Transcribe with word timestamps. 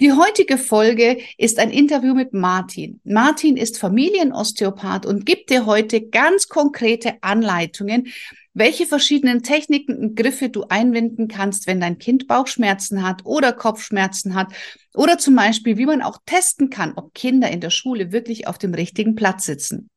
Die 0.00 0.12
heutige 0.12 0.56
Folge 0.56 1.18
ist 1.36 1.58
ein 1.58 1.70
Interview 1.70 2.14
mit 2.14 2.32
Martin. 2.32 3.02
Martin 3.04 3.58
ist 3.58 3.78
Familienosteopath 3.78 5.04
und 5.04 5.26
gibt 5.26 5.50
dir 5.50 5.66
heute 5.66 6.00
ganz 6.00 6.48
konkrete 6.48 7.22
Anleitungen, 7.22 8.08
welche 8.54 8.86
verschiedenen 8.86 9.42
Techniken 9.42 9.98
und 9.98 10.16
Griffe 10.16 10.48
du 10.48 10.64
einwenden 10.70 11.28
kannst, 11.28 11.66
wenn 11.66 11.80
dein 11.80 11.98
Kind 11.98 12.28
Bauchschmerzen 12.28 13.06
hat 13.06 13.26
oder 13.26 13.52
Kopfschmerzen 13.52 14.34
hat 14.34 14.54
oder 14.94 15.18
zum 15.18 15.36
Beispiel, 15.36 15.76
wie 15.76 15.84
man 15.84 16.00
auch 16.00 16.16
testen 16.24 16.70
kann, 16.70 16.94
ob 16.96 17.12
Kinder 17.12 17.50
in 17.50 17.60
der 17.60 17.68
Schule 17.68 18.10
wirklich 18.10 18.46
auf 18.46 18.56
dem 18.56 18.72
richtigen 18.72 19.16
Platz 19.16 19.44
sitzen. 19.44 19.90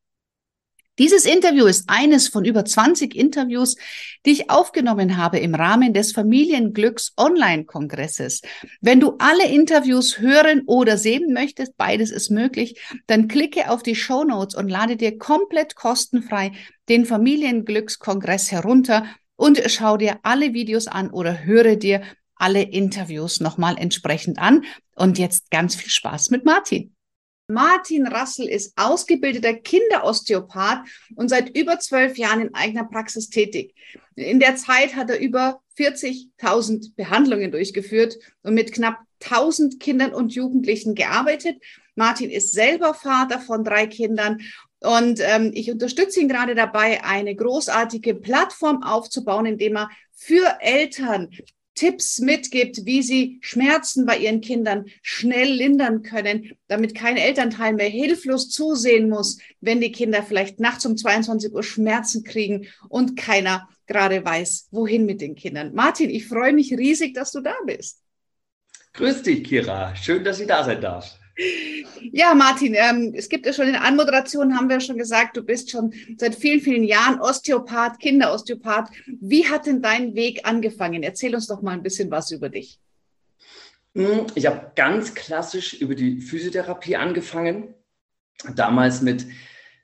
Dieses 0.98 1.24
Interview 1.24 1.66
ist 1.66 1.84
eines 1.88 2.28
von 2.28 2.44
über 2.44 2.64
20 2.64 3.16
Interviews, 3.16 3.74
die 4.24 4.30
ich 4.30 4.50
aufgenommen 4.50 5.16
habe 5.16 5.40
im 5.40 5.56
Rahmen 5.56 5.92
des 5.92 6.12
Familienglücks 6.12 7.14
Online-Kongresses. 7.16 8.42
Wenn 8.80 9.00
du 9.00 9.16
alle 9.18 9.48
Interviews 9.48 10.20
hören 10.20 10.62
oder 10.66 10.96
sehen 10.96 11.32
möchtest, 11.32 11.76
beides 11.76 12.12
ist 12.12 12.30
möglich, 12.30 12.80
dann 13.08 13.26
klicke 13.26 13.70
auf 13.70 13.82
die 13.82 13.96
Show 13.96 14.22
Notes 14.22 14.54
und 14.54 14.68
lade 14.68 14.96
dir 14.96 15.18
komplett 15.18 15.74
kostenfrei 15.74 16.52
den 16.88 17.06
Familienglückskongress 17.06 18.52
herunter 18.52 19.04
und 19.34 19.60
schau 19.66 19.96
dir 19.96 20.20
alle 20.22 20.54
Videos 20.54 20.86
an 20.86 21.10
oder 21.10 21.44
höre 21.44 21.74
dir 21.74 22.02
alle 22.36 22.62
Interviews 22.62 23.40
nochmal 23.40 23.76
entsprechend 23.78 24.38
an. 24.38 24.64
Und 24.94 25.18
jetzt 25.18 25.50
ganz 25.50 25.74
viel 25.74 25.90
Spaß 25.90 26.30
mit 26.30 26.44
Martin. 26.44 26.93
Martin 27.46 28.06
Rassel 28.06 28.48
ist 28.48 28.72
ausgebildeter 28.76 29.54
Kinderosteopath 29.54 30.86
und 31.14 31.28
seit 31.28 31.56
über 31.56 31.78
zwölf 31.78 32.16
Jahren 32.16 32.40
in 32.40 32.54
eigener 32.54 32.84
Praxis 32.84 33.28
tätig. 33.28 33.74
In 34.14 34.40
der 34.40 34.56
Zeit 34.56 34.96
hat 34.96 35.10
er 35.10 35.20
über 35.20 35.60
40.000 35.78 36.94
Behandlungen 36.96 37.52
durchgeführt 37.52 38.16
und 38.42 38.54
mit 38.54 38.72
knapp 38.72 38.98
1000 39.22 39.78
Kindern 39.78 40.14
und 40.14 40.34
Jugendlichen 40.34 40.94
gearbeitet. 40.94 41.62
Martin 41.96 42.30
ist 42.30 42.52
selber 42.52 42.94
Vater 42.94 43.40
von 43.40 43.62
drei 43.62 43.86
Kindern 43.86 44.40
und 44.80 45.20
ähm, 45.20 45.50
ich 45.54 45.70
unterstütze 45.70 46.20
ihn 46.20 46.28
gerade 46.28 46.54
dabei, 46.54 47.04
eine 47.04 47.34
großartige 47.34 48.14
Plattform 48.14 48.82
aufzubauen, 48.82 49.46
indem 49.46 49.76
er 49.76 49.90
für 50.12 50.58
Eltern 50.60 51.30
Tipps 51.74 52.20
mitgibt, 52.20 52.86
wie 52.86 53.02
sie 53.02 53.38
Schmerzen 53.40 54.06
bei 54.06 54.18
ihren 54.18 54.40
Kindern 54.40 54.86
schnell 55.02 55.50
lindern 55.52 56.02
können, 56.02 56.52
damit 56.68 56.94
kein 56.94 57.16
Elternteil 57.16 57.74
mehr 57.74 57.88
hilflos 57.88 58.48
zusehen 58.48 59.08
muss, 59.08 59.38
wenn 59.60 59.80
die 59.80 59.92
Kinder 59.92 60.22
vielleicht 60.22 60.60
nachts 60.60 60.86
um 60.86 60.96
22 60.96 61.52
Uhr 61.52 61.62
Schmerzen 61.62 62.24
kriegen 62.24 62.68
und 62.88 63.16
keiner 63.16 63.68
gerade 63.86 64.24
weiß, 64.24 64.68
wohin 64.70 65.04
mit 65.04 65.20
den 65.20 65.34
Kindern. 65.34 65.74
Martin, 65.74 66.10
ich 66.10 66.26
freue 66.26 66.52
mich 66.52 66.72
riesig, 66.72 67.14
dass 67.14 67.32
du 67.32 67.40
da 67.40 67.54
bist. 67.66 68.00
Grüß 68.94 69.22
dich, 69.22 69.44
Kira. 69.44 69.94
Schön, 69.96 70.22
dass 70.22 70.38
ich 70.40 70.46
da 70.46 70.62
sein 70.62 70.80
darf. 70.80 71.18
Ja, 72.12 72.34
Martin, 72.34 72.74
ähm, 72.74 73.12
es 73.16 73.28
gibt 73.28 73.44
ja 73.46 73.52
schon 73.52 73.66
in 73.66 73.72
der 73.72 73.84
Anmoderation, 73.84 74.56
haben 74.56 74.68
wir 74.68 74.80
schon 74.80 74.98
gesagt, 74.98 75.36
du 75.36 75.42
bist 75.42 75.70
schon 75.70 75.92
seit 76.16 76.34
vielen, 76.34 76.60
vielen 76.60 76.84
Jahren 76.84 77.20
Osteopath, 77.20 77.98
Kinderosteopath. 77.98 78.90
Wie 79.20 79.48
hat 79.48 79.66
denn 79.66 79.82
dein 79.82 80.14
Weg 80.14 80.46
angefangen? 80.46 81.02
Erzähl 81.02 81.34
uns 81.34 81.48
doch 81.48 81.60
mal 81.60 81.72
ein 81.72 81.82
bisschen 81.82 82.10
was 82.10 82.30
über 82.30 82.48
dich. 82.48 82.78
Hm, 83.96 84.26
ich 84.34 84.46
habe 84.46 84.72
ganz 84.76 85.14
klassisch 85.14 85.74
über 85.74 85.94
die 85.94 86.20
Physiotherapie 86.20 86.96
angefangen. 86.96 87.74
Damals 88.54 89.02
mit 89.02 89.26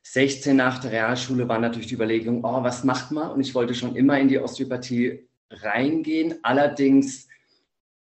16 0.02 0.56
nach 0.56 0.78
der 0.78 0.92
Realschule 0.92 1.48
war 1.48 1.58
natürlich 1.58 1.88
die 1.88 1.94
Überlegung, 1.94 2.44
oh, 2.44 2.62
was 2.62 2.84
macht 2.84 3.10
man? 3.10 3.30
Und 3.30 3.40
ich 3.40 3.54
wollte 3.54 3.74
schon 3.74 3.96
immer 3.96 4.18
in 4.18 4.28
die 4.28 4.38
Osteopathie 4.38 5.28
reingehen. 5.50 6.38
Allerdings 6.42 7.28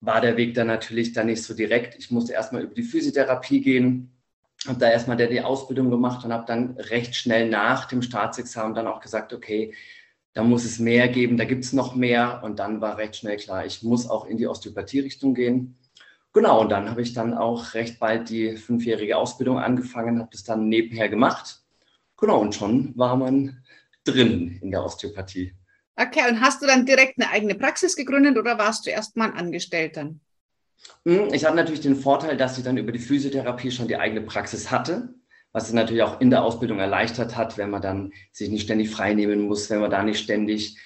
war 0.03 0.21
der 0.21 0.37
Weg 0.37 0.55
dann 0.55 0.67
natürlich 0.67 1.13
dann 1.13 1.27
nicht 1.27 1.43
so 1.43 1.55
direkt. 1.55 1.97
Ich 1.99 2.11
musste 2.11 2.33
erstmal 2.33 2.63
über 2.63 2.75
die 2.75 2.83
Physiotherapie 2.83 3.61
gehen, 3.61 4.11
habe 4.67 4.79
da 4.79 4.91
erstmal 4.91 5.17
die 5.17 5.41
Ausbildung 5.41 5.91
gemacht 5.91 6.25
und 6.25 6.33
habe 6.33 6.45
dann 6.47 6.77
recht 6.77 7.15
schnell 7.15 7.49
nach 7.49 7.87
dem 7.87 8.03
Staatsexamen 8.03 8.75
dann 8.75 8.89
auch 8.89 9.01
gesagt, 9.01 9.33
okay, 9.33 9.73
da 10.35 10.43
muss 10.43 10.65
es 10.65 10.79
mehr 10.79 11.09
geben, 11.09 11.37
da 11.37 11.45
gibt 11.45 11.65
es 11.65 11.73
noch 11.73 11.95
mehr. 11.95 12.43
Und 12.43 12.59
dann 12.59 12.81
war 12.81 12.99
recht 12.99 13.17
schnell 13.17 13.37
klar, 13.37 13.65
ich 13.65 13.83
muss 13.83 14.09
auch 14.09 14.27
in 14.27 14.37
die 14.39 14.49
Osteopathie-Richtung 14.49 15.35
gehen. 15.35 15.79
Genau, 16.33 16.63
und 16.63 16.71
dann 16.71 16.91
habe 16.91 17.03
ich 17.03 17.13
dann 17.13 17.35
auch 17.35 17.75
recht 17.75 18.01
bald 18.01 18.29
die 18.29 18.57
fünfjährige 18.57 19.17
Ausbildung 19.17 19.59
angefangen, 19.59 20.19
habe 20.19 20.31
das 20.33 20.43
dann 20.43 20.69
nebenher 20.69 21.09
gemacht. 21.09 21.63
Genau, 22.17 22.41
und 22.41 22.55
schon 22.55 22.97
war 22.97 23.17
man 23.17 23.63
drin 24.05 24.59
in 24.63 24.71
der 24.71 24.85
Osteopathie. 24.85 25.55
Okay, 25.97 26.29
und 26.29 26.41
hast 26.41 26.63
du 26.63 26.67
dann 26.67 26.87
direkt 26.87 27.21
eine 27.21 27.31
eigene 27.31 27.55
Praxis 27.55 27.97
gegründet 27.97 28.39
oder 28.39 28.59
warst 28.59 28.87
du 28.87 28.91
erst 28.91 29.17
mal 29.17 29.31
Angestellter? 29.33 30.15
Hm, 31.05 31.33
ich 31.33 31.45
hatte 31.45 31.57
natürlich 31.57 31.81
den 31.81 31.97
Vorteil, 31.97 32.37
dass 32.37 32.59
ich 32.59 32.65
dann 32.65 32.77
über 32.77 32.93
die 32.93 32.99
Physiotherapie 32.99 33.71
schon 33.71 33.89
die 33.89 33.97
eigene 33.97 34.23
Praxis 34.23 34.71
hatte, 34.71 35.15
was 35.53 35.69
es 35.69 35.75
natürlich 35.75 36.03
auch 36.03 36.21
in 36.21 36.31
der 36.31 36.43
Ausbildung 36.43 36.79
erleichtert 36.79 37.37
hat, 37.37 37.59
wenn 37.59 37.71
man 37.71 37.83
dann 37.83 38.13
sich 38.33 38.49
nicht 38.49 38.63
ständig 38.63 38.91
freinehmen 38.91 39.43
muss, 39.43 39.69
wenn 39.69 39.81
man 39.81 39.91
da 39.91 40.03
nicht 40.03 40.21
ständig 40.21 40.79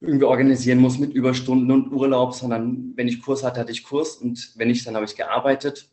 irgendwie 0.00 0.26
organisieren 0.26 0.78
muss 0.78 0.98
mit 0.98 1.14
Überstunden 1.14 1.70
und 1.70 1.92
Urlaub, 1.92 2.34
sondern 2.34 2.92
wenn 2.96 3.08
ich 3.08 3.22
Kurs 3.22 3.42
hatte, 3.42 3.60
hatte 3.60 3.72
ich 3.72 3.84
Kurs 3.84 4.16
und 4.16 4.52
wenn 4.56 4.68
nicht, 4.68 4.86
dann 4.86 4.96
habe 4.96 5.06
ich 5.06 5.16
gearbeitet. 5.16 5.88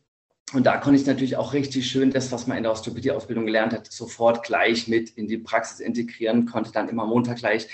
Und 0.53 0.65
da 0.65 0.77
konnte 0.77 0.99
ich 0.99 1.07
natürlich 1.07 1.37
auch 1.37 1.53
richtig 1.53 1.87
schön 1.87 2.11
das, 2.11 2.31
was 2.31 2.45
man 2.45 2.57
in 2.57 2.63
der 2.63 2.73
Osteopathie-Ausbildung 2.73 3.45
gelernt 3.45 3.73
hat, 3.73 3.91
sofort 3.91 4.43
gleich 4.43 4.87
mit 4.87 5.11
in 5.11 5.27
die 5.27 5.37
Praxis 5.37 5.79
integrieren, 5.79 6.45
konnte 6.45 6.71
dann 6.71 6.89
immer 6.89 7.05
Montag 7.05 7.37
gleich 7.37 7.67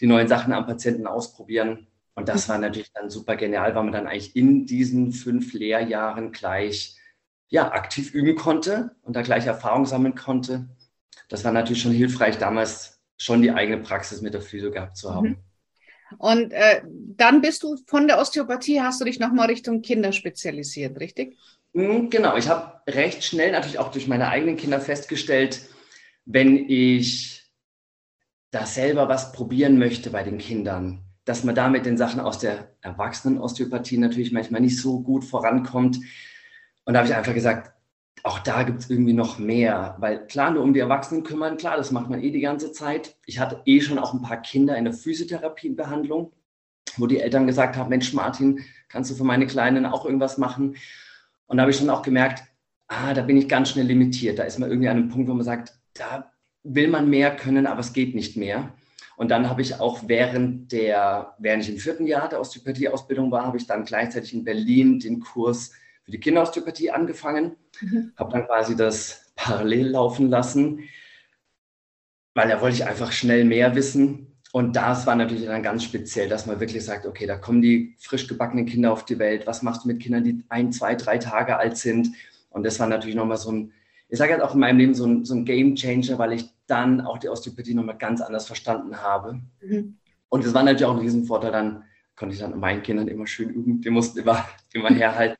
die 0.00 0.06
neuen 0.06 0.28
Sachen 0.28 0.52
am 0.52 0.66
Patienten 0.66 1.06
ausprobieren. 1.06 1.86
Und 2.14 2.28
das 2.28 2.48
war 2.48 2.58
natürlich 2.58 2.92
dann 2.92 3.10
super 3.10 3.36
genial, 3.36 3.74
weil 3.74 3.84
man 3.84 3.92
dann 3.92 4.06
eigentlich 4.06 4.34
in 4.36 4.66
diesen 4.66 5.12
fünf 5.12 5.52
Lehrjahren 5.52 6.32
gleich 6.32 6.96
ja, 7.48 7.72
aktiv 7.72 8.12
üben 8.12 8.36
konnte 8.36 8.96
und 9.02 9.14
da 9.14 9.22
gleich 9.22 9.46
Erfahrung 9.46 9.86
sammeln 9.86 10.14
konnte. 10.14 10.68
Das 11.28 11.44
war 11.44 11.52
natürlich 11.52 11.82
schon 11.82 11.92
hilfreich, 11.92 12.38
damals 12.38 13.00
schon 13.16 13.42
die 13.42 13.52
eigene 13.52 13.78
Praxis 13.78 14.20
mit 14.20 14.34
der 14.34 14.40
Physio 14.40 14.70
gehabt 14.70 14.96
zu 14.96 15.14
haben. 15.14 15.28
Mhm. 15.28 15.36
Und 16.18 16.52
äh, 16.52 16.82
dann 16.84 17.40
bist 17.40 17.62
du 17.62 17.76
von 17.86 18.06
der 18.06 18.18
Osteopathie, 18.20 18.80
hast 18.80 19.00
du 19.00 19.04
dich 19.04 19.18
nochmal 19.18 19.48
Richtung 19.48 19.82
Kinder 19.82 20.12
spezialisiert, 20.12 21.00
richtig? 21.00 21.36
Mhm, 21.72 22.10
genau, 22.10 22.36
ich 22.36 22.48
habe 22.48 22.80
recht 22.88 23.24
schnell 23.24 23.52
natürlich 23.52 23.78
auch 23.78 23.90
durch 23.90 24.06
meine 24.06 24.28
eigenen 24.28 24.56
Kinder 24.56 24.80
festgestellt, 24.80 25.62
wenn 26.24 26.68
ich 26.68 27.45
da 28.50 28.66
selber 28.66 29.08
was 29.08 29.32
probieren 29.32 29.78
möchte 29.78 30.10
bei 30.10 30.22
den 30.22 30.38
Kindern, 30.38 31.02
dass 31.24 31.44
man 31.44 31.54
da 31.54 31.68
mit 31.68 31.86
den 31.86 31.96
Sachen 31.96 32.20
aus 32.20 32.38
der 32.38 32.70
Erwachsenen-Osteopathie 32.82 33.98
natürlich 33.98 34.32
manchmal 34.32 34.60
nicht 34.60 34.80
so 34.80 35.00
gut 35.00 35.24
vorankommt. 35.24 35.98
Und 36.84 36.94
da 36.94 37.00
habe 37.00 37.08
ich 37.08 37.14
einfach 37.14 37.34
gesagt, 37.34 37.72
auch 38.22 38.38
da 38.38 38.62
gibt 38.62 38.80
es 38.80 38.90
irgendwie 38.90 39.12
noch 39.12 39.38
mehr, 39.38 39.96
weil 39.98 40.26
klar, 40.26 40.50
nur 40.50 40.62
um 40.62 40.72
die 40.72 40.80
Erwachsenen 40.80 41.22
kümmern, 41.22 41.56
klar, 41.56 41.76
das 41.76 41.92
macht 41.92 42.10
man 42.10 42.22
eh 42.22 42.30
die 42.30 42.40
ganze 42.40 42.72
Zeit. 42.72 43.16
Ich 43.26 43.38
hatte 43.38 43.62
eh 43.66 43.80
schon 43.80 43.98
auch 43.98 44.14
ein 44.14 44.22
paar 44.22 44.40
Kinder 44.40 44.76
in 44.76 44.84
der 44.84 44.94
Physiotherapiebehandlung, 44.94 46.32
wo 46.96 47.06
die 47.06 47.20
Eltern 47.20 47.46
gesagt 47.46 47.76
haben, 47.76 47.90
Mensch, 47.90 48.12
Martin, 48.14 48.64
kannst 48.88 49.10
du 49.10 49.14
für 49.14 49.24
meine 49.24 49.46
Kleinen 49.46 49.86
auch 49.86 50.04
irgendwas 50.04 50.38
machen? 50.38 50.76
Und 51.46 51.56
da 51.56 51.62
habe 51.62 51.70
ich 51.70 51.76
schon 51.76 51.90
auch 51.90 52.02
gemerkt, 52.02 52.44
ah, 52.88 53.14
da 53.14 53.22
bin 53.22 53.36
ich 53.36 53.48
ganz 53.48 53.70
schnell 53.70 53.86
limitiert. 53.86 54.38
Da 54.38 54.44
ist 54.44 54.58
man 54.58 54.70
irgendwie 54.70 54.88
an 54.88 54.96
einem 54.96 55.08
Punkt, 55.08 55.28
wo 55.28 55.34
man 55.34 55.44
sagt, 55.44 55.78
da 55.94 56.32
will 56.74 56.88
man 56.88 57.08
mehr 57.08 57.34
können, 57.34 57.66
aber 57.66 57.80
es 57.80 57.92
geht 57.92 58.14
nicht 58.14 58.36
mehr. 58.36 58.72
Und 59.16 59.30
dann 59.30 59.48
habe 59.48 59.62
ich 59.62 59.80
auch 59.80 60.02
während 60.06 60.72
der, 60.72 61.34
während 61.38 61.62
ich 61.62 61.70
im 61.70 61.78
vierten 61.78 62.06
Jahr 62.06 62.28
der 62.28 62.40
Osteopathie-Ausbildung 62.40 63.30
war, 63.30 63.46
habe 63.46 63.56
ich 63.56 63.66
dann 63.66 63.84
gleichzeitig 63.84 64.34
in 64.34 64.44
Berlin 64.44 65.00
den 65.00 65.20
Kurs 65.20 65.72
für 66.04 66.10
die 66.10 66.20
Kinderosteopathie 66.20 66.90
angefangen. 66.90 67.56
Mhm. 67.80 68.12
Habe 68.16 68.32
dann 68.32 68.46
quasi 68.46 68.76
das 68.76 69.32
parallel 69.34 69.88
laufen 69.88 70.28
lassen, 70.28 70.80
weil 72.34 72.48
da 72.48 72.60
wollte 72.60 72.76
ich 72.76 72.86
einfach 72.86 73.12
schnell 73.12 73.44
mehr 73.44 73.74
wissen. 73.74 74.36
Und 74.52 74.76
das 74.76 75.06
war 75.06 75.16
natürlich 75.16 75.46
dann 75.46 75.62
ganz 75.62 75.84
speziell, 75.84 76.28
dass 76.28 76.46
man 76.46 76.60
wirklich 76.60 76.84
sagt, 76.84 77.06
okay, 77.06 77.26
da 77.26 77.36
kommen 77.36 77.62
die 77.62 77.94
frisch 77.98 78.26
gebackenen 78.26 78.66
Kinder 78.66 78.92
auf 78.92 79.04
die 79.04 79.18
Welt. 79.18 79.46
Was 79.46 79.62
machst 79.62 79.84
du 79.84 79.88
mit 79.88 80.00
Kindern, 80.00 80.24
die 80.24 80.44
ein, 80.48 80.72
zwei, 80.72 80.94
drei 80.94 81.18
Tage 81.18 81.56
alt 81.56 81.76
sind? 81.76 82.08
Und 82.50 82.64
das 82.64 82.78
war 82.78 82.86
natürlich 82.86 83.16
nochmal 83.16 83.36
so 83.36 83.50
ein, 83.50 83.72
ich 84.08 84.18
sage 84.18 84.32
jetzt 84.32 84.42
auch 84.42 84.54
in 84.54 84.60
meinem 84.60 84.78
Leben 84.78 84.94
so 84.94 85.06
ein, 85.06 85.24
so 85.24 85.34
ein 85.34 85.44
Game 85.44 85.74
Changer, 85.74 86.18
weil 86.18 86.32
ich 86.32 86.55
dann 86.66 87.00
auch 87.00 87.18
die 87.18 87.28
Osteopathie 87.28 87.74
nochmal 87.74 87.98
ganz 87.98 88.20
anders 88.20 88.46
verstanden 88.46 89.00
habe. 89.00 89.40
Mhm. 89.60 89.98
Und 90.28 90.44
das 90.44 90.54
war 90.54 90.62
natürlich 90.62 90.84
auch 90.84 90.94
ein 90.94 91.00
Riesenvorteil. 91.00 91.52
Dann 91.52 91.84
konnte 92.16 92.34
ich 92.34 92.40
dann 92.40 92.58
meinen 92.58 92.82
Kindern 92.82 93.08
immer 93.08 93.26
schön 93.26 93.50
üben. 93.50 93.80
Die 93.80 93.90
mussten 93.90 94.18
immer, 94.18 94.46
immer 94.72 94.90
herhalten. 94.90 95.36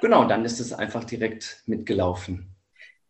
Genau, 0.00 0.24
dann 0.24 0.44
ist 0.44 0.60
es 0.60 0.72
einfach 0.72 1.04
direkt 1.04 1.62
mitgelaufen. 1.66 2.46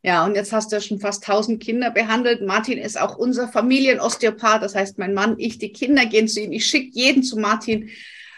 Ja, 0.02 0.24
und 0.24 0.34
jetzt 0.34 0.52
hast 0.52 0.72
du 0.72 0.76
ja 0.76 0.80
schon 0.80 0.98
fast 0.98 1.28
1000 1.28 1.62
Kinder 1.62 1.90
behandelt. 1.90 2.40
Martin 2.46 2.78
ist 2.78 2.98
auch 2.98 3.16
unser 3.16 3.48
Familienosteopath. 3.48 4.62
Das 4.62 4.74
heißt, 4.74 4.98
mein 4.98 5.12
Mann, 5.12 5.34
ich, 5.38 5.58
die 5.58 5.72
Kinder 5.72 6.06
gehen 6.06 6.26
zu 6.26 6.40
ihm. 6.40 6.52
Ich 6.52 6.66
schicke 6.66 6.90
jeden 6.92 7.22
zu 7.22 7.38
Martin. 7.38 7.90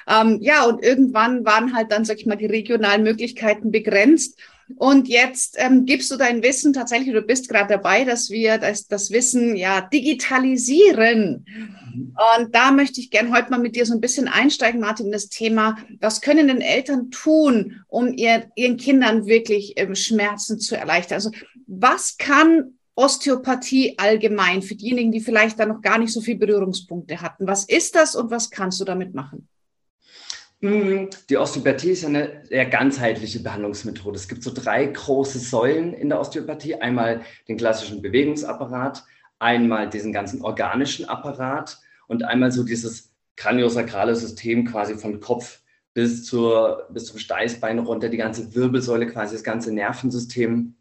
Ähm, 0.09 0.39
ja, 0.41 0.65
und 0.65 0.83
irgendwann 0.83 1.45
waren 1.45 1.75
halt 1.75 1.93
dann, 1.93 2.05
sag 2.05 2.19
ich 2.19 2.27
mal, 2.27 2.37
die 2.37 2.47
regionalen 2.47 3.05
Möglichkeiten 3.05 3.71
begrenzt. 3.71 4.41
Und 4.77 5.09
jetzt 5.09 5.57
ähm, 5.59 5.85
gibst 5.85 6.11
du 6.11 6.17
dein 6.17 6.43
Wissen 6.43 6.73
tatsächlich, 6.73 7.13
du 7.15 7.23
bist 7.23 7.49
gerade 7.49 7.75
dabei, 7.75 8.05
dass 8.05 8.31
wir 8.31 8.59
das, 8.59 8.87
das 8.87 9.11
Wissen 9.11 9.57
ja 9.57 9.81
digitalisieren. 9.81 11.47
Und 11.95 12.55
da 12.55 12.73
möchte 12.73 13.01
ich 13.01 13.11
gerne 13.11 13.33
heute 13.33 13.51
mal 13.51 13.59
mit 13.59 13.77
dir 13.77 13.87
so 13.87 13.95
ein 13.95 14.01
bisschen 14.01 14.29
einsteigen, 14.29 14.81
Martin, 14.81 15.07
in 15.07 15.13
das 15.13 15.29
Thema, 15.29 15.77
was 16.01 16.21
können 16.21 16.49
denn 16.49 16.61
Eltern 16.61 17.11
tun, 17.11 17.83
um 17.89 18.13
ihr, 18.13 18.51
ihren 18.55 18.77
Kindern 18.77 19.27
wirklich 19.27 19.75
ähm, 19.77 19.95
Schmerzen 19.95 20.59
zu 20.59 20.77
erleichtern? 20.77 21.17
Also 21.17 21.31
was 21.67 22.17
kann 22.17 22.79
Osteopathie 22.95 23.99
allgemein 23.99 24.63
für 24.63 24.75
diejenigen, 24.75 25.13
die 25.13 25.21
vielleicht 25.21 25.59
da 25.59 25.67
noch 25.67 25.81
gar 25.81 25.99
nicht 25.99 26.13
so 26.13 26.21
viele 26.21 26.39
Berührungspunkte 26.39 27.21
hatten? 27.21 27.47
Was 27.47 27.65
ist 27.65 27.95
das 27.95 28.15
und 28.15 28.31
was 28.31 28.51
kannst 28.51 28.81
du 28.81 28.85
damit 28.85 29.15
machen? 29.15 29.49
Mhm. 30.63 31.11
Die 31.29 31.37
Osteopathie 31.37 31.91
ist 31.91 32.05
eine 32.05 32.41
sehr 32.45 32.67
ganzheitliche 32.67 33.41
Behandlungsmethode. 33.41 34.17
Es 34.17 34.29
gibt 34.29 34.45
so 34.45 34.53
drei 34.55 34.87
große 34.87 35.41
Säulen 35.41 35.93
in 35.93 36.09
der 36.09 36.21
Osteopathie. 36.21 36.77
Einmal 36.77 37.23
den 37.49 37.57
klassischen 37.57 38.01
Bewegungsapparat, 38.01 39.05
einmal 39.41 39.91
diesen 39.91 40.13
ganzen 40.13 40.41
organischen 40.43 41.09
Apparat 41.09 41.81
und 42.07 42.23
einmal 42.23 42.53
so 42.53 42.63
dieses 42.63 43.11
kraniosakrale 43.35 44.15
System 44.15 44.65
quasi 44.65 44.95
von 44.95 45.19
Kopf 45.19 45.63
bis, 45.95 46.25
zur, 46.25 46.87
bis 46.91 47.07
zum 47.07 47.19
Steißbein 47.19 47.81
runter, 47.81 48.09
die 48.09 48.17
ganze 48.17 48.55
Wirbelsäule, 48.55 49.09
quasi 49.09 49.35
das 49.35 49.43
ganze 49.43 49.75
Nervensystem. 49.75 50.77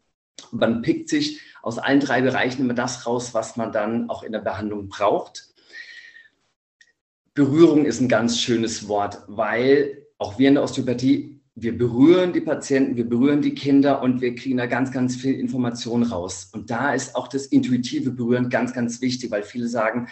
Man 0.52 0.82
pickt 0.82 1.08
sich 1.08 1.40
aus 1.60 1.78
allen 1.78 1.98
drei 1.98 2.22
Bereichen 2.22 2.62
immer 2.62 2.74
das 2.74 3.04
raus, 3.04 3.34
was 3.34 3.56
man 3.56 3.72
dann 3.72 4.08
auch 4.08 4.22
in 4.22 4.30
der 4.30 4.40
Behandlung 4.40 4.88
braucht. 4.88 5.51
Berührung 7.34 7.86
ist 7.86 8.00
ein 8.00 8.08
ganz 8.08 8.38
schönes 8.38 8.88
Wort, 8.88 9.22
weil 9.26 10.06
auch 10.18 10.38
wir 10.38 10.48
in 10.48 10.54
der 10.54 10.64
Osteopathie, 10.64 11.40
wir 11.54 11.76
berühren 11.76 12.32
die 12.32 12.42
Patienten, 12.42 12.96
wir 12.96 13.08
berühren 13.08 13.40
die 13.40 13.54
Kinder 13.54 14.02
und 14.02 14.20
wir 14.20 14.34
kriegen 14.34 14.58
da 14.58 14.66
ganz, 14.66 14.90
ganz 14.90 15.16
viel 15.16 15.38
Information 15.38 16.02
raus. 16.02 16.50
Und 16.52 16.70
da 16.70 16.92
ist 16.92 17.16
auch 17.16 17.28
das 17.28 17.46
intuitive 17.46 18.10
Berühren 18.10 18.50
ganz, 18.50 18.74
ganz 18.74 19.00
wichtig, 19.00 19.30
weil 19.30 19.42
viele 19.42 19.68
sagen, 19.68 20.08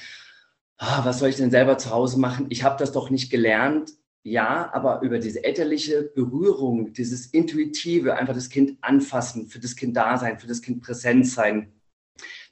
oh, 0.80 1.04
was 1.04 1.18
soll 1.18 1.28
ich 1.28 1.36
denn 1.36 1.50
selber 1.50 1.76
zu 1.76 1.90
Hause 1.90 2.18
machen? 2.18 2.46
Ich 2.48 2.62
habe 2.62 2.78
das 2.78 2.92
doch 2.92 3.10
nicht 3.10 3.30
gelernt. 3.30 3.92
Ja, 4.22 4.70
aber 4.74 5.00
über 5.00 5.18
diese 5.18 5.44
elterliche 5.44 6.10
Berührung, 6.14 6.92
dieses 6.92 7.26
intuitive, 7.26 8.16
einfach 8.16 8.34
das 8.34 8.50
Kind 8.50 8.76
anfassen, 8.82 9.46
für 9.46 9.60
das 9.60 9.76
Kind 9.76 9.96
da 9.96 10.18
sein, 10.18 10.38
für 10.38 10.46
das 10.46 10.60
Kind 10.60 10.82
präsent 10.82 11.26
sein, 11.26 11.72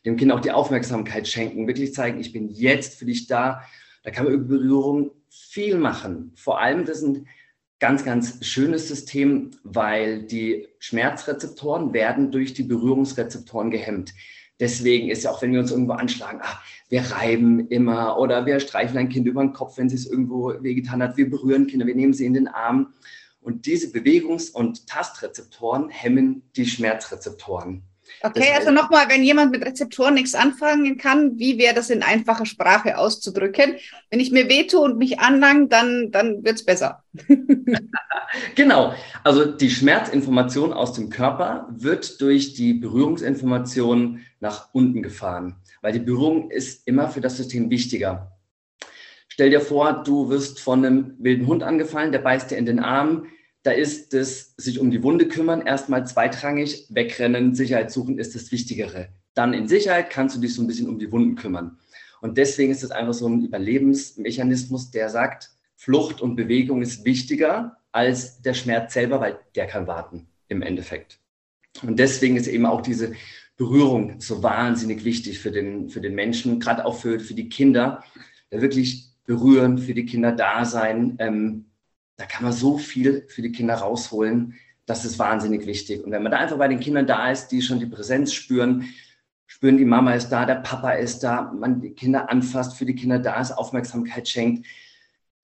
dem 0.06 0.16
Kind 0.16 0.32
auch 0.32 0.40
die 0.40 0.52
Aufmerksamkeit 0.52 1.28
schenken, 1.28 1.66
wirklich 1.66 1.92
zeigen, 1.92 2.20
ich 2.20 2.32
bin 2.32 2.48
jetzt 2.48 2.98
für 2.98 3.04
dich 3.04 3.26
da 3.26 3.62
da 4.02 4.10
kann 4.10 4.24
man 4.24 4.34
über 4.34 4.56
Berührung 4.56 5.10
viel 5.28 5.76
machen. 5.76 6.32
Vor 6.34 6.60
allem, 6.60 6.84
das 6.84 6.98
ist 6.98 7.04
ein 7.04 7.26
ganz, 7.78 8.04
ganz 8.04 8.44
schönes 8.44 8.88
System, 8.88 9.50
weil 9.62 10.22
die 10.22 10.68
Schmerzrezeptoren 10.78 11.92
werden 11.92 12.30
durch 12.30 12.54
die 12.54 12.64
Berührungsrezeptoren 12.64 13.70
gehemmt. 13.70 14.14
Deswegen 14.60 15.08
ist 15.08 15.22
ja 15.22 15.30
auch, 15.30 15.40
wenn 15.40 15.52
wir 15.52 15.60
uns 15.60 15.70
irgendwo 15.70 15.92
anschlagen, 15.92 16.40
ach, 16.42 16.64
wir 16.88 17.02
reiben 17.02 17.68
immer 17.68 18.18
oder 18.18 18.44
wir 18.46 18.58
streichen 18.58 18.98
ein 18.98 19.08
Kind 19.08 19.26
über 19.26 19.42
den 19.42 19.52
Kopf, 19.52 19.78
wenn 19.78 19.86
es 19.86 20.06
irgendwo 20.06 20.52
wehgetan 20.60 21.02
hat. 21.02 21.16
Wir 21.16 21.30
berühren 21.30 21.68
Kinder, 21.68 21.86
wir 21.86 21.94
nehmen 21.94 22.14
sie 22.14 22.26
in 22.26 22.34
den 22.34 22.48
Arm. 22.48 22.92
Und 23.40 23.66
diese 23.66 23.92
Bewegungs- 23.92 24.50
und 24.50 24.88
Tastrezeptoren 24.88 25.90
hemmen 25.90 26.42
die 26.56 26.66
Schmerzrezeptoren. 26.66 27.82
Okay, 28.22 28.52
also 28.56 28.70
nochmal, 28.70 29.08
wenn 29.08 29.22
jemand 29.22 29.52
mit 29.52 29.64
Rezeptoren 29.64 30.14
nichts 30.14 30.34
anfangen 30.34 30.99
kann, 30.99 31.38
wie 31.38 31.58
wäre 31.58 31.75
das 31.75 31.90
in 31.90 32.02
einfacher 32.02 32.46
Sprache 32.46 32.99
auszudrücken? 32.99 33.76
Wenn 34.10 34.20
ich 34.20 34.32
mir 34.32 34.49
wehtue 34.49 34.81
und 34.81 34.99
mich 34.99 35.20
anlang, 35.20 35.69
dann, 35.69 36.10
dann 36.10 36.44
wird 36.44 36.56
es 36.56 36.64
besser. 36.64 37.05
genau, 38.55 38.94
also 39.25 39.44
die 39.44 39.70
Schmerzinformation 39.70 40.72
aus 40.72 40.93
dem 40.94 41.10
Körper 41.10 41.69
wird 41.70 42.20
durch 42.20 42.55
die 42.55 42.75
Berührungsinformation 42.75 44.20
nach 44.40 44.70
unten 44.72 45.02
gefahren, 45.02 45.56
weil 45.81 45.93
die 45.93 45.99
Berührung 46.00 46.50
ist 46.50 46.87
immer 46.87 47.08
für 47.08 47.20
das 47.20 47.37
System 47.37 47.70
wichtiger. 47.70 48.32
Stell 49.28 49.50
dir 49.50 49.61
vor, 49.61 50.02
du 50.02 50.28
wirst 50.31 50.58
von 50.58 50.84
einem 50.84 51.14
wilden 51.20 51.46
Hund 51.46 51.62
angefallen, 51.62 52.11
der 52.11 52.19
beißt 52.19 52.50
dir 52.50 52.56
in 52.56 52.66
den 52.66 52.81
Arm, 52.81 53.28
da 53.62 53.70
ist 53.72 54.14
das 54.14 54.55
sich 54.56 54.78
um 54.78 54.90
die 54.90 55.02
Wunde 55.02 55.28
kümmern 55.28 55.66
erstmal 55.66 56.06
zweitrangig, 56.06 56.87
wegrennen, 56.90 57.55
Sicherheit 57.55 57.90
suchen 57.90 58.19
ist 58.19 58.34
das 58.34 58.52
Wichtigere. 58.52 59.08
Dann 59.34 59.52
in 59.52 59.69
Sicherheit 59.69 60.10
kannst 60.10 60.37
du 60.37 60.40
dich 60.40 60.55
so 60.55 60.62
ein 60.62 60.66
bisschen 60.66 60.88
um 60.88 60.99
die 60.99 61.10
Wunden 61.12 61.34
kümmern. 61.34 61.78
Und 62.20 62.38
deswegen 62.38 62.72
ist 62.72 62.82
das 62.82 62.90
einfach 62.90 63.14
so 63.14 63.28
ein 63.28 63.44
Überlebensmechanismus, 63.44 64.90
der 64.90 65.08
sagt, 65.08 65.50
Flucht 65.76 66.20
und 66.20 66.34
Bewegung 66.34 66.82
ist 66.82 67.05
wichtiger 67.05 67.76
als 67.93 68.43
der 68.43 68.55
Schmerz 68.55 68.94
selber, 68.94 69.20
weil 69.20 69.38
der 69.55 69.66
kann 69.66 69.87
warten 69.87 70.26
im 70.49 70.62
Endeffekt. 70.62 71.20
Und 71.82 71.99
deswegen 71.99 72.37
ist 72.37 72.49
eben 72.49 72.66
auch 72.66 72.81
diese 72.81 73.12
Berührung 73.56 74.20
so 74.20 74.43
wahnsinnig 74.43 75.04
wichtig 75.04 75.38
für 75.38 75.50
den, 75.50 75.88
für 75.88 76.00
den 76.00 76.14
Menschen, 76.14 76.58
gerade 76.58 76.84
auch 76.84 76.99
für, 76.99 77.20
für 77.20 77.34
die 77.34 77.49
Kinder, 77.49 78.02
wirklich 78.50 79.11
berühren, 79.25 79.78
für 79.78 79.94
die 79.94 80.06
Kinder 80.06 80.32
da 80.32 80.64
sein, 80.64 81.16
ähm, 81.19 81.66
da 82.18 82.26
kann 82.26 82.42
man 82.42 82.52
so 82.52 82.76
viel 82.76 83.24
für 83.28 83.42
die 83.42 83.52
Kinder 83.52 83.76
rausholen. 83.76 84.54
Das 84.86 85.04
ist 85.04 85.18
wahnsinnig 85.18 85.66
wichtig. 85.66 86.04
Und 86.04 86.10
wenn 86.10 86.22
man 86.22 86.32
da 86.32 86.38
einfach 86.38 86.58
bei 86.58 86.68
den 86.68 86.80
Kindern 86.80 87.06
da 87.06 87.30
ist, 87.30 87.48
die 87.48 87.62
schon 87.62 87.78
die 87.78 87.86
Präsenz 87.86 88.32
spüren, 88.32 88.88
spüren, 89.46 89.78
die 89.78 89.84
Mama 89.84 90.12
ist 90.14 90.28
da, 90.28 90.44
der 90.44 90.56
Papa 90.56 90.90
ist 90.92 91.20
da, 91.20 91.52
man 91.52 91.80
die 91.80 91.92
Kinder 91.92 92.28
anfasst, 92.28 92.76
für 92.76 92.84
die 92.84 92.96
Kinder 92.96 93.20
da 93.20 93.40
ist, 93.40 93.52
Aufmerksamkeit 93.52 94.28
schenkt, 94.28 94.66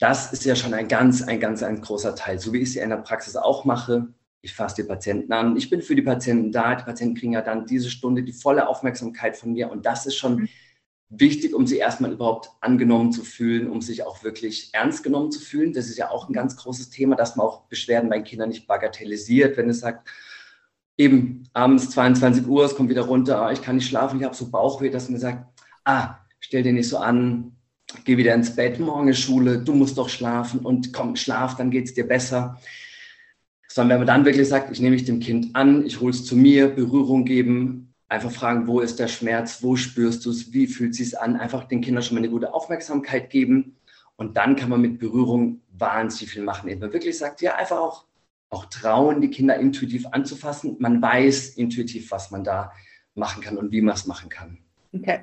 das 0.01 0.33
ist 0.33 0.45
ja 0.45 0.57
schon 0.57 0.75
ein 0.75 0.89
ganz, 0.89 1.23
ein 1.23 1.39
ganz, 1.39 1.63
ein 1.63 1.81
großer 1.81 2.17
Teil. 2.17 2.41
So 2.41 2.53
wie 2.53 2.59
ich 2.59 2.71
es 2.71 2.77
in 2.77 2.91
der 2.91 2.97
Praxis 2.97 3.37
auch 3.37 3.65
mache. 3.65 4.09
Ich 4.41 4.53
fasse 4.53 4.83
die 4.83 4.89
Patienten 4.89 5.33
an, 5.33 5.57
ich 5.57 5.71
bin 5.71 5.81
für 5.81 5.95
die 5.95 6.03
Patienten 6.03 6.53
da, 6.53 6.75
die 6.75 6.85
Patienten 6.85 7.15
kriegen 7.15 7.33
ja 7.33 7.41
dann 7.41 7.65
diese 7.65 7.89
Stunde 7.89 8.25
die 8.25 8.33
volle 8.33 8.69
Aufmerksamkeit 8.69 9.37
von 9.37 9.53
mir 9.53 9.71
und 9.71 9.87
das 9.87 10.05
ist 10.05 10.17
schon 10.17 10.37
mhm 10.37 10.49
wichtig, 11.09 11.55
um 11.55 11.67
sie 11.67 11.79
erstmal 11.79 12.13
überhaupt 12.13 12.51
angenommen 12.61 13.13
zu 13.13 13.25
fühlen, 13.25 13.69
um 13.69 13.81
sich 13.81 14.03
auch 14.05 14.25
wirklich 14.25 14.71
ernst 14.73 15.03
genommen 15.03 15.31
zu 15.31 15.41
fühlen. 15.41 15.73
Das 15.73 15.87
ist 15.87 15.99
ja 15.99 16.11
auch 16.11 16.29
ein 16.29 16.33
ganz 16.33 16.57
großes 16.57 16.91
Thema, 16.91 17.17
dass 17.17 17.37
man 17.37 17.47
auch 17.47 17.63
Beschwerden 17.69 18.11
bei 18.11 18.21
Kindern 18.21 18.49
nicht 18.49 18.67
bagatellisiert, 18.67 19.57
wenn 19.57 19.71
es 19.71 19.81
sagt, 19.81 20.09
eben 20.97 21.49
abends 21.53 21.91
22 21.91 22.47
Uhr, 22.47 22.65
es 22.65 22.75
kommt 22.75 22.91
wieder 22.91 23.03
runter, 23.03 23.43
ah, 23.43 23.53
ich 23.53 23.63
kann 23.63 23.77
nicht 23.77 23.89
schlafen, 23.89 24.19
ich 24.19 24.25
habe 24.25 24.35
so 24.35 24.51
Bauchweh, 24.51 24.91
dass 24.91 25.09
man 25.09 25.21
sagt, 25.21 25.45
ah, 25.85 26.19
stell 26.41 26.63
dir 26.63 26.73
nicht 26.73 26.89
so 26.89 26.99
an, 26.99 27.57
geh 28.05 28.17
wieder 28.17 28.35
ins 28.35 28.55
Bett, 28.55 28.79
morgen 28.81 29.09
ist 29.09 29.21
Schule, 29.21 29.59
du 29.59 29.75
musst 29.75 29.99
doch 29.99 30.09
schlafen 30.09 30.61
und 30.61 30.93
komm, 30.93 31.17
schlaf, 31.17 31.57
dann 31.57 31.71
geht 31.71 31.87
es 31.87 31.95
dir 31.95 32.07
besser. 32.07 32.61
Sondern 33.69 34.01
wenn 34.01 34.07
man 34.07 34.15
dann 34.15 34.25
wirklich 34.25 34.49
sagt, 34.49 34.71
ich 34.71 34.81
nehme 34.81 34.95
mich 34.95 35.05
dem 35.05 35.21
Kind 35.21 35.57
an, 35.57 35.85
ich 35.85 36.01
hole 36.01 36.13
es 36.13 36.25
zu 36.25 36.37
mir, 36.37 36.69
Berührung 36.69 37.25
geben, 37.25 37.94
Einfach 38.09 38.31
fragen, 38.31 38.67
wo 38.67 38.81
ist 38.81 38.99
der 38.99 39.09
Schmerz, 39.09 39.63
wo 39.63 39.77
spürst 39.77 40.27
du 40.27 40.31
es, 40.31 40.53
wie 40.53 40.67
fühlt 40.67 40.93
es 40.93 40.99
sich 40.99 41.19
an? 41.19 41.37
Einfach 41.37 41.65
den 41.65 41.81
Kindern 41.81 42.03
schon 42.03 42.17
mal 42.17 42.21
eine 42.21 42.31
gute 42.31 42.53
Aufmerksamkeit 42.53 43.31
geben. 43.31 43.77
Und 44.17 44.37
dann 44.37 44.57
kann 44.57 44.71
man 44.71 44.81
mit 44.81 44.99
Berührung 44.99 45.63
wahnsinnig 45.73 46.33
viel 46.33 46.43
machen. 46.43 46.69
Wenn 46.69 46.79
man 46.79 46.93
wirklich 46.93 47.19
sagt, 47.19 47.41
ja, 47.41 47.57
einfach 47.57 47.79
auch, 47.79 48.07
auch 48.51 48.67
trauen, 48.67 49.21
die 49.21 49.31
Kinder 49.31 49.57
intuitiv 49.57 50.07
anzufassen. 50.07 50.77
Man 50.79 51.03
weiß 51.03 51.51
intuitiv, 51.51 52.11
was 52.11 52.31
man 52.31 52.45
da 52.45 52.73
machen 53.15 53.43
kann 53.43 53.59
und 53.59 53.73
wie 53.73 53.81
man 53.81 53.95
es 53.95 54.07
machen 54.07 54.29
kann. 54.29 54.64
Okay. 54.95 55.21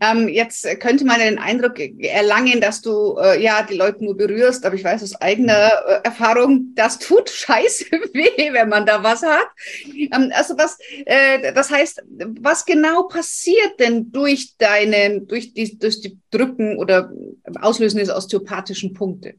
Ähm, 0.00 0.28
jetzt 0.28 0.66
könnte 0.80 1.04
man 1.04 1.20
den 1.20 1.38
Eindruck 1.38 1.78
erlangen, 1.78 2.60
dass 2.60 2.82
du 2.82 3.16
äh, 3.18 3.40
ja 3.40 3.62
die 3.62 3.76
Leute 3.76 4.04
nur 4.04 4.16
berührst, 4.16 4.66
aber 4.66 4.74
ich 4.74 4.82
weiß 4.82 5.02
aus 5.02 5.20
eigener 5.20 5.70
äh, 5.86 6.00
Erfahrung, 6.02 6.72
das 6.74 6.98
tut 6.98 7.30
scheiße 7.30 7.84
weh, 8.12 8.52
wenn 8.52 8.68
man 8.68 8.84
da 8.84 9.02
was 9.02 9.22
hat. 9.22 9.46
Ähm, 9.94 10.32
also 10.34 10.58
was, 10.58 10.78
äh, 11.04 11.52
das 11.52 11.70
heißt, 11.70 12.02
was 12.40 12.64
genau 12.64 13.04
passiert 13.04 13.78
denn 13.78 14.10
durch 14.10 14.56
deine, 14.58 15.20
durch 15.20 15.54
die, 15.54 15.78
durch 15.78 16.00
die 16.00 16.18
Drücken 16.30 16.78
oder 16.78 17.12
Auslösen 17.60 17.98
des 17.98 18.10
osteopathischen 18.10 18.92
Punkte? 18.92 19.34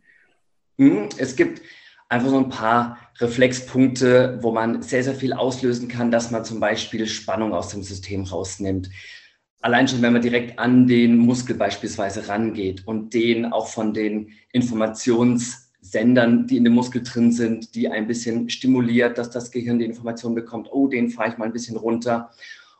Hm, 0.77 1.09
es 1.17 1.35
gibt 1.35 1.61
einfach 2.07 2.29
so 2.29 2.37
ein 2.37 2.49
paar 2.49 2.99
Reflexpunkte, 3.19 4.39
wo 4.41 4.51
man 4.51 4.81
sehr, 4.81 5.03
sehr 5.03 5.15
viel 5.15 5.33
auslösen 5.33 5.89
kann, 5.89 6.11
dass 6.11 6.31
man 6.31 6.45
zum 6.45 6.61
Beispiel 6.61 7.05
Spannung 7.07 7.53
aus 7.53 7.69
dem 7.69 7.83
System 7.83 8.23
rausnimmt 8.23 8.89
allein 9.61 9.87
schon, 9.87 10.01
wenn 10.01 10.13
man 10.13 10.21
direkt 10.21 10.59
an 10.59 10.87
den 10.87 11.17
Muskel 11.17 11.55
beispielsweise 11.55 12.27
rangeht 12.27 12.87
und 12.87 13.13
den 13.13 13.45
auch 13.45 13.67
von 13.67 13.93
den 13.93 14.31
Informationssendern, 14.51 16.47
die 16.47 16.57
in 16.57 16.63
dem 16.63 16.73
Muskel 16.73 17.03
drin 17.03 17.31
sind, 17.31 17.75
die 17.75 17.89
ein 17.89 18.07
bisschen 18.07 18.49
stimuliert, 18.49 19.17
dass 19.17 19.29
das 19.29 19.51
Gehirn 19.51 19.79
die 19.79 19.85
Information 19.85 20.35
bekommt, 20.35 20.69
oh, 20.71 20.87
den 20.87 21.09
fahre 21.09 21.31
ich 21.31 21.37
mal 21.37 21.45
ein 21.45 21.53
bisschen 21.53 21.77
runter. 21.77 22.31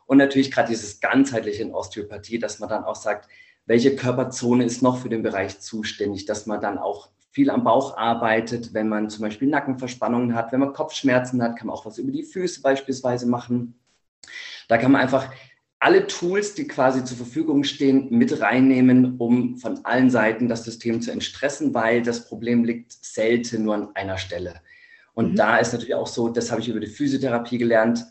Und 0.06 0.18
natürlich 0.18 0.50
gerade 0.50 0.70
dieses 0.70 1.00
ganzheitliche 1.00 1.62
in 1.62 1.74
Osteopathie, 1.74 2.38
dass 2.38 2.60
man 2.60 2.68
dann 2.68 2.84
auch 2.84 2.96
sagt, 2.96 3.28
welche 3.66 3.94
Körperzone 3.94 4.64
ist 4.64 4.82
noch 4.82 4.96
für 4.98 5.10
den 5.10 5.22
Bereich 5.22 5.60
zuständig, 5.60 6.24
dass 6.24 6.46
man 6.46 6.60
dann 6.60 6.78
auch 6.78 7.10
viel 7.30 7.50
am 7.50 7.62
Bauch 7.62 7.96
arbeitet, 7.98 8.72
wenn 8.72 8.88
man 8.88 9.10
zum 9.10 9.22
Beispiel 9.22 9.48
Nackenverspannungen 9.48 10.34
hat, 10.34 10.50
wenn 10.50 10.60
man 10.60 10.72
Kopfschmerzen 10.72 11.42
hat, 11.42 11.56
kann 11.56 11.66
man 11.66 11.76
auch 11.76 11.84
was 11.84 11.98
über 11.98 12.10
die 12.10 12.22
Füße 12.22 12.62
beispielsweise 12.62 13.26
machen 13.26 13.78
Da 14.68 14.78
kann 14.78 14.92
man 14.92 15.02
einfach 15.02 15.30
alle 15.80 16.06
Tools, 16.06 16.54
die 16.54 16.66
quasi 16.66 17.04
zur 17.04 17.16
Verfügung 17.16 17.62
stehen, 17.64 18.08
mit 18.10 18.40
reinnehmen, 18.40 19.16
um 19.18 19.56
von 19.58 19.84
allen 19.84 20.10
Seiten 20.10 20.48
das 20.48 20.64
System 20.64 21.00
zu 21.00 21.12
entstressen, 21.12 21.72
weil 21.72 22.02
das 22.02 22.26
Problem 22.26 22.64
liegt 22.64 22.92
selten 22.92 23.64
nur 23.64 23.74
an 23.74 23.88
einer 23.94 24.18
Stelle. 24.18 24.60
Und 25.14 25.32
mhm. 25.32 25.36
da 25.36 25.58
ist 25.58 25.72
natürlich 25.72 25.94
auch 25.94 26.06
so, 26.06 26.28
das 26.28 26.50
habe 26.50 26.60
ich 26.60 26.68
über 26.68 26.80
die 26.80 26.86
Physiotherapie 26.86 27.58
gelernt, 27.58 28.04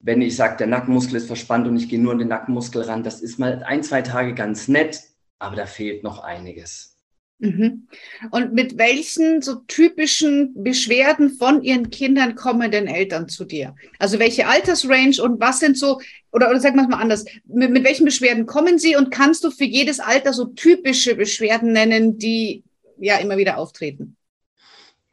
wenn 0.00 0.22
ich 0.22 0.34
sage, 0.34 0.56
der 0.56 0.66
Nackenmuskel 0.66 1.16
ist 1.16 1.26
verspannt 1.26 1.68
und 1.68 1.76
ich 1.76 1.88
gehe 1.88 2.00
nur 2.00 2.12
an 2.12 2.18
den 2.18 2.28
Nackenmuskel 2.28 2.82
ran, 2.82 3.02
das 3.02 3.20
ist 3.20 3.38
mal 3.38 3.62
ein, 3.62 3.82
zwei 3.82 4.02
Tage 4.02 4.34
ganz 4.34 4.66
nett, 4.66 5.00
aber 5.38 5.56
da 5.56 5.66
fehlt 5.66 6.02
noch 6.02 6.20
einiges. 6.20 6.99
Mhm. 7.40 7.88
Und 8.30 8.52
mit 8.52 8.76
welchen 8.76 9.40
so 9.40 9.56
typischen 9.66 10.62
Beschwerden 10.62 11.30
von 11.30 11.62
ihren 11.62 11.88
Kindern 11.88 12.34
kommen 12.34 12.70
denn 12.70 12.86
Eltern 12.86 13.28
zu 13.28 13.46
dir? 13.46 13.74
Also 13.98 14.18
welche 14.18 14.46
Altersrange 14.46 15.22
und 15.22 15.40
was 15.40 15.60
sind 15.60 15.78
so, 15.78 16.00
oder, 16.32 16.50
oder 16.50 16.60
sag 16.60 16.76
mal 16.76 16.86
anders, 16.92 17.24
mit, 17.46 17.70
mit 17.70 17.84
welchen 17.84 18.04
Beschwerden 18.04 18.44
kommen 18.44 18.78
sie 18.78 18.94
und 18.94 19.10
kannst 19.10 19.42
du 19.42 19.50
für 19.50 19.64
jedes 19.64 20.00
Alter 20.00 20.34
so 20.34 20.44
typische 20.44 21.14
Beschwerden 21.14 21.72
nennen, 21.72 22.18
die 22.18 22.62
ja 22.98 23.16
immer 23.16 23.38
wieder 23.38 23.56
auftreten? 23.56 24.16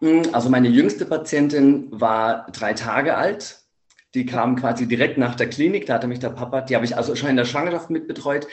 Hm, 0.02 0.24
also 0.34 0.50
meine 0.50 0.68
jüngste 0.68 1.06
Patientin 1.06 1.88
war 1.92 2.48
drei 2.52 2.74
Tage 2.74 3.16
alt. 3.16 3.62
Die 4.14 4.26
kam 4.26 4.58
quasi 4.58 4.86
direkt 4.86 5.18
nach 5.18 5.36
der 5.36 5.48
Klinik. 5.48 5.86
Da 5.86 5.94
hatte 5.94 6.08
mich 6.08 6.20
der 6.20 6.30
Papa, 6.30 6.62
die 6.62 6.76
habe 6.76 6.86
ich 6.86 6.98
also 6.98 7.16
schon 7.16 7.30
in 7.30 7.38
der 7.38 7.46
Schwangerschaft 7.46 7.90
mitbetreut. 7.90 8.48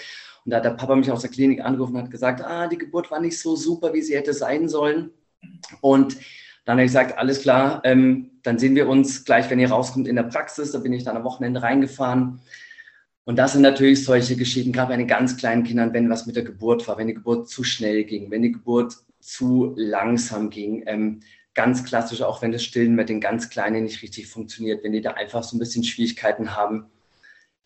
Und 0.44 0.50
da 0.50 0.58
hat 0.58 0.64
der 0.64 0.70
Papa 0.70 0.94
mich 0.94 1.10
aus 1.10 1.22
der 1.22 1.30
Klinik 1.30 1.64
angerufen 1.64 1.96
und 1.96 2.02
hat 2.02 2.10
gesagt, 2.10 2.42
ah, 2.42 2.66
die 2.66 2.78
Geburt 2.78 3.10
war 3.10 3.20
nicht 3.20 3.38
so 3.38 3.56
super, 3.56 3.94
wie 3.94 4.02
sie 4.02 4.16
hätte 4.16 4.34
sein 4.34 4.68
sollen. 4.68 5.10
Und 5.80 6.16
dann 6.64 6.76
habe 6.76 6.84
ich 6.84 6.90
gesagt, 6.90 7.18
alles 7.18 7.40
klar, 7.42 7.80
ähm, 7.84 8.30
dann 8.42 8.58
sehen 8.58 8.74
wir 8.74 8.88
uns 8.88 9.24
gleich, 9.24 9.48
wenn 9.50 9.58
ihr 9.58 9.70
rauskommt, 9.70 10.06
in 10.06 10.16
der 10.16 10.24
Praxis. 10.24 10.72
Da 10.72 10.78
bin 10.78 10.92
ich 10.92 11.04
dann 11.04 11.16
am 11.16 11.24
Wochenende 11.24 11.62
reingefahren. 11.62 12.40
Und 13.24 13.36
das 13.36 13.52
sind 13.52 13.62
natürlich 13.62 14.04
solche 14.04 14.36
Geschichten, 14.36 14.72
gerade 14.72 14.90
bei 14.90 14.96
den 14.98 15.06
ganz 15.06 15.36
kleinen 15.38 15.64
Kindern, 15.64 15.94
wenn 15.94 16.10
was 16.10 16.26
mit 16.26 16.36
der 16.36 16.44
Geburt 16.44 16.86
war, 16.86 16.98
wenn 16.98 17.06
die 17.06 17.14
Geburt 17.14 17.48
zu 17.48 17.64
schnell 17.64 18.04
ging, 18.04 18.30
wenn 18.30 18.42
die 18.42 18.52
Geburt 18.52 18.96
zu 19.20 19.72
langsam 19.76 20.50
ging. 20.50 20.82
Ähm, 20.86 21.20
ganz 21.54 21.84
klassisch, 21.84 22.20
auch 22.20 22.42
wenn 22.42 22.52
das 22.52 22.64
Stillen 22.64 22.94
mit 22.94 23.08
den 23.08 23.20
ganz 23.20 23.48
Kleinen 23.48 23.84
nicht 23.84 24.02
richtig 24.02 24.26
funktioniert, 24.26 24.84
wenn 24.84 24.92
die 24.92 25.00
da 25.00 25.12
einfach 25.12 25.42
so 25.42 25.56
ein 25.56 25.60
bisschen 25.60 25.84
Schwierigkeiten 25.84 26.54
haben. 26.54 26.86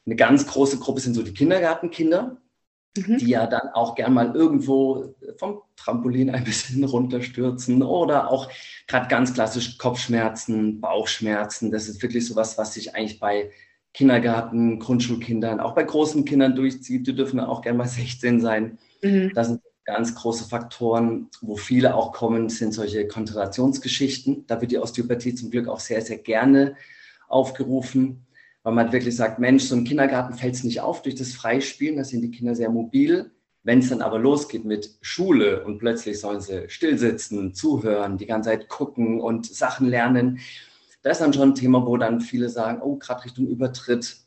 Eine 0.06 0.14
ganz 0.14 0.46
große 0.46 0.78
Gruppe 0.78 1.00
sind 1.00 1.14
so 1.14 1.22
die 1.22 1.34
Kindergartenkinder 1.34 2.36
mhm. 2.96 3.18
die 3.18 3.28
ja 3.28 3.46
dann 3.46 3.68
auch 3.74 3.94
gern 3.94 4.14
mal 4.14 4.34
irgendwo 4.34 5.14
vom 5.36 5.62
Trampolin 5.76 6.30
ein 6.30 6.44
bisschen 6.44 6.84
runterstürzen 6.84 7.82
oder 7.82 8.30
auch 8.30 8.50
gerade 8.86 9.08
ganz 9.08 9.34
klassisch 9.34 9.78
Kopfschmerzen, 9.78 10.80
Bauchschmerzen. 10.80 11.70
Das 11.70 11.88
ist 11.88 12.02
wirklich 12.02 12.26
sowas, 12.26 12.58
was 12.58 12.74
sich 12.74 12.94
eigentlich 12.94 13.20
bei 13.20 13.50
Kindergarten, 13.94 14.78
Grundschulkindern, 14.78 15.60
auch 15.60 15.74
bei 15.74 15.82
großen 15.82 16.24
Kindern 16.24 16.54
durchzieht. 16.54 17.06
Die 17.06 17.14
dürfen 17.14 17.40
auch 17.40 17.62
gern 17.62 17.76
mal 17.76 17.88
16 17.88 18.40
sein. 18.40 18.78
Mhm. 19.02 19.32
Das 19.34 19.48
sind 19.48 19.62
ganz 19.84 20.14
große 20.14 20.46
Faktoren, 20.46 21.30
wo 21.40 21.56
viele 21.56 21.94
auch 21.94 22.12
kommen, 22.12 22.50
sind 22.50 22.74
solche 22.74 23.08
Konzentrationsgeschichten. 23.08 24.46
Da 24.46 24.60
wird 24.60 24.70
die 24.70 24.78
Osteopathie 24.78 25.34
zum 25.34 25.50
Glück 25.50 25.66
auch 25.66 25.80
sehr, 25.80 26.02
sehr 26.02 26.18
gerne 26.18 26.76
aufgerufen 27.26 28.26
weil 28.68 28.74
man 28.74 28.92
wirklich 28.92 29.16
sagt, 29.16 29.38
Mensch, 29.38 29.64
so 29.64 29.74
im 29.74 29.84
Kindergarten 29.84 30.34
fällt 30.34 30.54
es 30.54 30.62
nicht 30.62 30.82
auf 30.82 31.00
durch 31.00 31.14
das 31.14 31.32
Freispielen, 31.32 31.96
da 31.96 32.04
sind 32.04 32.20
die 32.20 32.30
Kinder 32.30 32.54
sehr 32.54 32.68
mobil. 32.68 33.30
Wenn 33.62 33.78
es 33.78 33.88
dann 33.88 34.02
aber 34.02 34.18
losgeht 34.18 34.66
mit 34.66 34.98
Schule 35.00 35.64
und 35.64 35.78
plötzlich 35.78 36.20
sollen 36.20 36.42
sie 36.42 36.68
stillsitzen, 36.68 37.54
zuhören, 37.54 38.18
die 38.18 38.26
ganze 38.26 38.50
Zeit 38.50 38.68
gucken 38.68 39.22
und 39.22 39.46
Sachen 39.46 39.88
lernen, 39.88 40.40
das 41.00 41.16
ist 41.16 41.22
dann 41.22 41.32
schon 41.32 41.52
ein 41.52 41.54
Thema, 41.54 41.86
wo 41.86 41.96
dann 41.96 42.20
viele 42.20 42.50
sagen, 42.50 42.82
oh, 42.82 42.96
gerade 42.96 43.24
Richtung 43.24 43.46
Übertritt, 43.46 44.18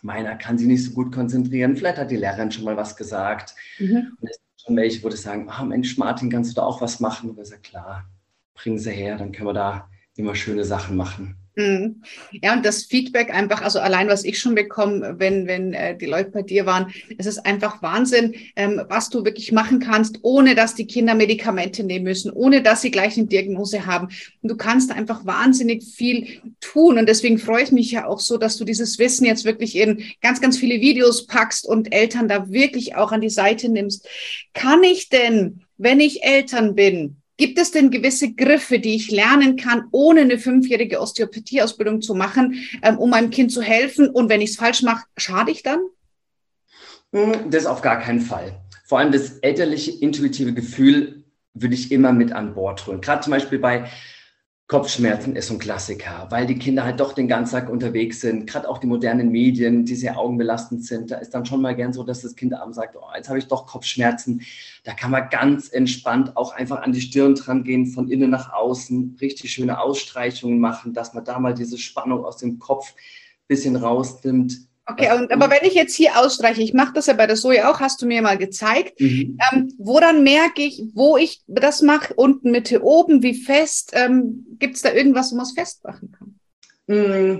meiner 0.00 0.34
kann 0.36 0.56
sich 0.56 0.66
nicht 0.66 0.82
so 0.82 0.92
gut 0.92 1.14
konzentrieren, 1.14 1.76
vielleicht 1.76 1.98
hat 1.98 2.10
die 2.10 2.16
Lehrerin 2.16 2.50
schon 2.50 2.64
mal 2.64 2.78
was 2.78 2.96
gesagt. 2.96 3.54
Mhm. 3.78 4.16
Und 4.18 4.30
es 4.30 4.36
sind 4.36 4.62
schon 4.64 4.76
welche, 4.76 5.04
wo 5.04 5.10
die 5.10 5.18
sagen, 5.18 5.46
ah, 5.50 5.62
Mensch, 5.62 5.98
Martin, 5.98 6.30
kannst 6.30 6.52
du 6.52 6.54
da 6.54 6.62
auch 6.62 6.80
was 6.80 7.00
machen? 7.00 7.28
Und 7.28 7.38
ich 7.38 7.48
sage, 7.48 7.60
klar, 7.60 8.06
bringen 8.54 8.78
sie 8.78 8.92
her, 8.92 9.18
dann 9.18 9.30
können 9.30 9.48
wir 9.48 9.52
da 9.52 9.90
immer 10.16 10.34
schöne 10.34 10.64
Sachen 10.64 10.96
machen. 10.96 11.36
Mhm. 11.56 12.02
Ja, 12.42 12.52
und 12.52 12.66
das 12.66 12.84
Feedback 12.84 13.32
einfach, 13.32 13.62
also 13.62 13.78
allein 13.78 14.08
was 14.08 14.24
ich 14.24 14.40
schon 14.40 14.56
bekomme, 14.56 15.14
wenn, 15.18 15.46
wenn 15.46 15.72
äh, 15.72 15.96
die 15.96 16.06
Leute 16.06 16.30
bei 16.30 16.42
dir 16.42 16.66
waren, 16.66 16.92
es 17.16 17.26
ist 17.26 17.46
einfach 17.46 17.80
Wahnsinn, 17.80 18.34
ähm, 18.56 18.82
was 18.88 19.08
du 19.08 19.24
wirklich 19.24 19.52
machen 19.52 19.78
kannst, 19.78 20.18
ohne 20.22 20.56
dass 20.56 20.74
die 20.74 20.86
Kinder 20.86 21.14
Medikamente 21.14 21.84
nehmen 21.84 22.04
müssen, 22.04 22.32
ohne 22.32 22.60
dass 22.60 22.82
sie 22.82 22.90
gleich 22.90 23.16
eine 23.16 23.28
Diagnose 23.28 23.86
haben. 23.86 24.08
Und 24.42 24.50
du 24.50 24.56
kannst 24.56 24.90
einfach 24.90 25.24
wahnsinnig 25.26 25.84
viel 25.84 26.40
tun. 26.60 26.98
Und 26.98 27.08
deswegen 27.08 27.38
freue 27.38 27.62
ich 27.62 27.70
mich 27.70 27.92
ja 27.92 28.06
auch 28.06 28.18
so, 28.18 28.36
dass 28.36 28.56
du 28.56 28.64
dieses 28.64 28.98
Wissen 28.98 29.24
jetzt 29.24 29.44
wirklich 29.44 29.76
in 29.76 30.02
ganz, 30.20 30.40
ganz 30.40 30.58
viele 30.58 30.80
Videos 30.80 31.26
packst 31.26 31.66
und 31.66 31.94
Eltern 31.94 32.26
da 32.26 32.50
wirklich 32.50 32.96
auch 32.96 33.12
an 33.12 33.20
die 33.20 33.30
Seite 33.30 33.68
nimmst. 33.68 34.08
Kann 34.54 34.82
ich 34.82 35.08
denn, 35.08 35.60
wenn 35.78 36.00
ich 36.00 36.24
Eltern 36.24 36.74
bin, 36.74 37.22
Gibt 37.36 37.58
es 37.58 37.72
denn 37.72 37.90
gewisse 37.90 38.32
Griffe, 38.32 38.78
die 38.78 38.94
ich 38.94 39.10
lernen 39.10 39.56
kann, 39.56 39.88
ohne 39.90 40.20
eine 40.20 40.38
fünfjährige 40.38 41.00
Osteopathieausbildung 41.00 42.00
zu 42.00 42.14
machen, 42.14 42.64
ähm, 42.82 42.98
um 42.98 43.10
meinem 43.10 43.30
Kind 43.30 43.50
zu 43.50 43.60
helfen? 43.60 44.08
Und 44.08 44.28
wenn 44.28 44.40
ich 44.40 44.50
es 44.50 44.56
falsch 44.56 44.82
mache, 44.82 45.04
schade 45.16 45.50
ich 45.50 45.62
dann? 45.62 45.80
Hm, 47.12 47.50
das 47.50 47.66
auf 47.66 47.82
gar 47.82 47.98
keinen 47.98 48.20
Fall. 48.20 48.60
Vor 48.86 48.98
allem 48.98 49.10
das 49.10 49.38
elterliche 49.38 49.90
intuitive 49.90 50.52
Gefühl 50.52 51.24
würde 51.54 51.74
ich 51.74 51.90
immer 51.90 52.12
mit 52.12 52.32
an 52.32 52.54
Bord 52.54 52.86
holen. 52.86 53.00
Gerade 53.00 53.22
zum 53.22 53.32
Beispiel 53.32 53.58
bei 53.58 53.88
Kopfschmerzen 54.66 55.36
ist 55.36 55.48
so 55.48 55.54
ein 55.54 55.58
Klassiker, 55.58 56.26
weil 56.30 56.46
die 56.46 56.58
Kinder 56.58 56.84
halt 56.84 56.98
doch 56.98 57.12
den 57.12 57.28
ganzen 57.28 57.52
Tag 57.52 57.68
unterwegs 57.68 58.22
sind. 58.22 58.46
Gerade 58.46 58.66
auch 58.66 58.78
die 58.78 58.86
modernen 58.86 59.30
Medien, 59.30 59.84
die 59.84 59.94
sehr 59.94 60.18
augenbelastend 60.18 60.86
sind. 60.86 61.10
Da 61.10 61.16
ist 61.16 61.34
dann 61.34 61.44
schon 61.44 61.60
mal 61.60 61.76
gern 61.76 61.92
so, 61.92 62.02
dass 62.02 62.22
das 62.22 62.34
Kind 62.34 62.54
abends 62.54 62.76
sagt, 62.76 62.96
oh, 62.96 63.04
jetzt 63.14 63.28
habe 63.28 63.38
ich 63.38 63.46
doch 63.46 63.66
Kopfschmerzen. 63.66 64.40
Da 64.82 64.94
kann 64.94 65.10
man 65.10 65.28
ganz 65.28 65.68
entspannt 65.68 66.34
auch 66.38 66.52
einfach 66.54 66.80
an 66.80 66.92
die 66.92 67.02
Stirn 67.02 67.34
dran 67.34 67.62
gehen, 67.62 67.86
von 67.88 68.08
innen 68.08 68.30
nach 68.30 68.54
außen, 68.54 69.18
richtig 69.20 69.52
schöne 69.52 69.78
Ausstreichungen 69.78 70.58
machen, 70.58 70.94
dass 70.94 71.12
man 71.12 71.26
da 71.26 71.38
mal 71.38 71.52
diese 71.52 71.76
Spannung 71.76 72.24
aus 72.24 72.38
dem 72.38 72.58
Kopf 72.58 72.94
ein 72.94 73.48
bisschen 73.48 73.76
rausnimmt 73.76 74.66
Okay, 74.86 75.10
und, 75.16 75.32
aber 75.32 75.48
wenn 75.50 75.66
ich 75.66 75.74
jetzt 75.74 75.94
hier 75.94 76.18
ausstreiche, 76.18 76.60
ich 76.60 76.74
mache 76.74 76.92
das 76.92 77.06
ja 77.06 77.14
bei 77.14 77.26
der 77.26 77.36
Soja 77.36 77.70
auch, 77.70 77.80
hast 77.80 78.02
du 78.02 78.06
mir 78.06 78.20
mal 78.20 78.36
gezeigt, 78.36 79.00
mhm. 79.00 79.38
ähm, 79.50 79.72
woran 79.78 80.22
merke 80.22 80.62
ich, 80.62 80.82
wo 80.92 81.16
ich 81.16 81.42
das 81.46 81.80
mache, 81.80 82.12
unten, 82.14 82.50
Mitte, 82.50 82.82
oben, 82.82 83.22
wie 83.22 83.34
fest? 83.34 83.92
Ähm, 83.94 84.44
Gibt 84.58 84.76
es 84.76 84.82
da 84.82 84.92
irgendwas, 84.92 85.32
wo 85.32 85.36
man 85.36 85.46
es 85.46 85.52
festmachen 85.52 86.12
kann? 86.12 86.38
Mhm. 86.86 87.38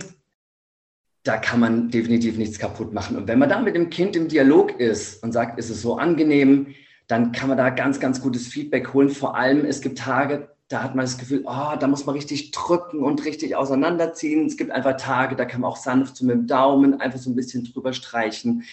Da 1.23 1.37
kann 1.37 1.61
man 1.61 1.91
definitiv 1.91 2.39
nichts 2.39 2.59
kaputt 2.59 2.95
machen. 2.95 3.17
Und 3.17 3.29
wenn 3.29 3.39
man 3.39 3.49
da 3.49 3.61
mit 3.61 3.75
dem 3.75 3.91
Kind 3.91 4.17
im 4.17 4.29
Dialog 4.29 4.79
ist 4.81 5.23
und 5.23 5.33
sagt, 5.33 5.59
ist 5.59 5.71
es 5.71 5.83
so 5.83 5.97
angenehm, 5.97 6.75
dann 7.07 7.33
kann 7.33 7.49
man 7.49 7.59
da 7.59 7.69
ganz, 7.71 8.01
ganz 8.01 8.23
gutes 8.23 8.47
Feedback 8.47 8.95
holen. 8.95 9.11
Vor 9.11 9.37
allem, 9.37 9.67
es 9.67 9.83
gibt 9.83 9.99
Tage, 9.99 10.54
da 10.69 10.83
hat 10.83 10.95
man 10.95 11.05
das 11.05 11.19
Gefühl, 11.19 11.43
oh, 11.45 11.77
da 11.79 11.87
muss 11.87 12.07
man 12.07 12.15
richtig 12.15 12.51
drücken 12.51 13.03
und 13.03 13.25
richtig 13.25 13.55
auseinanderziehen. 13.55 14.47
Es 14.47 14.57
gibt 14.57 14.71
einfach 14.71 14.97
Tage, 14.97 15.37
da 15.37 15.45
kann 15.45 15.61
man 15.61 15.71
auch 15.71 15.77
sanft 15.77 16.17
so 16.17 16.25
mit 16.25 16.35
dem 16.35 16.47
Daumen 16.47 17.01
einfach 17.01 17.19
so 17.19 17.31
ein 17.31 17.37
bisschen 17.37 17.65
drüber 17.65 17.93
streichen. 17.93 18.65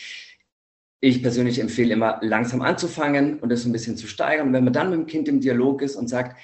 Ich 1.01 1.21
persönlich 1.21 1.59
empfehle 1.59 1.93
immer, 1.93 2.19
langsam 2.21 2.61
anzufangen 2.61 3.39
und 3.39 3.49
das 3.49 3.63
so 3.63 3.69
ein 3.69 3.73
bisschen 3.73 3.97
zu 3.97 4.07
steigern. 4.07 4.47
Und 4.47 4.53
wenn 4.53 4.63
man 4.63 4.73
dann 4.73 4.89
mit 4.89 4.99
dem 4.99 5.05
Kind 5.07 5.27
im 5.27 5.41
Dialog 5.41 5.81
ist 5.81 5.95
und 5.95 6.07
sagt, 6.07 6.37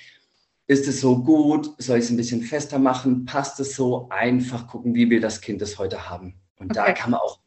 ist 0.65 0.87
es 0.87 0.99
so 0.99 1.23
gut? 1.23 1.73
Soll 1.77 1.99
ich 1.99 2.05
es 2.05 2.11
ein 2.11 2.17
bisschen 2.17 2.41
fester 2.41 2.77
machen? 2.77 3.23
Passt 3.25 3.59
es 3.61 3.75
so? 3.75 4.09
Einfach 4.09 4.67
gucken, 4.67 4.95
wie 4.95 5.09
will 5.09 5.21
das 5.21 5.39
Kind 5.39 5.61
es 5.61 5.79
heute 5.79 6.09
haben. 6.09 6.33
Und 6.59 6.71
okay. 6.71 6.87
da 6.87 6.91
kann 6.91 7.11
man 7.11 7.21
auch, 7.21 7.39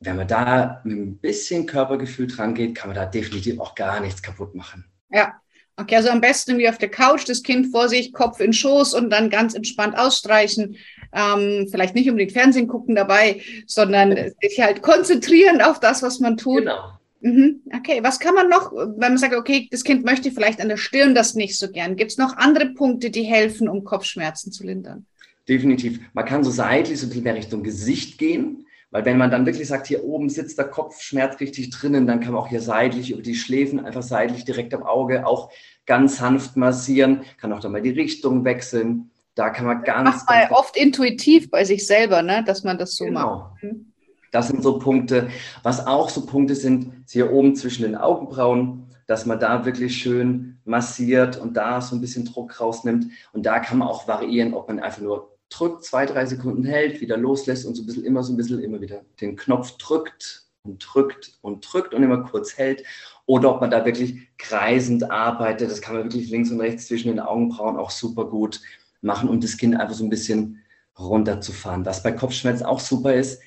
wenn 0.00 0.16
man 0.16 0.26
da 0.26 0.80
mit 0.82 0.98
ein 0.98 1.18
bisschen 1.18 1.66
Körpergefühl 1.66 2.26
dran 2.26 2.54
geht, 2.54 2.74
kann 2.74 2.88
man 2.88 2.96
da 2.96 3.06
definitiv 3.06 3.60
auch 3.60 3.76
gar 3.76 4.00
nichts 4.00 4.22
kaputt 4.22 4.56
machen. 4.56 4.84
Ja, 5.10 5.40
Okay, 5.82 5.96
also 5.96 6.10
am 6.10 6.20
besten 6.20 6.52
irgendwie 6.52 6.68
auf 6.68 6.78
der 6.78 6.90
Couch, 6.90 7.28
das 7.28 7.42
Kind 7.42 7.66
vor 7.72 7.88
sich, 7.88 8.12
Kopf 8.12 8.40
in 8.40 8.52
Schoß 8.52 8.94
und 8.94 9.10
dann 9.10 9.30
ganz 9.30 9.54
entspannt 9.54 9.98
ausstreichen. 9.98 10.76
Ähm, 11.12 11.66
vielleicht 11.70 11.94
nicht 11.94 12.08
unbedingt 12.08 12.32
Fernsehen 12.32 12.68
gucken 12.68 12.94
dabei, 12.94 13.40
sondern 13.66 14.16
sich 14.40 14.60
halt 14.60 14.82
konzentrieren 14.82 15.60
auf 15.60 15.80
das, 15.80 16.02
was 16.02 16.20
man 16.20 16.36
tut. 16.36 16.60
Genau. 16.60 16.92
Mhm. 17.20 17.60
Okay, 17.76 18.00
was 18.02 18.18
kann 18.20 18.34
man 18.34 18.48
noch, 18.48 18.72
wenn 18.72 18.98
man 18.98 19.18
sagt, 19.18 19.34
okay, 19.34 19.68
das 19.70 19.84
Kind 19.84 20.04
möchte 20.04 20.30
vielleicht 20.30 20.60
an 20.60 20.68
der 20.68 20.76
Stirn 20.76 21.14
das 21.14 21.34
nicht 21.34 21.58
so 21.58 21.68
gern. 21.70 21.96
Gibt 21.96 22.12
es 22.12 22.18
noch 22.18 22.36
andere 22.36 22.66
Punkte, 22.66 23.10
die 23.10 23.22
helfen, 23.22 23.68
um 23.68 23.84
Kopfschmerzen 23.84 24.52
zu 24.52 24.64
lindern? 24.64 25.06
Definitiv. 25.48 26.00
Man 26.14 26.24
kann 26.24 26.44
so 26.44 26.50
seitlich 26.50 27.00
so 27.00 27.10
in 27.10 27.24
der 27.24 27.34
Richtung 27.34 27.62
Gesicht 27.62 28.18
gehen. 28.18 28.66
Weil 28.92 29.06
wenn 29.06 29.16
man 29.16 29.30
dann 29.30 29.46
wirklich 29.46 29.68
sagt, 29.68 29.86
hier 29.86 30.04
oben 30.04 30.28
sitzt 30.28 30.58
der 30.58 30.66
Kopfschmerz 30.66 31.40
richtig 31.40 31.70
drinnen, 31.70 32.06
dann 32.06 32.20
kann 32.20 32.34
man 32.34 32.42
auch 32.42 32.48
hier 32.48 32.60
seitlich 32.60 33.10
über 33.10 33.22
die 33.22 33.34
Schläfen, 33.34 33.80
einfach 33.80 34.02
seitlich 34.02 34.44
direkt 34.44 34.74
am 34.74 34.82
Auge 34.82 35.26
auch 35.26 35.50
ganz 35.86 36.18
sanft 36.18 36.56
massieren, 36.56 37.22
kann 37.38 37.52
auch 37.52 37.60
dann 37.60 37.72
mal 37.72 37.82
die 37.82 37.90
Richtung 37.90 38.44
wechseln. 38.44 39.10
Da 39.34 39.50
kann 39.50 39.66
man 39.66 39.82
ganz. 39.82 40.04
Macht 40.04 40.28
man 40.28 40.40
ganz 40.40 40.52
oft 40.52 40.76
intuitiv 40.76 41.50
bei 41.50 41.64
sich 41.64 41.86
selber, 41.86 42.22
ne? 42.22 42.44
dass 42.46 42.64
man 42.64 42.78
das 42.78 42.96
so 42.96 43.04
genau. 43.04 43.36
macht. 43.36 43.62
Mhm. 43.62 43.92
Das 44.30 44.48
sind 44.48 44.62
so 44.62 44.78
Punkte. 44.78 45.28
Was 45.62 45.86
auch 45.86 46.08
so 46.08 46.24
Punkte 46.24 46.54
sind, 46.54 47.04
ist 47.04 47.12
hier 47.12 47.32
oben 47.32 47.54
zwischen 47.54 47.82
den 47.82 47.94
Augenbrauen, 47.94 48.86
dass 49.06 49.26
man 49.26 49.38
da 49.38 49.66
wirklich 49.66 49.96
schön 49.96 50.58
massiert 50.64 51.36
und 51.36 51.54
da 51.54 51.80
so 51.82 51.94
ein 51.94 52.00
bisschen 52.00 52.24
Druck 52.24 52.58
rausnimmt. 52.58 53.06
Und 53.32 53.44
da 53.44 53.60
kann 53.60 53.78
man 53.78 53.88
auch 53.88 54.08
variieren, 54.08 54.54
ob 54.54 54.68
man 54.68 54.80
einfach 54.80 55.02
nur 55.02 55.36
drückt, 55.50 55.84
zwei, 55.84 56.06
drei 56.06 56.24
Sekunden 56.24 56.64
hält, 56.64 57.02
wieder 57.02 57.18
loslässt 57.18 57.66
und 57.66 57.74
so 57.74 57.82
ein 57.82 57.86
bisschen 57.86 58.04
immer 58.04 58.22
so 58.22 58.32
ein 58.32 58.38
bisschen 58.38 58.60
immer 58.60 58.80
wieder 58.80 59.02
den 59.20 59.36
Knopf 59.36 59.76
drückt 59.76 60.46
und 60.64 60.78
drückt 60.78 61.38
und 61.40 61.60
drückt 61.72 61.94
und 61.94 62.02
immer 62.02 62.22
kurz 62.22 62.56
hält. 62.56 62.84
Oder 63.26 63.54
ob 63.54 63.60
man 63.60 63.70
da 63.70 63.84
wirklich 63.84 64.28
kreisend 64.38 65.10
arbeitet. 65.10 65.70
Das 65.70 65.80
kann 65.80 65.94
man 65.94 66.04
wirklich 66.04 66.30
links 66.30 66.50
und 66.50 66.60
rechts 66.60 66.86
zwischen 66.86 67.08
den 67.08 67.20
Augenbrauen 67.20 67.76
auch 67.76 67.90
super 67.90 68.26
gut 68.26 68.60
machen, 69.00 69.28
um 69.28 69.40
das 69.40 69.56
Kind 69.56 69.76
einfach 69.76 69.94
so 69.94 70.04
ein 70.04 70.10
bisschen 70.10 70.62
runterzufahren. 70.98 71.84
Was 71.86 72.02
bei 72.02 72.12
Kopfschmerzen 72.12 72.64
auch 72.64 72.80
super 72.80 73.14
ist, 73.14 73.40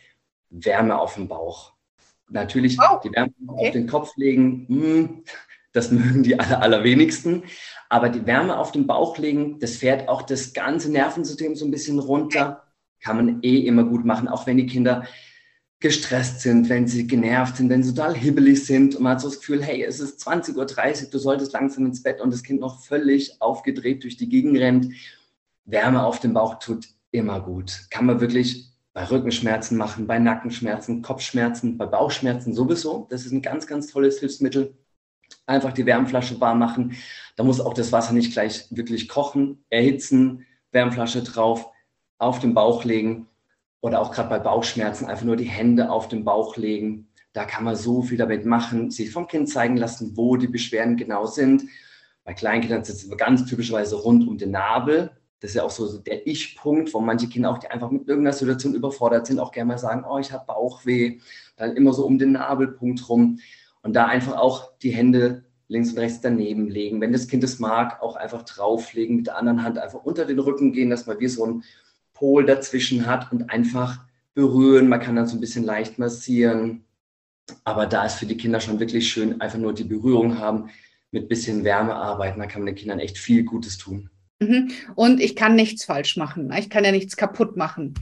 Wärme 0.49 0.97
auf 0.97 1.15
dem 1.15 1.27
Bauch. 1.27 1.73
Natürlich 2.29 2.77
oh, 2.79 2.99
die 3.03 3.11
Wärme 3.11 3.33
okay. 3.47 3.67
auf 3.67 3.73
den 3.73 3.87
Kopf 3.87 4.15
legen, 4.17 4.65
hm, 4.67 5.23
das 5.71 5.91
mögen 5.91 6.23
die 6.23 6.39
aller, 6.39 6.61
allerwenigsten. 6.61 7.43
Aber 7.89 8.09
die 8.09 8.25
Wärme 8.25 8.57
auf 8.57 8.71
den 8.71 8.87
Bauch 8.87 9.17
legen, 9.17 9.59
das 9.59 9.75
fährt 9.75 10.09
auch 10.09 10.23
das 10.23 10.53
ganze 10.53 10.91
Nervensystem 10.91 11.55
so 11.55 11.65
ein 11.65 11.71
bisschen 11.71 11.99
runter. 11.99 12.63
Kann 12.99 13.17
man 13.17 13.43
eh 13.43 13.59
immer 13.59 13.83
gut 13.83 14.03
machen, 14.03 14.27
auch 14.27 14.47
wenn 14.47 14.57
die 14.57 14.65
Kinder 14.65 15.05
gestresst 15.79 16.41
sind, 16.41 16.69
wenn 16.69 16.87
sie 16.87 17.05
genervt 17.05 17.57
sind, 17.57 17.69
wenn 17.69 17.83
sie 17.83 17.93
total 17.93 18.15
hibbelig 18.15 18.65
sind 18.65 18.95
und 18.95 19.03
man 19.03 19.13
hat 19.13 19.21
so 19.21 19.29
das 19.29 19.39
Gefühl, 19.39 19.61
hey, 19.61 19.83
es 19.83 19.99
ist 19.99 20.25
20.30 20.25 20.55
Uhr, 21.03 21.09
du 21.11 21.19
solltest 21.19 21.53
langsam 21.53 21.85
ins 21.85 22.01
Bett 22.01 22.21
und 22.21 22.31
das 22.31 22.43
Kind 22.43 22.61
noch 22.61 22.83
völlig 22.83 23.41
aufgedreht 23.41 24.03
durch 24.03 24.17
die 24.17 24.29
Gegend 24.29 24.57
rennt. 24.57 24.93
Wärme 25.65 26.05
auf 26.05 26.19
dem 26.19 26.33
Bauch 26.33 26.59
tut 26.59 26.87
immer 27.11 27.41
gut. 27.41 27.87
Kann 27.89 28.05
man 28.05 28.21
wirklich 28.21 28.71
bei 28.93 29.03
Rückenschmerzen 29.03 29.77
machen, 29.77 30.07
bei 30.07 30.19
Nackenschmerzen, 30.19 31.01
Kopfschmerzen, 31.01 31.77
bei 31.77 31.85
Bauchschmerzen 31.85 32.53
sowieso. 32.53 33.07
Das 33.09 33.25
ist 33.25 33.33
ein 33.33 33.41
ganz, 33.41 33.67
ganz 33.67 33.87
tolles 33.87 34.19
Hilfsmittel. 34.19 34.77
Einfach 35.45 35.73
die 35.73 35.85
Wärmflasche 35.85 36.39
warm 36.39 36.59
machen. 36.59 36.95
Da 37.35 37.43
muss 37.43 37.59
auch 37.59 37.73
das 37.73 37.91
Wasser 37.91 38.13
nicht 38.13 38.31
gleich 38.31 38.67
wirklich 38.69 39.09
kochen, 39.09 39.65
erhitzen, 39.69 40.45
Wärmflasche 40.71 41.23
drauf, 41.23 41.67
auf 42.17 42.39
den 42.39 42.53
Bauch 42.53 42.85
legen 42.85 43.27
oder 43.85 44.01
auch 44.01 44.11
gerade 44.11 44.29
bei 44.29 44.39
Bauchschmerzen 44.39 45.05
einfach 45.05 45.25
nur 45.25 45.35
die 45.35 45.43
Hände 45.43 45.91
auf 45.91 46.07
den 46.07 46.25
Bauch 46.25 46.57
legen. 46.57 47.07
Da 47.33 47.45
kann 47.45 47.63
man 47.63 47.75
so 47.75 48.01
viel 48.01 48.17
damit 48.17 48.43
machen, 48.43 48.89
sich 48.89 49.11
vom 49.11 49.27
Kind 49.27 49.47
zeigen 49.47 49.77
lassen, 49.77 50.17
wo 50.17 50.37
die 50.37 50.47
Beschwerden 50.47 50.97
genau 50.97 51.27
sind. 51.27 51.65
Bei 52.23 52.33
Kleinkindern 52.33 52.81
ist 52.81 52.89
es 52.89 53.15
ganz 53.15 53.45
typischerweise 53.45 53.97
rund 53.97 54.27
um 54.27 54.39
den 54.39 54.49
Nabel. 54.49 55.11
Das 55.39 55.51
ist 55.51 55.55
ja 55.57 55.63
auch 55.63 55.69
so 55.69 55.99
der 55.99 56.25
Ich-Punkt, 56.25 56.95
wo 56.95 56.99
manche 56.99 57.29
Kinder 57.29 57.51
auch, 57.51 57.59
die 57.59 57.67
einfach 57.67 57.91
mit 57.91 58.07
irgendeiner 58.07 58.33
Situation 58.33 58.73
überfordert 58.73 59.27
sind, 59.27 59.37
auch 59.37 59.51
gerne 59.51 59.67
mal 59.67 59.77
sagen, 59.77 60.03
oh, 60.09 60.17
ich 60.17 60.31
habe 60.31 60.47
Bauchweh. 60.47 61.19
Dann 61.55 61.75
immer 61.75 61.93
so 61.93 62.07
um 62.07 62.17
den 62.17 62.31
Nabelpunkt 62.31 63.07
rum. 63.07 63.37
Und 63.83 63.95
da 63.95 64.07
einfach 64.07 64.35
auch 64.35 64.71
die 64.79 64.95
Hände 64.95 65.43
links 65.67 65.91
und 65.91 65.99
rechts 65.99 66.21
daneben 66.21 66.69
legen. 66.69 67.01
Wenn 67.01 67.13
das 67.13 67.27
Kind 67.27 67.43
es 67.43 67.59
mag, 67.59 68.01
auch 68.01 68.15
einfach 68.15 68.41
drauflegen, 68.41 69.17
mit 69.17 69.27
der 69.27 69.37
anderen 69.37 69.61
Hand 69.61 69.77
einfach 69.77 70.03
unter 70.03 70.25
den 70.25 70.39
Rücken 70.39 70.73
gehen, 70.73 70.89
dass 70.89 71.05
man 71.05 71.19
wie 71.19 71.27
so 71.27 71.45
ein 71.45 71.63
Pol 72.15 72.45
dazwischen 72.45 73.05
hat 73.05 73.31
und 73.31 73.51
einfach 73.51 73.99
berühren. 74.33 74.89
Man 74.89 74.99
kann 74.99 75.15
dann 75.15 75.27
so 75.27 75.37
ein 75.37 75.41
bisschen 75.41 75.63
leicht 75.63 75.99
massieren. 75.99 76.85
Aber 77.63 77.85
da 77.85 78.05
ist 78.05 78.15
für 78.15 78.25
die 78.25 78.37
Kinder 78.37 78.59
schon 78.59 78.79
wirklich 78.79 79.07
schön, 79.07 79.39
einfach 79.39 79.59
nur 79.59 79.73
die 79.73 79.83
Berührung 79.83 80.39
haben, 80.39 80.71
mit 81.11 81.29
bisschen 81.29 81.63
Wärme 81.63 81.93
arbeiten. 81.93 82.39
Da 82.39 82.47
kann 82.47 82.61
man 82.61 82.67
den 82.67 82.75
Kindern 82.75 82.99
echt 82.99 83.19
viel 83.19 83.43
Gutes 83.43 83.77
tun. 83.77 84.09
Mhm. 84.39 84.71
Und 84.95 85.19
ich 85.21 85.35
kann 85.35 85.55
nichts 85.55 85.85
falsch 85.85 86.17
machen. 86.17 86.47
Ne? 86.47 86.59
Ich 86.59 86.69
kann 86.69 86.83
ja 86.83 86.91
nichts 86.91 87.15
kaputt 87.15 87.55
machen. 87.55 87.93